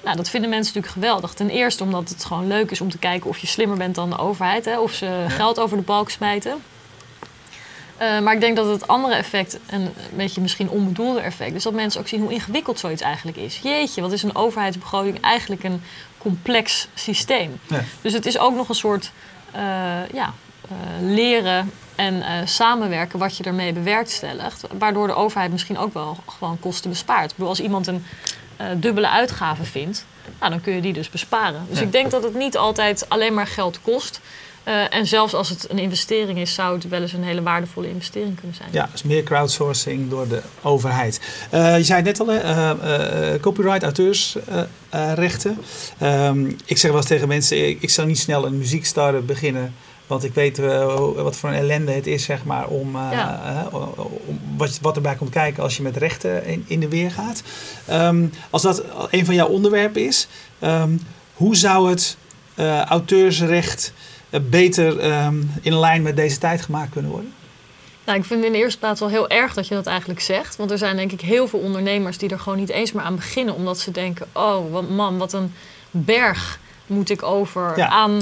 Nou, 0.04 0.15
dat 0.15 0.30
vinden 0.30 0.50
mensen 0.50 0.74
natuurlijk 0.74 1.04
geweldig. 1.04 1.34
Ten 1.34 1.50
eerste 1.50 1.84
omdat 1.84 2.10
het 2.10 2.26
gewoon 2.26 2.47
leuk 2.47 2.71
is 2.71 2.82
om 2.82 2.89
te 2.89 2.97
kijken 2.97 3.30
of 3.30 3.38
je 3.38 3.47
slimmer 3.47 3.78
bent 3.78 3.95
dan 3.95 4.10
de 4.10 4.17
overheid, 4.17 4.65
hè, 4.65 4.80
of 4.80 4.93
ze 4.93 5.26
geld 5.28 5.60
over 5.60 5.78
de 5.78 5.84
balk 5.84 6.10
smijten. 6.10 6.62
Uh, 8.02 8.19
maar 8.19 8.34
ik 8.34 8.39
denk 8.41 8.56
dat 8.56 8.67
het 8.67 8.88
andere 8.88 9.15
effect, 9.15 9.60
een 9.69 9.93
beetje 10.13 10.41
misschien 10.41 10.69
onbedoelde 10.69 11.19
effect, 11.19 11.56
is 11.56 11.63
dat 11.63 11.74
mensen 11.74 12.02
ook 12.02 12.08
zien 12.08 12.21
hoe 12.21 12.34
ingewikkeld 12.34 12.80
zoiets 12.80 13.02
eigenlijk 13.02 13.38
is. 13.38 13.60
Jeetje, 13.63 14.02
wat 14.02 14.12
is 14.12 14.24
een 14.24 14.36
overheidsbegroting 14.36 15.21
eigenlijk 15.21 15.63
een 15.63 15.82
complex 16.17 16.88
systeem? 16.93 17.60
Ja. 17.67 17.84
Dus 18.02 18.13
het 18.13 18.26
is 18.26 18.38
ook 18.38 18.56
nog 18.56 18.69
een 18.69 18.76
soort 18.76 19.12
uh, 19.56 19.62
ja, 20.13 20.34
leren 21.02 21.71
en 22.02 22.16
uh, 22.16 22.26
samenwerken 22.46 23.20
wat 23.20 23.38
je 23.38 23.44
ermee 23.44 23.74
bewerkstelligt. 23.74 24.64
Waardoor 24.78 25.08
de 25.08 25.14
overheid 25.14 25.52
misschien 25.52 25.78
ook 25.78 25.94
wel 25.94 26.18
gewoon 26.28 26.60
kosten 26.60 26.90
bespaart. 26.90 27.32
Ik 27.32 27.36
bedoel, 27.36 27.50
als 27.50 27.60
iemand 27.60 27.88
een 27.88 28.06
uh, 28.62 28.68
dubbele 28.76 29.10
uitgave 29.10 29.64
vindt, 29.64 30.06
nou, 30.40 30.52
dan 30.52 30.62
kun 30.62 30.74
je 30.74 30.82
die 30.82 30.94
dus 30.94 31.10
besparen. 31.10 31.66
Dus 31.70 31.82
ik 31.82 31.92
denk 31.92 32.12
dat 32.12 32.24
het 32.24 32.34
niet 32.34 32.58
altijd 32.58 33.10
alleen 33.10 33.34
maar 33.34 33.48
geld 33.48 33.82
kost. 33.82 34.20
Uh, 34.68 34.94
en 34.94 35.08
zelfs 35.08 35.34
als 35.34 35.50
het 35.50 35.70
een 35.70 35.80
investering 35.80 36.40
is, 36.40 36.54
zou 36.54 36.76
het 36.76 36.88
wel 36.88 37.02
eens 37.02 37.14
een 37.14 37.24
hele 37.24 37.42
waardevolle 37.42 37.90
investering 37.90 38.36
kunnen 38.36 38.56
zijn. 38.56 38.70
Ja, 38.72 38.90
dus 38.92 39.04
meer 39.04 39.24
crowdsourcing 39.24 40.10
door 40.10 40.28
de 40.28 40.42
overheid. 40.62 41.22
Uh, 41.54 41.78
je 41.78 41.84
zei 41.84 42.02
het 42.02 42.06
net 42.06 42.20
al, 42.20 42.34
uh, 42.34 43.42
copyright, 43.42 43.84
auteursrechten. 43.84 45.58
Ehm, 45.98 46.52
ik 46.66 46.78
zeg 46.78 46.92
wel 46.92 47.00
eens 47.00 47.10
tegen 47.10 47.28
mensen, 47.28 47.68
ik, 47.68 47.82
ik 47.82 47.90
zou 47.90 48.08
niet 48.08 48.20
snel 48.20 48.46
een 48.46 48.58
muziekstart 48.58 49.26
beginnen 49.26 49.74
want 50.12 50.24
ik 50.24 50.34
weet 50.34 50.60
uh, 50.60 50.95
wat 51.15 51.36
voor 51.36 51.50
een 51.50 51.56
ellende 51.56 51.91
het 51.91 52.08
is, 52.08 52.24
zeg 52.24 52.43
maar, 52.43 52.67
om, 52.67 52.95
uh, 52.95 53.08
ja. 53.12 53.63
uh, 53.71 53.80
om 54.26 54.39
wat, 54.58 54.80
wat, 54.82 54.95
erbij 54.95 55.15
komt 55.15 55.30
kijken 55.30 55.63
als 55.63 55.78
je 55.78 55.84
met 55.84 55.97
rechten 55.97 56.45
in, 56.45 56.65
in 56.67 56.80
de 56.80 56.88
weer 56.88 57.12
gaat. 57.12 57.43
Um, 57.91 58.32
als 58.50 58.62
dat 58.62 58.84
een 59.10 59.26
van 59.26 59.36
jouw 59.36 59.47
onderwerpen 59.47 60.06
is, 60.06 60.28
um, 60.63 61.02
hoe 61.34 61.56
zou 61.56 61.89
het 61.89 62.17
auteursrecht 62.88 63.93
beter 64.41 65.24
um, 65.26 65.52
in 65.62 65.80
lijn 65.80 66.02
met 66.02 66.15
deze 66.15 66.38
tijd 66.38 66.62
gemaakt 66.62 66.91
kunnen 66.91 67.12
worden? 67.12 67.34
Nou, 68.06 68.17
ik 68.17 68.26
vind 68.26 68.43
in 68.43 68.52
de 68.52 68.58
eerste 68.58 68.80
plaats 68.80 69.00
wel 69.00 69.10
heel 69.10 69.30
erg 69.30 69.54
dat 69.54 69.67
je 69.67 69.76
dat 69.76 69.86
eigenlijk 69.88 70.19
zegt. 70.19 70.56
Want 70.56 70.71
er 70.71 70.78
zijn 70.78 70.95
denk 70.95 71.12
ik 71.12 71.21
heel 71.21 71.47
veel 71.47 71.60
ondernemers 71.60 72.17
die 72.17 72.30
er 72.30 72.39
gewoon 72.39 72.60
niet 72.60 72.69
eens 72.69 72.91
meer 72.91 73.04
aan 73.04 73.15
beginnen. 73.15 73.56
Omdat 73.56 73.80
ze 73.80 73.91
denken, 73.91 74.28
oh 74.32 74.71
wat, 74.71 74.89
man, 74.89 75.17
wat 75.17 75.34
een 75.34 75.54
berg 75.91 76.60
moet 76.88 77.10
ik 77.10 77.24
over 77.24 77.78
ja. 77.78 77.88
aan 77.88 78.21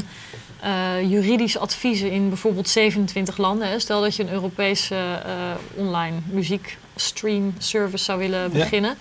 uh, 0.63 1.09
juridische 1.09 1.59
adviezen 1.59 2.11
in 2.11 2.29
bijvoorbeeld 2.29 2.69
27 2.69 3.37
landen. 3.37 3.81
Stel 3.81 4.01
dat 4.01 4.15
je 4.15 4.23
een 4.23 4.31
Europese 4.31 4.95
uh, 4.95 5.85
online 5.85 6.17
muziekstream 6.25 7.53
service 7.57 8.03
zou 8.03 8.19
willen 8.19 8.51
beginnen. 8.51 8.97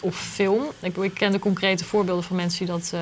of 0.00 0.16
film. 0.16 0.62
Ik, 0.80 0.96
ik 0.96 1.14
ken 1.14 1.32
de 1.32 1.38
concrete 1.38 1.84
voorbeelden 1.84 2.24
van 2.24 2.36
mensen 2.36 2.58
die 2.66 2.74
dat, 2.74 2.94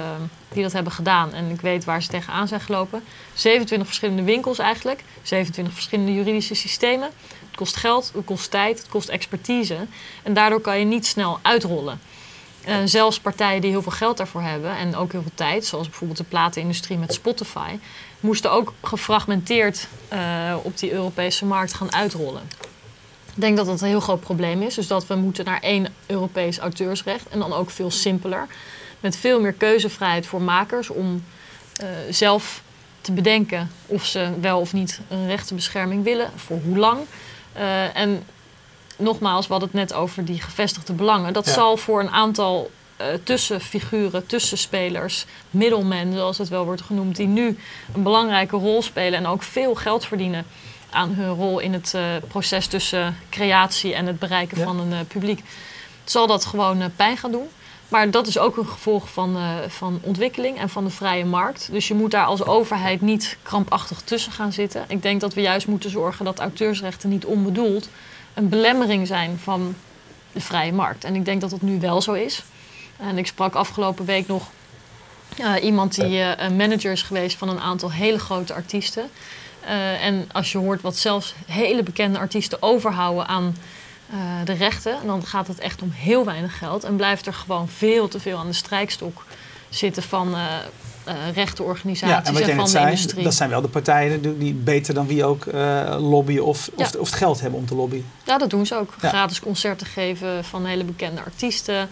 die 0.49 0.63
dat 0.63 0.73
hebben 0.73 0.93
gedaan. 0.93 1.33
En 1.33 1.51
ik 1.51 1.61
weet 1.61 1.85
waar 1.85 2.03
ze 2.03 2.09
tegenaan 2.09 2.49
zijn 2.49 2.61
gelopen. 2.61 3.03
27 3.35 3.87
verschillende 3.87 4.23
winkels 4.23 4.59
eigenlijk. 4.59 5.05
27 5.23 5.75
verschillende 5.75 6.15
juridische 6.15 6.55
systemen. 6.55 7.11
Het 7.47 7.57
kost 7.57 7.77
geld, 7.77 8.13
het 8.15 8.25
kost 8.25 8.51
tijd, 8.51 8.79
het 8.79 8.89
kost 8.89 9.09
expertise. 9.09 9.77
En 10.23 10.35
daardoor 10.35 10.61
kan 10.61 10.79
je 10.79 10.85
niet 10.85 11.07
snel 11.07 11.39
uitrollen. 11.43 12.01
Uh, 12.67 12.77
zelfs 12.85 13.21
partijen 13.21 13.61
die 13.61 13.71
heel 13.71 13.83
veel 13.83 13.93
geld 13.93 14.17
daarvoor 14.17 14.43
hebben 14.43 14.77
en 14.77 14.97
ook 14.97 15.13
heel 15.13 15.23
veel 15.23 15.31
tijd, 15.35 15.67
zoals 15.67 15.89
bijvoorbeeld 15.89 16.19
de 16.19 16.25
platenindustrie 16.25 16.99
met 16.99 17.15
Spotify, 17.15 17.79
moesten 18.21 18.51
ook 18.51 18.73
gefragmenteerd 18.83 19.89
uh, 20.13 20.57
op 20.63 20.79
die 20.79 20.93
Europese 20.93 21.45
markt 21.45 21.75
gaan 21.75 21.95
uitrollen. 21.95 22.43
Ik 23.35 23.43
denk 23.43 23.57
dat 23.57 23.67
dat 23.67 23.81
een 23.81 23.89
heel 23.89 24.01
groot 24.01 24.21
probleem 24.21 24.63
is. 24.63 24.75
Dus 24.75 24.87
dat 24.87 25.07
we 25.07 25.15
moeten 25.15 25.45
naar 25.45 25.61
één 25.61 25.95
Europees 26.07 26.59
auteursrecht 26.59 27.29
en 27.29 27.39
dan 27.39 27.53
ook 27.53 27.71
veel 27.71 27.91
simpeler. 27.91 28.47
Met 29.01 29.17
veel 29.17 29.41
meer 29.41 29.53
keuzevrijheid 29.53 30.27
voor 30.27 30.43
makers 30.43 30.91
om 30.91 31.25
uh, 31.83 31.89
zelf 32.11 32.63
te 33.01 33.13
bedenken 33.13 33.71
of 33.87 34.05
ze 34.05 34.31
wel 34.41 34.61
of 34.61 34.73
niet 34.73 35.01
een 35.09 35.27
rechtenbescherming 35.27 36.05
willen, 36.05 36.31
voor 36.37 36.61
hoe 36.65 36.79
lang. 36.79 36.99
En 37.95 38.25
nogmaals, 38.97 39.47
we 39.47 39.53
hadden 39.53 39.71
het 39.73 39.79
net 39.79 39.99
over 39.99 40.25
die 40.25 40.41
gevestigde 40.41 40.93
belangen. 40.93 41.33
Dat 41.33 41.47
ja. 41.47 41.53
zal 41.53 41.77
voor 41.77 42.01
een 42.01 42.11
aantal 42.11 42.71
uh, 43.01 43.07
tussenfiguren, 43.23 44.27
tussenspelers, 44.27 45.27
middelmen, 45.51 46.13
zoals 46.13 46.39
het 46.39 46.49
wel 46.49 46.65
wordt 46.65 46.83
genoemd, 46.83 47.17
die 47.17 47.27
nu 47.27 47.59
een 47.95 48.03
belangrijke 48.03 48.57
rol 48.57 48.83
spelen 48.83 49.19
en 49.19 49.27
ook 49.27 49.43
veel 49.43 49.75
geld 49.75 50.07
verdienen 50.07 50.47
aan 50.91 51.11
hun 51.13 51.35
rol 51.35 51.59
in 51.59 51.73
het 51.73 51.93
uh, 51.97 52.03
proces 52.29 52.67
tussen 52.67 53.19
creatie 53.31 53.95
en 53.95 54.07
het 54.07 54.19
bereiken 54.19 54.59
ja. 54.59 54.65
van 54.65 54.81
een 54.81 54.93
uh, 54.93 54.99
publiek, 55.09 55.43
zal 56.05 56.27
dat 56.27 56.45
gewoon 56.45 56.91
pijn 56.97 57.17
gaan 57.17 57.33
doen. 57.33 57.49
Maar 57.89 58.11
dat 58.11 58.27
is 58.27 58.39
ook 58.39 58.57
een 58.57 58.67
gevolg 58.67 59.09
van, 59.09 59.37
van 59.69 59.99
ontwikkeling 60.03 60.59
en 60.59 60.69
van 60.69 60.85
de 60.85 60.91
vrije 60.91 61.25
markt. 61.25 61.69
Dus 61.71 61.89
je 61.89 61.95
moet 61.95 62.11
daar 62.11 62.25
als 62.25 62.45
overheid 62.45 63.01
niet 63.01 63.37
krampachtig 63.43 64.01
tussen 64.01 64.33
gaan 64.33 64.53
zitten. 64.53 64.85
Ik 64.89 65.03
denk 65.03 65.21
dat 65.21 65.35
we 65.35 65.41
juist 65.41 65.67
moeten 65.67 65.91
zorgen 65.91 66.25
dat 66.25 66.39
auteursrechten 66.39 67.09
niet 67.09 67.25
onbedoeld 67.25 67.89
een 68.37 68.49
belemmering 68.49 69.07
zijn 69.07 69.39
van 69.39 69.75
de 70.33 70.41
vrije 70.41 70.73
markt. 70.73 71.05
En 71.05 71.15
ik 71.15 71.25
denk 71.25 71.41
dat 71.41 71.51
dat 71.51 71.63
nu 71.63 71.81
wel 71.81 72.03
zo 72.03 72.13
is. 72.13 72.43
En 72.97 73.19
ik 73.19 73.27
sprak 73.27 73.55
afgelopen 73.55 74.05
week 74.05 74.27
nog 74.27 74.51
uh, 75.41 75.55
iemand 75.63 75.95
die 75.95 76.19
uh, 76.19 76.49
manager 76.57 76.93
is 76.93 77.03
geweest 77.03 77.37
van 77.37 77.49
een 77.49 77.61
aantal 77.61 77.93
hele 77.93 78.19
grote 78.19 78.55
artiesten. 78.55 79.11
Uh, 79.65 80.05
en 80.05 80.29
als 80.33 80.53
je 80.53 80.59
hoort 80.59 80.81
wat 80.81 80.97
zelfs 80.97 81.35
hele 81.47 81.83
bekende 81.83 82.19
artiesten 82.19 82.63
overhouden 82.63 83.27
aan 83.27 83.57
de 84.45 84.53
rechten, 84.53 84.99
dan 85.07 85.27
gaat 85.27 85.47
het 85.47 85.59
echt 85.59 85.83
om 85.83 85.91
heel 85.91 86.25
weinig 86.25 86.59
geld. 86.59 86.85
En 86.85 86.97
blijft 86.97 87.27
er 87.27 87.35
gewoon 87.35 87.69
veel 87.69 88.09
te 88.09 88.21
veel 88.21 88.39
aan 88.39 88.47
de 88.47 88.53
strijkstok 88.53 89.25
zitten 89.69 90.03
van 90.03 90.35
uh, 91.09 91.15
rechtenorganisaties 91.35 92.29
ja, 92.29 92.41
en, 92.41 92.49
en 92.49 92.57
van 92.57 92.71
de 92.71 92.79
industrie. 92.79 93.25
Dat 93.25 93.35
zijn 93.35 93.51
wel 93.51 93.61
de 93.61 93.69
partijen 93.69 94.39
die, 94.39 94.55
beter 94.55 94.95
dan 94.95 95.07
wie 95.07 95.25
ook 95.25 95.45
uh, 95.45 95.97
lobbyen 95.99 96.45
of, 96.45 96.71
ja. 96.77 96.85
of, 96.85 96.95
of, 96.95 97.11
het 97.11 97.19
geld 97.19 97.41
hebben 97.41 97.59
om 97.59 97.67
te 97.67 97.75
lobbyen. 97.75 98.07
Ja, 98.25 98.39
dat 98.39 98.51
doen 98.51 98.67
ze 98.67 98.75
ook. 98.75 98.95
Ja. 99.01 99.09
Gratis 99.09 99.41
concerten 99.41 99.87
geven 99.87 100.45
van 100.45 100.65
hele 100.65 100.85
bekende 100.85 101.21
artiesten. 101.21 101.89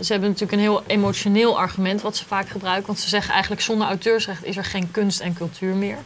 Ze 0.00 0.12
hebben 0.12 0.28
natuurlijk 0.28 0.52
een 0.52 0.58
heel 0.58 0.82
emotioneel 0.86 1.58
argument 1.58 2.02
wat 2.02 2.16
ze 2.16 2.24
vaak 2.24 2.48
gebruiken. 2.48 2.86
Want 2.86 2.98
ze 2.98 3.08
zeggen 3.08 3.32
eigenlijk 3.32 3.62
zonder 3.62 3.86
auteursrecht 3.86 4.44
is 4.44 4.56
er 4.56 4.64
geen 4.64 4.90
kunst 4.90 5.20
en 5.20 5.34
cultuur 5.34 5.74
meer. 5.74 5.98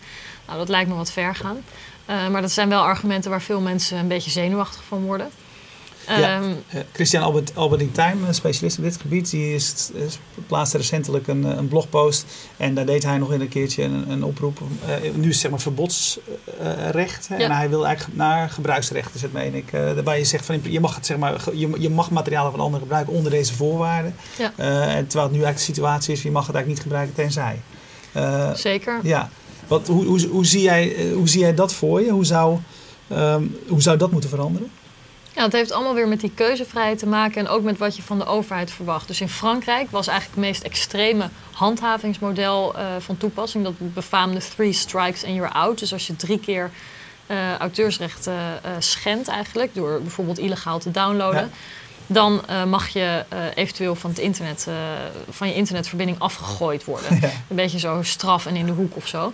Nou, 0.46 0.58
dat 0.58 0.68
lijkt 0.68 0.88
me 0.88 0.94
wat 0.96 1.12
ver 1.12 1.34
gaan. 1.34 1.64
maar 2.06 2.40
dat 2.40 2.52
zijn 2.52 2.68
wel 2.68 2.82
argumenten 2.82 3.30
waar 3.30 3.42
veel 3.42 3.60
mensen 3.60 3.98
een 3.98 4.08
beetje 4.08 4.30
zenuwachtig 4.30 4.82
van 4.88 5.04
worden. 5.04 5.30
Ja. 6.06 6.42
Um, 6.42 6.50
uh, 6.74 6.80
Christian 6.92 7.22
Albert, 7.22 7.56
Albertijn, 7.56 8.18
een 8.26 8.34
specialist 8.34 8.78
op 8.78 8.84
dit 8.84 8.96
gebied, 8.96 9.30
die 9.30 9.54
is, 9.54 9.90
is, 9.94 10.18
plaatste 10.46 10.76
recentelijk 10.76 11.26
een, 11.26 11.44
een, 11.44 11.68
blogpost. 11.68 12.24
En 12.56 12.74
daar 12.74 12.86
deed 12.86 13.02
hij 13.02 13.18
nog 13.18 13.30
een 13.30 13.48
keertje 13.48 13.82
een, 13.82 14.10
een 14.10 14.24
oproep. 14.24 14.60
Uh, 14.60 15.12
nu 15.14 15.20
is 15.20 15.26
het 15.26 15.36
zeg 15.36 15.50
maar 15.50 15.60
verbodsrecht. 15.60 17.26
Ja. 17.28 17.36
En 17.38 17.50
hij 17.50 17.68
wil 17.68 17.86
eigenlijk 17.86 18.16
naar 18.16 18.50
gebruiksrecht, 18.50 19.14
is 19.14 19.22
het 19.22 19.32
meen 19.32 19.54
ik. 19.54 19.72
Uh, 19.72 19.92
waarbij 19.92 20.18
je 20.18 20.24
zegt 20.24 20.44
van 20.44 20.60
je 20.62 20.80
mag, 20.80 20.94
het, 20.94 21.06
zeg 21.06 21.16
maar, 21.16 21.40
je, 21.54 21.70
je 21.78 21.90
mag 21.90 22.10
materialen 22.10 22.50
van 22.50 22.60
anderen 22.60 22.80
gebruiken 22.80 23.12
onder 23.12 23.30
deze 23.30 23.54
voorwaarden. 23.54 24.14
Ja. 24.38 24.52
en 24.56 25.06
terwijl 25.06 25.28
het 25.28 25.36
nu 25.36 25.42
eigenlijk 25.42 25.56
de 25.56 25.62
situatie 25.62 26.12
is, 26.12 26.22
je 26.22 26.30
mag 26.30 26.46
het 26.46 26.54
eigenlijk 26.54 26.66
niet 26.66 26.92
gebruiken 26.92 27.14
tenzij. 27.14 27.60
Zeker. 28.54 29.00
Ja. 29.02 29.30
Wat, 29.66 29.86
hoe, 29.86 30.04
hoe, 30.04 30.26
hoe, 30.26 30.46
zie 30.46 30.62
jij, 30.62 30.96
hoe 31.14 31.28
zie 31.28 31.40
jij 31.40 31.54
dat 31.54 31.72
voor 31.72 32.02
je? 32.02 32.10
Hoe 32.10 32.24
zou, 32.24 32.58
um, 33.12 33.56
hoe 33.68 33.82
zou 33.82 33.96
dat 33.96 34.10
moeten 34.10 34.30
veranderen? 34.30 34.70
Ja, 35.34 35.42
het 35.42 35.52
heeft 35.52 35.72
allemaal 35.72 35.94
weer 35.94 36.08
met 36.08 36.20
die 36.20 36.30
keuzevrijheid 36.34 36.98
te 36.98 37.06
maken 37.06 37.40
en 37.40 37.48
ook 37.48 37.62
met 37.62 37.78
wat 37.78 37.96
je 37.96 38.02
van 38.02 38.18
de 38.18 38.26
overheid 38.26 38.70
verwacht. 38.70 39.06
Dus 39.06 39.20
in 39.20 39.28
Frankrijk 39.28 39.90
was 39.90 40.06
eigenlijk 40.06 40.38
het 40.38 40.46
meest 40.48 40.62
extreme 40.62 41.28
handhavingsmodel 41.52 42.74
uh, 42.76 42.82
van 42.98 43.16
toepassing. 43.16 43.64
Dat 43.64 43.74
befaamde 43.78 44.40
three 44.54 44.72
strikes 44.72 45.24
and 45.24 45.34
you're 45.34 45.52
out. 45.52 45.78
Dus 45.78 45.92
als 45.92 46.06
je 46.06 46.16
drie 46.16 46.38
keer 46.38 46.70
uh, 47.26 47.56
auteursrechten 47.56 48.32
uh, 48.32 48.70
schendt 48.78 49.28
eigenlijk, 49.28 49.74
door 49.74 50.00
bijvoorbeeld 50.02 50.38
illegaal 50.38 50.78
te 50.78 50.90
downloaden... 50.90 51.40
Ja. 51.40 51.48
Dan 52.06 52.40
mag 52.68 52.88
je 52.88 53.24
eventueel 53.54 53.94
van, 53.94 54.10
het 54.10 54.18
internet, 54.18 54.68
van 55.30 55.48
je 55.48 55.54
internetverbinding 55.54 56.18
afgegooid 56.18 56.84
worden. 56.84 57.18
Ja. 57.20 57.30
Een 57.48 57.56
beetje 57.56 57.78
zo 57.78 58.02
straf 58.02 58.46
en 58.46 58.56
in 58.56 58.66
de 58.66 58.72
hoek 58.72 58.96
of 58.96 59.06
zo. 59.06 59.32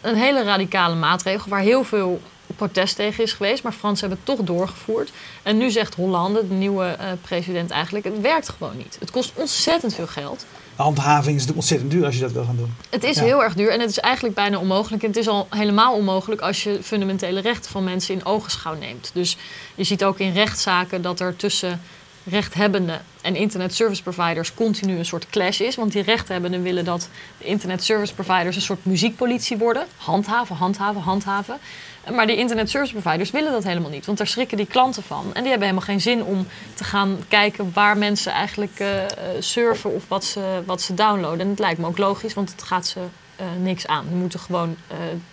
een 0.00 0.16
hele 0.16 0.42
radicale 0.42 0.94
maatregel 0.94 1.48
waar 1.48 1.60
heel 1.60 1.84
veel 1.84 2.20
protest 2.62 2.96
tegen 2.96 3.24
is 3.24 3.32
geweest. 3.32 3.62
Maar 3.62 3.72
Fransen 3.72 4.08
hebben 4.08 4.24
het 4.24 4.36
toch 4.36 4.46
doorgevoerd. 4.46 5.10
En 5.42 5.56
nu 5.56 5.70
zegt 5.70 5.94
Hollande, 5.94 6.48
de 6.48 6.54
nieuwe 6.54 6.96
uh, 7.00 7.06
president 7.20 7.70
eigenlijk, 7.70 8.04
het 8.04 8.20
werkt 8.20 8.48
gewoon 8.48 8.76
niet. 8.76 8.96
Het 9.00 9.10
kost 9.10 9.32
ontzettend 9.34 9.94
veel 9.94 10.06
geld. 10.06 10.46
De 10.76 10.82
handhaving 10.82 11.36
is 11.36 11.52
ontzettend 11.52 11.90
duur 11.90 12.04
als 12.04 12.14
je 12.14 12.20
dat 12.20 12.32
wil 12.32 12.44
gaan 12.44 12.56
doen. 12.56 12.74
Het 12.90 13.04
is 13.04 13.16
ja. 13.16 13.22
heel 13.22 13.42
erg 13.42 13.54
duur 13.54 13.70
en 13.70 13.80
het 13.80 13.90
is 13.90 13.98
eigenlijk 13.98 14.34
bijna 14.34 14.58
onmogelijk. 14.58 15.02
En 15.02 15.08
het 15.08 15.18
is 15.18 15.28
al 15.28 15.46
helemaal 15.50 15.94
onmogelijk 15.94 16.40
als 16.40 16.62
je 16.62 16.78
fundamentele 16.82 17.40
rechten 17.40 17.70
van 17.70 17.84
mensen 17.84 18.14
in 18.14 18.24
ogenschouw 18.24 18.74
neemt. 18.74 19.10
Dus 19.14 19.36
je 19.74 19.84
ziet 19.84 20.04
ook 20.04 20.18
in 20.18 20.32
rechtszaken 20.32 21.02
dat 21.02 21.20
er 21.20 21.36
tussen 21.36 21.80
rechthebbenden 22.24 23.04
en 23.20 23.36
internet 23.36 23.74
service 23.74 24.02
providers 24.02 24.54
continu 24.54 24.98
een 24.98 25.04
soort 25.04 25.26
clash 25.30 25.60
is. 25.60 25.76
Want 25.76 25.92
die 25.92 26.02
rechthebbenden 26.02 26.62
willen 26.62 26.84
dat 26.84 27.08
de 27.38 27.44
internet 27.44 27.84
service 27.84 28.14
providers 28.14 28.56
een 28.56 28.62
soort 28.62 28.84
muziekpolitie 28.84 29.56
worden. 29.56 29.86
Handhaven, 29.96 30.56
handhaven, 30.56 31.00
handhaven. 31.00 31.58
Maar 32.10 32.26
die 32.26 32.36
internet 32.36 32.70
service 32.70 32.92
providers 32.92 33.30
willen 33.30 33.52
dat 33.52 33.64
helemaal 33.64 33.90
niet. 33.90 34.06
Want 34.06 34.18
daar 34.18 34.26
schrikken 34.26 34.56
die 34.56 34.66
klanten 34.66 35.02
van. 35.02 35.24
En 35.24 35.40
die 35.40 35.50
hebben 35.50 35.68
helemaal 35.68 35.88
geen 35.88 36.00
zin 36.00 36.24
om 36.24 36.46
te 36.74 36.84
gaan 36.84 37.18
kijken 37.28 37.70
waar 37.74 37.98
mensen 37.98 38.32
eigenlijk 38.32 38.80
uh, 38.80 38.88
surfen 39.38 39.94
of 39.94 40.08
wat 40.08 40.24
ze, 40.24 40.62
wat 40.66 40.82
ze 40.82 40.94
downloaden. 40.94 41.40
En 41.40 41.48
het 41.48 41.58
lijkt 41.58 41.78
me 41.78 41.86
ook 41.86 41.98
logisch, 41.98 42.34
want 42.34 42.50
het 42.50 42.62
gaat 42.62 42.86
ze 42.86 43.00
uh, 43.00 43.46
niks 43.60 43.86
aan. 43.86 44.04
Die 44.08 44.16
moeten 44.16 44.40
gewoon 44.40 44.76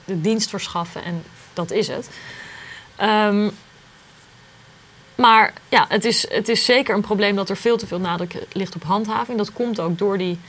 de 0.05 0.21
dienst 0.21 0.49
verschaffen 0.49 1.03
en 1.03 1.23
dat 1.53 1.71
is 1.71 1.87
het. 1.87 2.09
Um, 3.01 3.51
maar 5.15 5.53
ja, 5.69 5.85
het 5.89 6.05
is, 6.05 6.29
het 6.31 6.49
is 6.49 6.65
zeker 6.65 6.95
een 6.95 7.01
probleem 7.01 7.35
dat 7.35 7.49
er 7.49 7.57
veel 7.57 7.77
te 7.77 7.87
veel 7.87 7.99
nadruk 7.99 8.45
ligt 8.51 8.75
op 8.75 8.83
handhaving. 8.83 9.37
Dat 9.37 9.53
komt 9.53 9.79
ook 9.79 9.97
door 9.97 10.17
die 10.17 10.39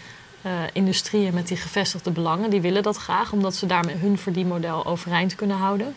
industrieën 0.72 1.34
met 1.34 1.48
die 1.48 1.56
gevestigde 1.56 2.10
belangen. 2.10 2.50
Die 2.50 2.60
willen 2.60 2.82
dat 2.82 2.96
graag, 2.96 3.32
omdat 3.32 3.54
ze 3.54 3.66
daarmee 3.66 3.96
hun 3.96 4.18
verdienmodel 4.18 4.86
overeind 4.86 5.34
kunnen 5.34 5.56
houden. 5.56 5.94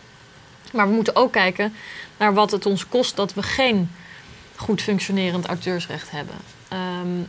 Maar 0.74 0.88
we 0.88 0.94
moeten 0.94 1.16
ook 1.16 1.32
kijken 1.32 1.74
naar 2.16 2.34
wat 2.34 2.50
het 2.50 2.66
ons 2.66 2.88
kost 2.88 3.16
dat 3.16 3.34
we 3.34 3.42
geen 3.42 3.90
goed 4.56 4.82
functionerend 4.82 5.46
auteursrecht 5.46 6.10
hebben. 6.10 6.36
Um, 6.72 7.26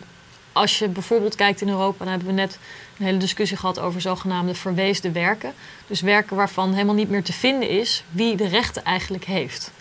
als 0.52 0.80
je 0.80 0.88
bijvoorbeeld 0.88 1.36
kijkt 1.36 1.62
in 1.62 1.70
Europa, 1.70 1.98
dan 1.98 2.08
hebben 2.08 2.28
we 2.28 2.34
net 2.34 2.60
een 2.98 3.06
hele 3.06 3.18
discussie 3.18 3.58
gehad 3.58 3.80
over 3.80 4.02
zogenaamde 4.02 4.56
verweesde 4.56 5.12
werken. 5.12 5.54
Dus 5.88 6.02
werken 6.02 6.36
waarvan 6.36 6.74
helemaal 6.74 6.96
niet 6.96 7.10
meer 7.10 7.24
te 7.24 7.34
vinden 7.34 7.70
is 7.70 8.04
wie 8.10 8.36
de 8.36 8.48
rechten 8.48 8.84
eigenlijk 8.84 9.26
heeft. 9.26 9.72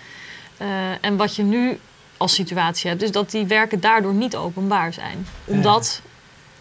Uh, 0.61 0.69
en 1.01 1.17
wat 1.17 1.37
je 1.37 1.43
nu 1.43 1.79
als 2.17 2.35
situatie 2.35 2.91
hebt, 2.91 3.03
is 3.03 3.13
dat 3.13 3.31
die 3.31 3.47
werken 3.47 3.81
daardoor 3.81 4.15
niet 4.15 4.37
openbaar 4.37 4.93
zijn. 4.93 5.27
Omdat 5.45 6.01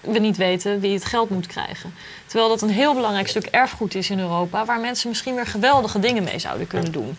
we 0.03 0.19
niet 0.19 0.37
weten 0.37 0.79
wie 0.79 0.93
het 0.93 1.05
geld 1.05 1.29
moet 1.29 1.47
krijgen. 1.47 1.93
Terwijl 2.25 2.49
dat 2.49 2.61
een 2.61 2.69
heel 2.69 2.93
belangrijk 2.93 3.27
stuk 3.27 3.45
erfgoed 3.45 3.95
is 3.95 4.09
in 4.09 4.19
Europa, 4.19 4.65
waar 4.65 4.79
mensen 4.79 5.09
misschien 5.09 5.35
weer 5.35 5.45
geweldige 5.45 5.99
dingen 5.99 6.23
mee 6.23 6.39
zouden 6.39 6.67
kunnen 6.67 6.91
doen. 6.91 7.17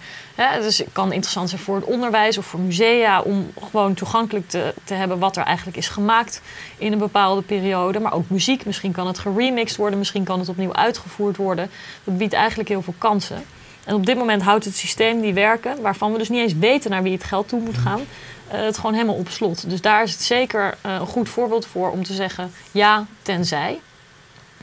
Dus 0.61 0.79
het 0.79 0.89
kan 0.93 1.13
interessant 1.13 1.49
zijn 1.49 1.61
voor 1.61 1.75
het 1.77 1.85
onderwijs 1.85 2.39
of 2.39 2.47
voor 2.47 2.61
musea 2.61 3.21
om 3.21 3.51
gewoon 3.69 3.95
toegankelijk 3.95 4.49
te, 4.49 4.75
te 4.85 4.95
hebben 4.95 5.19
wat 5.19 5.37
er 5.37 5.45
eigenlijk 5.45 5.77
is 5.77 5.89
gemaakt 5.89 6.41
in 6.79 6.93
een 6.93 6.99
bepaalde 6.99 7.43
periode. 7.43 8.01
Maar 8.01 8.13
ook 8.13 8.31
muziek, 8.31 8.67
misschien 8.67 8.93
kan 8.93 9.07
het 9.07 9.19
geremixed 9.19 9.77
worden, 9.77 9.99
misschien 9.99 10.25
kan 10.25 10.39
het 10.39 10.49
opnieuw 10.49 10.75
uitgevoerd 10.75 11.37
worden. 11.37 11.71
Dat 12.05 12.19
biedt 12.19 12.33
eigenlijk 12.33 12.69
heel 12.69 12.83
veel 12.83 12.95
kansen. 12.99 13.45
En 13.85 13.95
op 13.95 14.07
dit 14.07 14.17
moment 14.17 14.43
houdt 14.43 14.65
het 14.65 14.77
systeem 14.77 15.21
die 15.21 15.35
werken, 15.35 15.81
waarvan 15.81 16.13
we 16.13 16.19
dus 16.19 16.29
niet 16.29 16.41
eens 16.41 16.55
weten 16.59 16.91
naar 16.91 17.03
wie 17.03 17.13
het 17.13 17.25
geld 17.25 17.49
toe 17.49 17.61
moet 17.61 17.79
gaan, 17.79 18.01
het 18.47 18.77
gewoon 18.77 18.95
helemaal 18.95 19.15
op 19.15 19.29
slot. 19.29 19.71
Dus 19.71 19.81
daar 19.81 20.03
is 20.03 20.13
het 20.13 20.23
zeker 20.23 20.75
uh, 20.87 20.93
een 20.93 21.07
goed 21.07 21.29
voorbeeld 21.29 21.67
voor 21.67 21.91
om 21.91 22.05
te 22.05 22.15
zeggen 22.15 22.53
ja, 22.73 23.07
tenzij. 23.23 23.81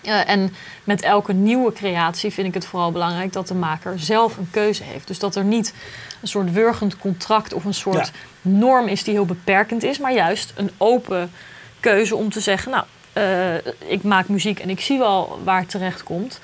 Uh, 0.03 0.29
en 0.29 0.53
met 0.83 1.01
elke 1.01 1.33
nieuwe 1.33 1.73
creatie 1.73 2.31
vind 2.31 2.47
ik 2.47 2.53
het 2.53 2.65
vooral 2.65 2.91
belangrijk 2.91 3.33
dat 3.33 3.47
de 3.47 3.53
maker 3.53 3.99
zelf 3.99 4.37
een 4.37 4.47
keuze 4.51 4.83
heeft. 4.83 5.07
Dus 5.07 5.19
dat 5.19 5.35
er 5.35 5.43
niet 5.43 5.73
een 6.21 6.27
soort 6.27 6.51
wurgend 6.51 6.97
contract 6.97 7.53
of 7.53 7.65
een 7.65 7.73
soort 7.73 8.11
norm 8.41 8.87
is 8.87 9.03
die 9.03 9.13
heel 9.13 9.25
beperkend 9.25 9.83
is, 9.83 9.99
maar 9.99 10.13
juist 10.13 10.53
een 10.55 10.71
open 10.77 11.31
keuze 11.79 12.15
om 12.15 12.29
te 12.29 12.39
zeggen: 12.39 12.71
Nou, 12.71 12.83
uh, 13.13 13.71
ik 13.91 14.03
maak 14.03 14.27
muziek 14.27 14.59
en 14.59 14.69
ik 14.69 14.79
zie 14.79 14.97
wel 14.97 15.39
waar 15.43 15.59
het 15.59 15.69
terecht 15.69 16.03
komt. 16.03 16.39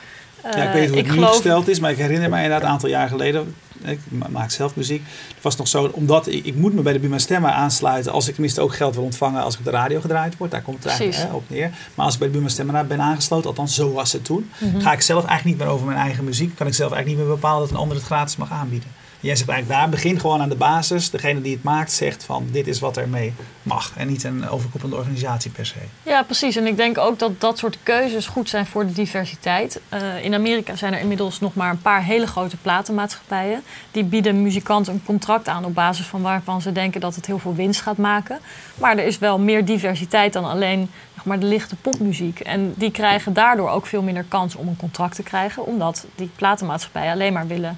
Uh, 0.46 0.52
ja, 0.52 0.64
ik 0.64 0.74
weet 0.74 0.82
niet 0.82 0.90
hoe 0.90 0.98
het 0.98 1.08
nu 1.08 1.14
geloof... 1.14 1.34
gesteld 1.34 1.68
is, 1.68 1.80
maar 1.80 1.92
ik 1.92 1.98
herinner 1.98 2.30
me 2.30 2.36
inderdaad 2.36 2.62
een 2.62 2.68
aantal 2.68 2.90
jaar 2.90 3.08
geleden 3.08 3.56
ik 3.84 4.00
maak 4.30 4.52
zelf 4.52 4.76
muziek. 4.76 5.04
Het 5.34 5.44
was 5.44 5.56
nog 5.56 5.68
zo, 5.68 5.90
omdat 5.94 6.28
ik, 6.28 6.46
ik 6.46 6.56
moet 6.56 6.74
me 6.74 6.82
bij 6.82 6.94
de 6.94 7.00
Buma 7.00 7.18
Stemma 7.18 7.52
aansluiten 7.54 8.12
als 8.12 8.28
ik 8.28 8.34
tenminste 8.34 8.62
ook 8.62 8.76
geld 8.76 8.96
wil 8.96 9.04
ontvangen 9.04 9.44
als 9.44 9.54
ik 9.54 9.60
op 9.60 9.66
de 9.66 9.72
radio 9.72 10.02
gedraaid 10.02 10.38
word. 10.38 10.52
Daar 10.52 10.62
komt 10.62 10.84
het 10.84 10.88
eigenlijk 10.88 11.30
hè, 11.30 11.36
op 11.36 11.50
neer. 11.50 11.72
Maar 11.96 12.06
als 12.06 12.14
ik 12.14 12.20
bij 12.20 12.30
de 12.30 12.38
Buma 12.38 12.50
Stemma 12.50 12.84
ben 12.84 13.02
aangesloten, 13.02 13.50
althans 13.50 13.76
zo 13.76 13.92
was 13.92 14.12
het 14.12 14.26
toen, 14.26 14.50
mhm. 14.58 14.80
ga 14.80 14.92
ik 14.94 15.02
zelf 15.02 15.26
eigenlijk 15.26 15.58
niet 15.58 15.68
meer 15.68 15.76
over 15.76 15.86
mijn 15.86 15.98
eigen 15.98 16.24
muziek. 16.24 16.56
Kan 16.56 16.68
ik 16.68 16.74
zelf 16.74 16.92
eigenlijk 16.92 17.20
niet 17.20 17.28
meer 17.28 17.40
bepalen 17.40 17.62
dat 17.62 17.70
een 17.70 17.82
ander 17.82 17.98
het 17.98 18.06
gratis 18.06 18.36
mag 18.36 18.52
aanbieden. 18.52 18.90
Jij 19.28 19.36
zegt 19.36 19.50
eigenlijk 19.50 19.80
daar, 19.80 19.90
begin 19.90 20.20
gewoon 20.20 20.42
aan 20.42 20.50
de 20.50 20.56
basis. 20.56 21.10
Degene 21.10 21.42
die 21.42 21.54
het 21.54 21.64
maakt 21.64 21.92
zegt 21.92 22.24
van 22.24 22.48
dit 22.52 22.68
is 22.68 22.80
wat 22.80 22.98
er 22.98 23.10
mee 23.10 23.34
mag. 23.64 23.92
En 23.96 24.08
niet 24.08 24.24
een 24.24 24.50
overkoepelende 24.50 24.98
organisatie 24.98 25.52
per 25.52 25.66
se. 25.66 25.76
Ja, 26.04 26.24
precies. 26.24 26.56
En 26.56 26.68
ik 26.68 26.78
denk 26.78 26.98
ook 26.98 27.20
dat 27.20 27.42
dat 27.42 27.58
soort 27.58 27.78
keuzes 27.84 28.28
goed 28.28 28.50
zijn 28.50 28.66
voor 28.66 28.86
de 28.86 28.94
diversiteit. 28.94 29.82
Uh, 29.94 30.24
in 30.24 30.34
Amerika 30.34 30.76
zijn 30.76 30.94
er 30.94 31.00
inmiddels 31.00 31.40
nog 31.40 31.56
maar 31.56 31.70
een 31.70 31.82
paar 31.82 32.04
hele 32.04 32.28
grote 32.28 32.58
platenmaatschappijen. 32.58 33.64
Die 33.92 34.04
bieden 34.04 34.42
muzikanten 34.42 34.94
een 34.94 35.04
contract 35.06 35.48
aan 35.48 35.66
op 35.66 35.74
basis 35.74 36.06
van 36.06 36.22
waarvan 36.22 36.62
ze 36.62 36.72
denken 36.72 37.02
dat 37.02 37.16
het 37.16 37.26
heel 37.26 37.40
veel 37.40 37.56
winst 37.56 37.82
gaat 37.82 37.98
maken. 37.98 38.40
Maar 38.76 38.98
er 38.98 39.06
is 39.06 39.18
wel 39.18 39.40
meer 39.40 39.66
diversiteit 39.66 40.34
dan 40.34 40.46
alleen 40.46 40.90
maar, 41.24 41.40
de 41.40 41.46
lichte 41.46 41.76
popmuziek. 41.76 42.40
En 42.40 42.74
die 42.76 42.92
krijgen 42.92 43.34
daardoor 43.34 43.70
ook 43.70 43.86
veel 43.86 44.02
minder 44.02 44.26
kans 44.28 44.56
om 44.56 44.68
een 44.68 44.78
contract 44.78 45.16
te 45.16 45.24
krijgen. 45.24 45.66
Omdat 45.66 46.06
die 46.16 46.30
platenmaatschappijen 46.36 47.14
alleen 47.14 47.34
maar 47.34 47.48
willen 47.48 47.78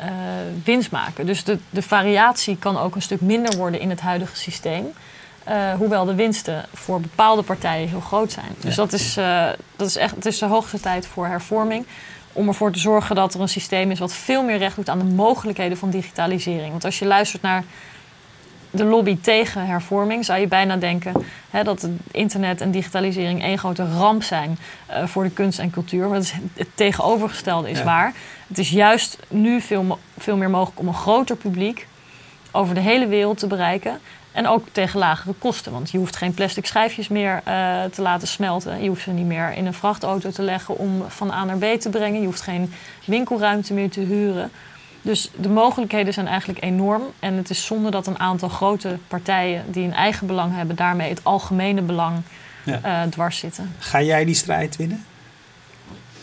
uh, 0.00 0.06
winst 0.64 0.90
maken. 0.90 1.26
Dus 1.26 1.44
de, 1.44 1.58
de 1.70 1.82
variatie 1.82 2.56
kan 2.56 2.78
ook 2.78 2.94
een 2.94 3.02
stuk 3.02 3.20
minder 3.20 3.56
worden 3.56 3.80
in 3.80 3.90
het 3.90 4.00
huidige 4.00 4.36
systeem. 4.36 4.86
Uh, 5.48 5.72
hoewel 5.72 6.04
de 6.04 6.14
winsten 6.14 6.64
voor 6.74 7.00
bepaalde 7.00 7.42
partijen 7.42 7.88
heel 7.88 8.00
groot 8.00 8.32
zijn. 8.32 8.54
Dus 8.60 8.74
dat, 8.74 8.92
is, 8.92 9.16
uh, 9.18 9.48
dat 9.76 9.88
is 9.88 9.96
echt 9.96 10.14
het 10.14 10.26
is 10.26 10.38
de 10.38 10.46
hoogste 10.46 10.80
tijd 10.80 11.06
voor 11.06 11.26
hervorming. 11.26 11.86
Om 12.32 12.48
ervoor 12.48 12.72
te 12.72 12.78
zorgen 12.78 13.16
dat 13.16 13.34
er 13.34 13.40
een 13.40 13.48
systeem 13.48 13.90
is 13.90 13.98
wat 13.98 14.12
veel 14.12 14.42
meer 14.42 14.58
recht 14.58 14.76
doet 14.76 14.88
aan 14.88 14.98
de 14.98 15.04
mogelijkheden 15.04 15.78
van 15.78 15.90
digitalisering. 15.90 16.70
Want 16.70 16.84
als 16.84 16.98
je 16.98 17.06
luistert 17.06 17.42
naar 17.42 17.64
de 18.76 18.84
lobby 18.84 19.18
tegen 19.20 19.66
hervorming, 19.66 20.24
zou 20.24 20.40
je 20.40 20.46
bijna 20.46 20.76
denken 20.76 21.12
hè, 21.50 21.64
dat 21.64 21.88
internet 22.10 22.60
en 22.60 22.70
digitalisering 22.70 23.42
één 23.42 23.58
grote 23.58 23.86
ramp 23.98 24.22
zijn 24.22 24.58
uh, 24.90 25.06
voor 25.06 25.22
de 25.22 25.30
kunst 25.30 25.58
en 25.58 25.70
cultuur. 25.70 26.08
Maar 26.08 26.18
het 26.54 26.68
tegenovergestelde 26.74 27.70
is 27.70 27.82
waar. 27.82 28.12
Het 28.46 28.58
is 28.58 28.70
juist 28.70 29.18
nu 29.28 29.60
veel, 29.60 29.98
veel 30.18 30.36
meer 30.36 30.50
mogelijk 30.50 30.80
om 30.80 30.88
een 30.88 30.94
groter 30.94 31.36
publiek 31.36 31.86
over 32.50 32.74
de 32.74 32.80
hele 32.80 33.06
wereld 33.06 33.38
te 33.38 33.46
bereiken. 33.46 34.00
En 34.32 34.46
ook 34.46 34.66
tegen 34.72 34.98
lagere 34.98 35.34
kosten. 35.38 35.72
Want 35.72 35.90
je 35.90 35.98
hoeft 35.98 36.16
geen 36.16 36.34
plastic 36.34 36.66
schijfjes 36.66 37.08
meer 37.08 37.42
uh, 37.48 37.84
te 37.84 38.02
laten 38.02 38.28
smelten. 38.28 38.82
Je 38.82 38.88
hoeft 38.88 39.02
ze 39.02 39.10
niet 39.10 39.26
meer 39.26 39.52
in 39.52 39.66
een 39.66 39.74
vrachtauto 39.74 40.30
te 40.30 40.42
leggen 40.42 40.78
om 40.78 41.04
van 41.08 41.30
A 41.30 41.44
naar 41.44 41.58
B 41.58 41.80
te 41.80 41.90
brengen. 41.90 42.20
Je 42.20 42.26
hoeft 42.26 42.40
geen 42.40 42.72
winkelruimte 43.04 43.72
meer 43.72 43.90
te 43.90 44.00
huren. 44.00 44.50
Dus 45.06 45.30
de 45.36 45.48
mogelijkheden 45.48 46.12
zijn 46.12 46.26
eigenlijk 46.26 46.62
enorm. 46.62 47.02
En 47.18 47.34
het 47.34 47.50
is 47.50 47.66
zonde 47.66 47.90
dat 47.90 48.06
een 48.06 48.18
aantal 48.18 48.48
grote 48.48 48.98
partijen 49.08 49.64
die 49.68 49.84
een 49.84 49.94
eigen 49.94 50.26
belang 50.26 50.54
hebben, 50.54 50.76
daarmee 50.76 51.08
het 51.08 51.24
algemene 51.24 51.82
belang 51.82 52.16
ja. 52.62 52.80
uh, 52.84 53.10
dwars 53.10 53.38
zitten. 53.38 53.74
Ga 53.78 54.02
jij 54.02 54.24
die 54.24 54.34
strijd 54.34 54.76
winnen? 54.76 55.04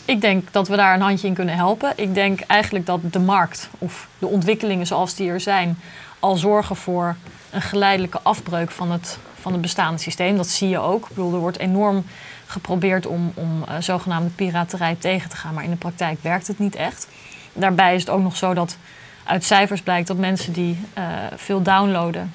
Ik 0.04 0.20
denk 0.20 0.52
dat 0.52 0.68
we 0.68 0.76
daar 0.76 0.94
een 0.94 1.00
handje 1.00 1.26
in 1.26 1.34
kunnen 1.34 1.54
helpen. 1.54 1.92
Ik 1.96 2.14
denk 2.14 2.40
eigenlijk 2.40 2.86
dat 2.86 3.00
de 3.12 3.18
markt 3.18 3.68
of 3.78 4.08
de 4.18 4.26
ontwikkelingen 4.26 4.86
zoals 4.86 5.14
die 5.14 5.30
er 5.30 5.40
zijn, 5.40 5.78
al 6.18 6.36
zorgen 6.36 6.76
voor 6.76 7.16
een 7.50 7.62
geleidelijke 7.62 8.20
afbreuk 8.22 8.70
van 8.70 8.90
het, 8.90 9.18
van 9.40 9.52
het 9.52 9.60
bestaande 9.60 10.00
systeem. 10.00 10.36
Dat 10.36 10.48
zie 10.48 10.68
je 10.68 10.78
ook. 10.78 11.02
Ik 11.02 11.14
bedoel, 11.14 11.32
er 11.32 11.38
wordt 11.38 11.58
enorm 11.58 12.04
geprobeerd 12.46 13.06
om, 13.06 13.32
om 13.34 13.64
uh, 13.68 13.74
zogenaamde 13.78 14.30
piraterij 14.30 14.96
tegen 14.98 15.30
te 15.30 15.36
gaan, 15.36 15.54
maar 15.54 15.64
in 15.64 15.70
de 15.70 15.76
praktijk 15.76 16.18
werkt 16.22 16.46
het 16.46 16.58
niet 16.58 16.74
echt. 16.74 17.08
Daarbij 17.54 17.94
is 17.94 18.00
het 18.00 18.10
ook 18.10 18.22
nog 18.22 18.36
zo 18.36 18.54
dat 18.54 18.76
uit 19.24 19.44
cijfers 19.44 19.80
blijkt 19.80 20.08
dat 20.08 20.16
mensen 20.16 20.52
die 20.52 20.78
uh, 20.98 21.04
veel 21.36 21.62
downloaden, 21.62 22.34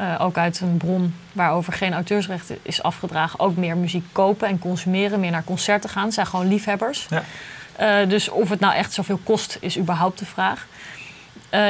uh, 0.00 0.16
ook 0.20 0.36
uit 0.36 0.60
een 0.60 0.76
bron 0.76 1.14
waarover 1.32 1.72
geen 1.72 1.92
auteursrecht 1.92 2.52
is 2.62 2.82
afgedragen, 2.82 3.40
ook 3.40 3.56
meer 3.56 3.76
muziek 3.76 4.04
kopen 4.12 4.48
en 4.48 4.58
consumeren, 4.58 5.20
meer 5.20 5.30
naar 5.30 5.44
concerten 5.44 5.90
gaan. 5.90 6.04
Het 6.04 6.14
zijn 6.14 6.26
gewoon 6.26 6.48
liefhebbers. 6.48 7.06
Ja. 7.10 7.22
Uh, 8.02 8.08
dus 8.08 8.28
of 8.28 8.48
het 8.48 8.60
nou 8.60 8.74
echt 8.74 8.92
zoveel 8.92 9.20
kost, 9.24 9.56
is 9.60 9.78
überhaupt 9.78 10.18
de 10.18 10.24
vraag. 10.24 10.66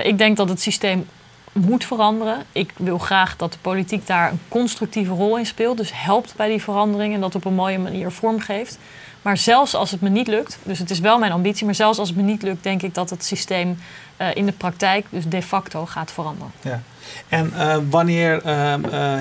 ik 0.02 0.18
denk 0.18 0.36
dat 0.36 0.48
het 0.48 0.60
systeem 0.60 1.06
moet 1.52 1.84
veranderen. 1.84 2.44
Ik 2.52 2.72
wil 2.76 2.98
graag 2.98 3.36
dat 3.36 3.52
de 3.52 3.58
politiek 3.58 4.06
daar 4.06 4.30
een 4.30 4.40
constructieve 4.48 5.12
rol 5.12 5.38
in 5.38 5.46
speelt. 5.46 5.76
Dus 5.76 5.90
helpt 5.94 6.34
bij 6.36 6.48
die 6.48 6.62
verandering 6.62 7.14
en 7.14 7.20
dat 7.20 7.34
op 7.34 7.44
een 7.44 7.54
mooie 7.54 7.78
manier 7.78 8.10
vormgeeft. 8.10 8.78
Maar 9.23 9.37
zelfs 9.37 9.75
als 9.75 9.91
het 9.91 10.01
me 10.01 10.09
niet 10.09 10.27
lukt, 10.27 10.59
dus 10.62 10.79
het 10.79 10.91
is 10.91 10.99
wel 11.01 11.18
mijn 11.18 11.33
ambitie, 11.33 11.64
maar 11.64 11.75
zelfs 11.75 11.99
als 11.99 12.09
het 12.09 12.16
me 12.16 12.23
niet 12.23 12.43
lukt, 12.43 12.62
denk 12.62 12.83
ik 12.83 12.95
dat 12.95 13.11
het 13.11 13.25
systeem 13.25 13.79
uh, 14.20 14.35
in 14.35 14.47
de 14.47 14.53
praktijk, 14.53 15.07
dus 15.11 15.25
de 15.27 15.43
facto, 15.43 15.87
gaat 15.87 16.12
veranderen. 16.12 16.53
Ja. 16.61 16.81
En 17.29 17.53
uh, 17.55 17.77
wanneer 17.91 18.37
uh, 18.47 18.75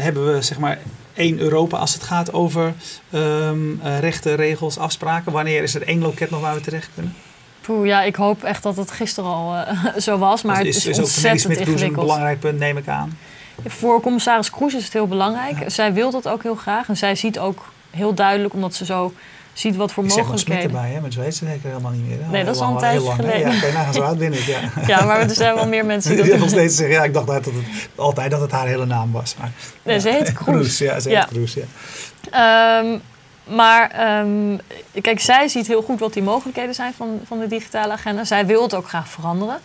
hebben 0.04 0.34
we 0.34 0.42
zeg 0.42 0.60
maar 0.60 0.80
één 1.14 1.40
Europa 1.40 1.78
als 1.78 1.94
het 1.94 2.04
gaat 2.04 2.34
over 2.34 2.74
ehm, 3.10 3.80
rechten, 4.00 4.36
regels, 4.36 4.78
afspraken? 4.78 5.32
Wanneer 5.32 5.64
is 5.64 5.76
er 5.76 5.88
één 5.88 6.02
loket 6.02 6.30
nog 6.30 6.42
waar 6.42 6.54
we 6.54 6.62
terecht 6.62 6.90
kunnen? 6.94 7.16
Poeh, 7.62 7.86
ja, 7.86 8.02
ik 8.02 8.16
hoop 8.16 8.44
echt 8.44 8.64
dat 8.64 8.78
het 8.78 8.92
gisteren 8.92 9.30
al 9.30 9.66
zo 10.02 10.18
was, 10.18 10.42
maar 10.42 10.66
is, 10.66 10.76
het 10.76 10.84
is, 10.84 10.86
is 10.86 11.00
ontzettend 11.00 11.58
ingewikkeld. 11.58 11.82
een 11.82 11.94
belangrijk 11.94 12.40
punt, 12.40 12.60
neem 12.60 12.78
ik 12.78 12.88
aan. 12.88 13.18
Voor 13.66 14.02
commissaris 14.02 14.50
Kroes 14.50 14.74
is 14.74 14.84
het 14.84 14.94
heel 14.94 15.08
belangrijk. 15.08 15.58
Zij 15.68 15.94
wil 15.94 16.12
dat 16.12 16.28
ook 16.28 16.44
heel 16.44 16.56
graag 16.56 16.88
en 16.88 16.98
zij 16.98 17.16
ziet 17.16 17.40
ook 17.40 17.72
heel 17.90 18.14
duidelijk, 18.14 18.54
omdat 18.54 18.74
ze 18.74 18.86
zo 18.86 19.14
ziet 19.54 19.76
wat 19.76 19.92
voor 19.92 20.04
ik 20.04 20.10
mogelijkheden. 20.10 20.64
Ik 20.64 20.70
zeg 20.70 20.72
erbij, 20.72 20.92
hè? 20.92 21.02
met 21.02 21.14
Zweedse 21.14 21.46
denk 21.46 21.56
ik 21.56 21.64
helemaal 21.64 21.92
niet 21.92 22.08
meer. 22.08 22.18
Hè? 22.22 22.30
Nee, 22.30 22.44
dat 22.44 22.56
is 22.56 22.62
al 22.62 22.72
een 22.72 22.78
tijdje 22.78 23.12
geleden. 23.12 23.52
Ja, 23.52 23.60
bijna 23.60 23.92
zo 23.92 24.02
oud 24.02 24.18
ben 24.18 24.34
ik, 24.34 24.40
ja. 24.40 24.60
ja, 24.88 25.06
maar 25.06 25.20
er 25.20 25.36
zijn 25.36 25.56
wel 25.56 25.68
meer 25.68 25.86
mensen 25.86 26.16
die 26.16 26.26
dat... 26.30 26.40
nog 26.40 26.50
steeds 26.50 26.76
zeggen, 26.76 26.96
ja, 26.96 27.04
ik 27.04 27.14
dacht 27.14 27.28
dat 27.28 27.46
het, 27.46 27.56
altijd 27.96 28.32
dat 28.32 28.42
het 28.42 28.52
haar 28.52 28.68
hele 28.68 28.86
naam 28.86 29.12
was. 29.12 29.36
Maar, 29.40 29.52
nee, 29.84 30.00
ze 30.00 30.10
heet 30.10 30.34
Kroes. 30.34 30.78
ja, 30.78 31.00
ze 31.00 31.10
heet 31.10 31.18
ja. 31.18 31.26
Kroes, 31.26 31.54
ja. 31.54 32.80
Um, 32.80 33.02
maar 33.44 34.20
um, 34.20 34.60
kijk, 35.02 35.20
zij 35.20 35.48
ziet 35.48 35.68
heel 35.68 35.82
goed 35.82 36.00
wat 36.00 36.14
die 36.14 36.24
mogelijkheden 36.24 36.76
zijn 36.76 36.94
van, 36.94 37.20
van 37.26 37.40
de 37.40 37.48
digitale 37.48 37.94
agenda. 37.94 38.24
Zij 38.24 38.46
wil 38.46 38.62
het 38.62 38.76
ook 38.76 38.88
graag 38.88 39.08
veranderen. 39.08 39.60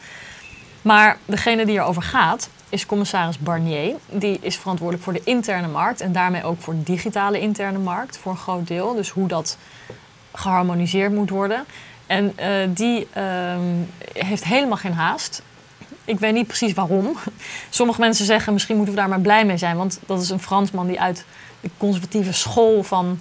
Maar 0.83 1.19
degene 1.25 1.67
die 1.67 1.79
erover 1.79 2.03
gaat, 2.03 2.49
is 2.69 2.87
commissaris 2.87 3.39
Barnier. 3.39 3.95
Die 4.11 4.39
is 4.41 4.57
verantwoordelijk 4.57 5.05
voor 5.05 5.13
de 5.13 5.23
interne 5.25 5.69
markt 5.69 6.01
en 6.01 6.13
daarmee 6.13 6.45
ook 6.45 6.61
voor 6.61 6.75
de 6.75 6.83
digitale 6.83 7.41
interne 7.41 7.79
markt 7.79 8.19
voor 8.19 8.33
een 8.33 8.39
groot 8.39 8.67
deel. 8.67 8.95
Dus 8.95 9.11
hoe 9.11 9.29
dat 9.29 9.59
geharmoniseerd 10.33 11.13
moet 11.13 11.31
worden. 11.31 11.65
En 12.07 12.37
uh, 12.41 12.47
die 12.69 13.09
um, 13.17 13.89
heeft 14.13 14.45
helemaal 14.45 14.77
geen 14.77 14.93
haast. 14.93 15.43
Ik 16.05 16.19
weet 16.19 16.33
niet 16.33 16.47
precies 16.47 16.73
waarom. 16.73 17.17
Sommige 17.71 18.01
mensen 18.01 18.25
zeggen 18.25 18.53
misschien 18.53 18.77
moeten 18.77 18.95
we 18.95 19.01
daar 19.01 19.09
maar 19.09 19.21
blij 19.21 19.45
mee 19.45 19.57
zijn, 19.57 19.77
want 19.77 20.01
dat 20.07 20.23
is 20.23 20.31
een 20.31 20.41
Fransman 20.41 20.87
die 20.87 21.01
uit 21.01 21.25
de 21.61 21.71
conservatieve 21.77 22.33
school 22.33 22.83
van 22.83 23.21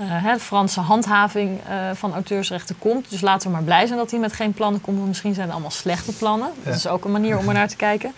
uh, 0.00 0.32
de 0.32 0.38
Franse 0.38 0.80
handhaving 0.80 1.60
uh, 1.68 1.90
van 1.94 2.12
auteursrechten 2.12 2.78
komt. 2.78 3.10
Dus 3.10 3.20
laten 3.20 3.46
we 3.48 3.52
maar 3.54 3.64
blij 3.64 3.86
zijn 3.86 3.98
dat 3.98 4.10
hij 4.10 4.20
met 4.20 4.32
geen 4.32 4.52
plannen 4.52 4.80
komt. 4.80 4.96
Want 4.96 5.08
misschien 5.08 5.34
zijn 5.34 5.44
het 5.44 5.54
allemaal 5.54 5.72
slechte 5.72 6.12
plannen. 6.12 6.48
Dat 6.62 6.74
is 6.74 6.86
ook 6.86 7.04
een 7.04 7.12
manier 7.12 7.38
om 7.38 7.48
er 7.48 7.54
naar 7.54 7.68
te 7.68 7.76
kijken. 7.76 8.12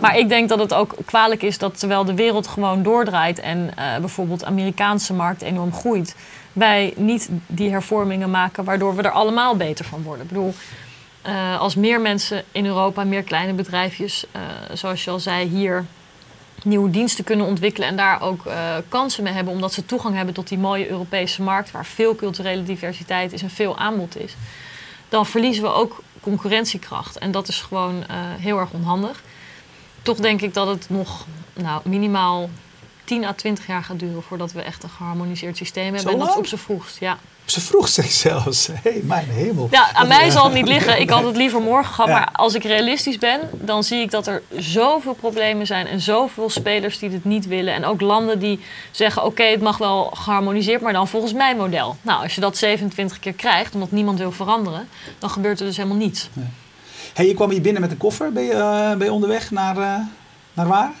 Maar 0.00 0.18
ik 0.18 0.28
denk 0.28 0.48
dat 0.48 0.58
het 0.58 0.74
ook 0.74 0.94
kwalijk 1.04 1.42
is 1.42 1.58
dat 1.58 1.78
terwijl 1.78 2.04
de 2.04 2.14
wereld 2.14 2.46
gewoon 2.46 2.82
doordraait 2.82 3.40
en 3.40 3.58
uh, 3.78 3.96
bijvoorbeeld 3.98 4.40
de 4.40 4.46
Amerikaanse 4.46 5.12
markt 5.12 5.42
enorm 5.42 5.72
groeit, 5.72 6.16
wij 6.52 6.92
niet 6.96 7.28
die 7.46 7.70
hervormingen 7.70 8.30
maken 8.30 8.64
waardoor 8.64 8.96
we 8.96 9.02
er 9.02 9.10
allemaal 9.10 9.56
beter 9.56 9.84
van 9.84 10.02
worden. 10.02 10.22
Ik 10.22 10.28
bedoel, 10.28 10.54
als 11.58 11.74
meer 11.74 12.00
mensen 12.00 12.44
in 12.52 12.66
Europa, 12.66 13.04
meer 13.04 13.22
kleine 13.22 13.52
bedrijfjes, 13.52 14.26
zoals 14.72 15.04
je 15.04 15.10
al 15.10 15.20
zei, 15.20 15.48
hier 15.48 15.84
nieuwe 16.64 16.90
diensten 16.90 17.24
kunnen 17.24 17.46
ontwikkelen 17.46 17.88
en 17.88 17.96
daar 17.96 18.20
ook 18.20 18.46
uh, 18.46 18.76
kansen 18.88 19.22
mee 19.22 19.32
hebben, 19.32 19.52
omdat 19.54 19.72
ze 19.72 19.86
toegang 19.86 20.14
hebben 20.14 20.34
tot 20.34 20.48
die 20.48 20.58
mooie 20.58 20.88
Europese 20.88 21.42
markt, 21.42 21.70
waar 21.70 21.86
veel 21.86 22.14
culturele 22.14 22.62
diversiteit 22.62 23.32
is 23.32 23.42
en 23.42 23.50
veel 23.50 23.78
aanbod 23.78 24.16
is, 24.16 24.34
dan 25.08 25.26
verliezen 25.26 25.62
we 25.62 25.72
ook 25.72 26.02
concurrentiekracht. 26.20 27.18
En 27.18 27.30
dat 27.30 27.48
is 27.48 27.60
gewoon 27.60 27.96
uh, 27.96 28.04
heel 28.38 28.58
erg 28.58 28.70
onhandig. 28.70 29.22
Toch 30.02 30.16
denk 30.16 30.42
ik 30.42 30.54
dat 30.54 30.66
het 30.66 30.86
nog 30.88 31.26
nou, 31.54 31.80
minimaal 31.84 32.50
10 33.04 33.24
à 33.24 33.32
20 33.32 33.66
jaar 33.66 33.84
gaat 33.84 33.98
duren 33.98 34.22
voordat 34.22 34.52
we 34.52 34.62
echt 34.62 34.82
een 34.82 34.88
geharmoniseerd 34.88 35.56
systeem 35.56 35.84
hebben. 35.94 36.02
Zo 36.02 36.08
en 36.08 36.18
dat 36.18 36.28
is 36.28 36.36
op 36.36 36.46
zijn 36.46 36.60
vroegst, 36.60 37.00
ja. 37.00 37.18
Ze 37.44 37.60
vroeg 37.60 37.88
zich 37.88 38.10
zelfs. 38.10 38.66
Hé, 38.82 38.90
hey, 38.90 39.00
mijn 39.04 39.28
hemel. 39.28 39.68
Ja, 39.70 39.92
aan 39.92 40.08
mij 40.08 40.30
zal 40.30 40.44
het 40.44 40.54
niet 40.54 40.68
liggen. 40.68 41.00
Ik 41.00 41.10
had 41.10 41.24
het 41.24 41.36
liever 41.36 41.60
morgen 41.72 41.94
gehad. 41.94 42.10
Ja. 42.10 42.14
Maar 42.14 42.28
als 42.32 42.54
ik 42.54 42.64
realistisch 42.64 43.18
ben, 43.18 43.40
dan 43.52 43.84
zie 43.84 44.00
ik 44.00 44.10
dat 44.10 44.26
er 44.26 44.42
zoveel 44.56 45.14
problemen 45.14 45.66
zijn. 45.66 45.86
En 45.86 46.00
zoveel 46.00 46.50
spelers 46.50 46.98
die 46.98 47.10
dit 47.10 47.24
niet 47.24 47.46
willen. 47.46 47.74
En 47.74 47.84
ook 47.84 48.00
landen 48.00 48.38
die 48.38 48.60
zeggen: 48.90 49.24
oké, 49.24 49.42
het 49.42 49.60
mag 49.60 49.78
wel 49.78 50.04
geharmoniseerd, 50.04 50.80
maar 50.80 50.92
dan 50.92 51.08
volgens 51.08 51.32
mijn 51.32 51.56
model. 51.56 51.96
Nou, 52.02 52.22
als 52.22 52.34
je 52.34 52.40
dat 52.40 52.56
27 52.56 53.18
keer 53.18 53.32
krijgt, 53.32 53.74
omdat 53.74 53.90
niemand 53.90 54.18
wil 54.18 54.32
veranderen, 54.32 54.88
dan 55.18 55.30
gebeurt 55.30 55.60
er 55.60 55.66
dus 55.66 55.76
helemaal 55.76 55.98
niets. 55.98 56.28
Hey, 57.12 57.26
je 57.26 57.34
kwam 57.34 57.50
hier 57.50 57.60
binnen 57.60 57.82
met 57.82 57.90
een 57.90 57.96
koffer. 57.96 58.32
Ben 58.32 58.42
je, 58.42 58.52
eh, 58.52 58.96
ben 58.96 59.06
je 59.06 59.12
onderweg 59.12 59.50
naar, 59.50 59.76
eh, 59.76 59.94
naar 60.52 60.66
waar? 60.66 60.92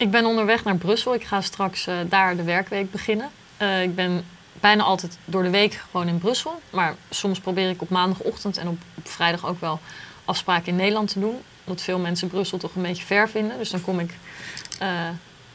Ik 0.00 0.10
ben 0.10 0.24
onderweg 0.24 0.64
naar 0.64 0.76
Brussel. 0.76 1.14
Ik 1.14 1.24
ga 1.24 1.40
straks 1.40 1.86
eh, 1.86 1.96
daar 2.08 2.36
de 2.36 2.42
werkweek 2.42 2.90
beginnen. 2.90 3.30
Eh, 3.56 3.82
ik 3.82 3.94
ben 3.94 4.24
bijna 4.52 4.82
altijd 4.82 5.18
door 5.24 5.42
de 5.42 5.50
week 5.50 5.82
gewoon 5.90 6.08
in 6.08 6.18
Brussel. 6.18 6.60
Maar 6.70 6.94
soms 7.10 7.40
probeer 7.40 7.70
ik 7.70 7.82
op 7.82 7.88
maandagochtend 7.88 8.56
en 8.56 8.68
op, 8.68 8.78
vrijdag 9.04 9.46
ook 9.46 9.60
wel 9.60 9.80
afspraken 10.24 10.66
in 10.66 10.76
Nederland 10.76 11.12
te 11.12 11.20
doen. 11.20 11.36
Omdat 11.64 11.82
veel 11.82 11.98
mensen 11.98 12.28
Brussel 12.28 12.58
toch 12.58 12.74
een 12.74 12.82
beetje 12.82 13.04
ver 13.04 13.28
vinden. 13.28 13.58
Dus 13.58 13.70
dan 13.70 13.82
kom 13.82 14.00
ik 14.00 14.14
eh, 14.78 15.08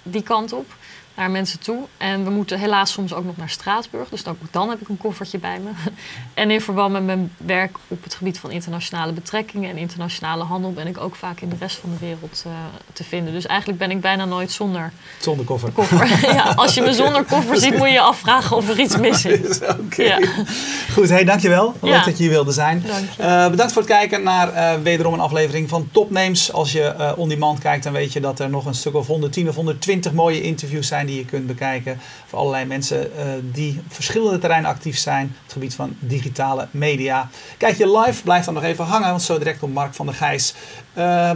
die 0.04 0.24
kant 0.24 0.54
op, 0.54 0.76
naar 1.16 1.32
mensen 1.32 1.60
toe. 1.60 1.78
En 1.98 2.24
we 2.24 2.30
moeten 2.30 2.60
helaas 2.60 2.92
soms 2.92 3.14
ook 3.14 3.26
nog 3.26 3.38
naar 3.38 3.50
Straatsburg. 3.50 4.10
Dus 4.10 4.24
dan, 4.24 4.34
ook 4.34 4.54
dan 4.54 4.70
heb 4.70 4.82
ik 4.82 4.90
een 4.90 4.98
koffertje 4.98 5.38
bij 5.38 5.60
me. 5.60 5.70
en 6.34 6.52
in 6.52 6.62
verband 6.62 6.94
met 6.94 7.06
mijn 7.06 7.32
werk 7.38 7.78
op 7.88 8.04
het 8.04 8.14
gebied 8.14 8.40
van 8.40 8.52
internationale 8.52 9.12
betrekkingen 9.12 9.70
en 9.70 9.78
internationale 9.78 10.44
handel... 10.44 10.74
ben 10.74 10.88
ik 10.88 10.98
ook 10.98 11.16
vaak 11.16 11.42
in 11.42 11.50
de 11.50 11.56
rest 11.60 11.78
van 11.78 11.90
de 11.90 12.06
wereld 12.06 12.44
eh, 12.46 12.52
te 12.94 13.04
vinden. 13.04 13.34
Dus 13.34 13.46
eigenlijk 13.46 13.80
ben 13.80 13.92
ik 13.92 14.02
bijna 14.02 14.26
nooit 14.26 14.52
zonder 14.52 14.92
Zonder 15.20 15.46
koffer. 15.46 15.72
koffer. 15.72 16.20
ja, 16.34 16.44
als 16.44 16.74
je 16.74 16.82
me 16.82 16.94
zonder 16.94 17.24
koffer 17.24 17.58
ziet, 17.58 17.78
moet 17.78 17.88
je 17.88 17.94
je 17.94 18.00
afvragen 18.00 18.56
of 18.58 18.70
er 18.70 18.80
iets 18.80 18.98
mis 18.98 19.26
is. 19.26 19.60
Oké. 19.86 20.04
Ja. 20.04 20.20
Goed, 20.94 21.10
hey, 21.10 21.24
dankjewel. 21.24 21.74
Leuk 21.82 21.94
Ja. 21.94 22.04
dat 22.04 22.18
je 22.18 22.24
hier 22.24 22.32
wilde 22.32 22.52
zijn. 22.52 22.86
Eh, 23.18 23.50
bedankt 23.50 23.74
voor 23.74 23.82
het 23.82 23.92
kijken 23.92 24.24
naar 24.24 24.54
eh, 24.54 24.74
wederom 24.82 25.14
een 25.14 25.20
aflevering 25.20 25.70
van 25.70 25.90
Topnames. 25.92 26.52
Als 26.54 26.72
je 26.72 27.14
on 27.18 27.30
demand 27.30 27.60
kijkt, 27.60 27.84
dan 27.84 27.94
weet 27.94 28.14
je 28.14 28.20
dat 28.20 28.40
er 28.40 28.50
nog 28.50 28.66
een 28.66 28.74
stuk 28.74 28.94
of 28.96 29.08
110 29.08 29.50
of 29.50 29.56
120 29.56 30.14
mooie 30.14 30.42
interviews 30.42 30.88
zijn 30.88 31.05
die 31.06 31.18
je 31.18 31.26
kunt 31.26 31.48
bekijken. 31.48 32.00
Voor 32.26 32.40
allerlei 32.40 32.66
mensen 32.66 33.18
eh, 33.18 33.26
die 33.42 33.82
op 33.86 33.94
verschillende 33.94 34.40
terreinen 34.40 34.70
actief 34.70 34.98
zijn. 34.98 35.36
Het 35.44 35.54
gebied 35.54 35.76
van 35.76 35.96
digitale 36.00 36.68
media. 36.72 37.30
Kijk 37.58 37.78
je 37.78 37.98
live, 37.98 38.24
blijf 38.24 38.46
dan 38.46 38.54
nog 38.54 38.64
even 38.64 38.86
hangen, 38.86 39.10
want 39.10 39.22
zo 39.22 39.38
direct 39.38 39.60
komt 39.60 39.74
Mark 39.74 39.94
van 39.94 40.06
der 40.06 40.16
Gijs. 40.16 40.54
eh, 40.94 41.32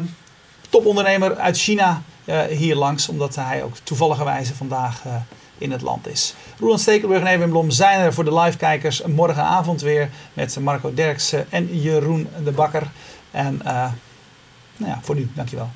topondernemer 0.70 1.38
uit 1.38 1.58
China 1.58 2.02
eh, 2.26 2.42
hier 2.42 2.76
langs, 2.76 3.10
omdat 3.10 3.36
hij 3.36 3.64
ook 3.64 3.78
toevalligerwijze 3.84 4.56
vandaag 4.56 5.06
eh, 5.06 5.16
in 5.58 5.72
het 5.72 5.82
land 5.82 6.08
is. 6.08 6.36
Roland 6.60 6.82
Stekelburg 6.82 7.22
en 7.22 7.28
Erwin 7.28 7.50
Blom 7.50 7.72
zijn 7.72 8.00
er 8.00 8.14
voor 8.14 8.26
de 8.26 8.40
live-kijkers 8.40 9.02
morgenavond 9.02 9.82
weer 9.82 10.10
met 10.34 10.60
Marco 10.60 10.94
Derksen 10.94 11.52
en 11.52 11.80
Jeroen 11.82 12.28
de 12.44 12.52
Bakker. 12.52 12.88
En 13.32 13.62
nou 14.78 14.92
ja, 14.92 15.00
voor 15.02 15.16
nu, 15.16 15.30
dankjewel. 15.34 15.70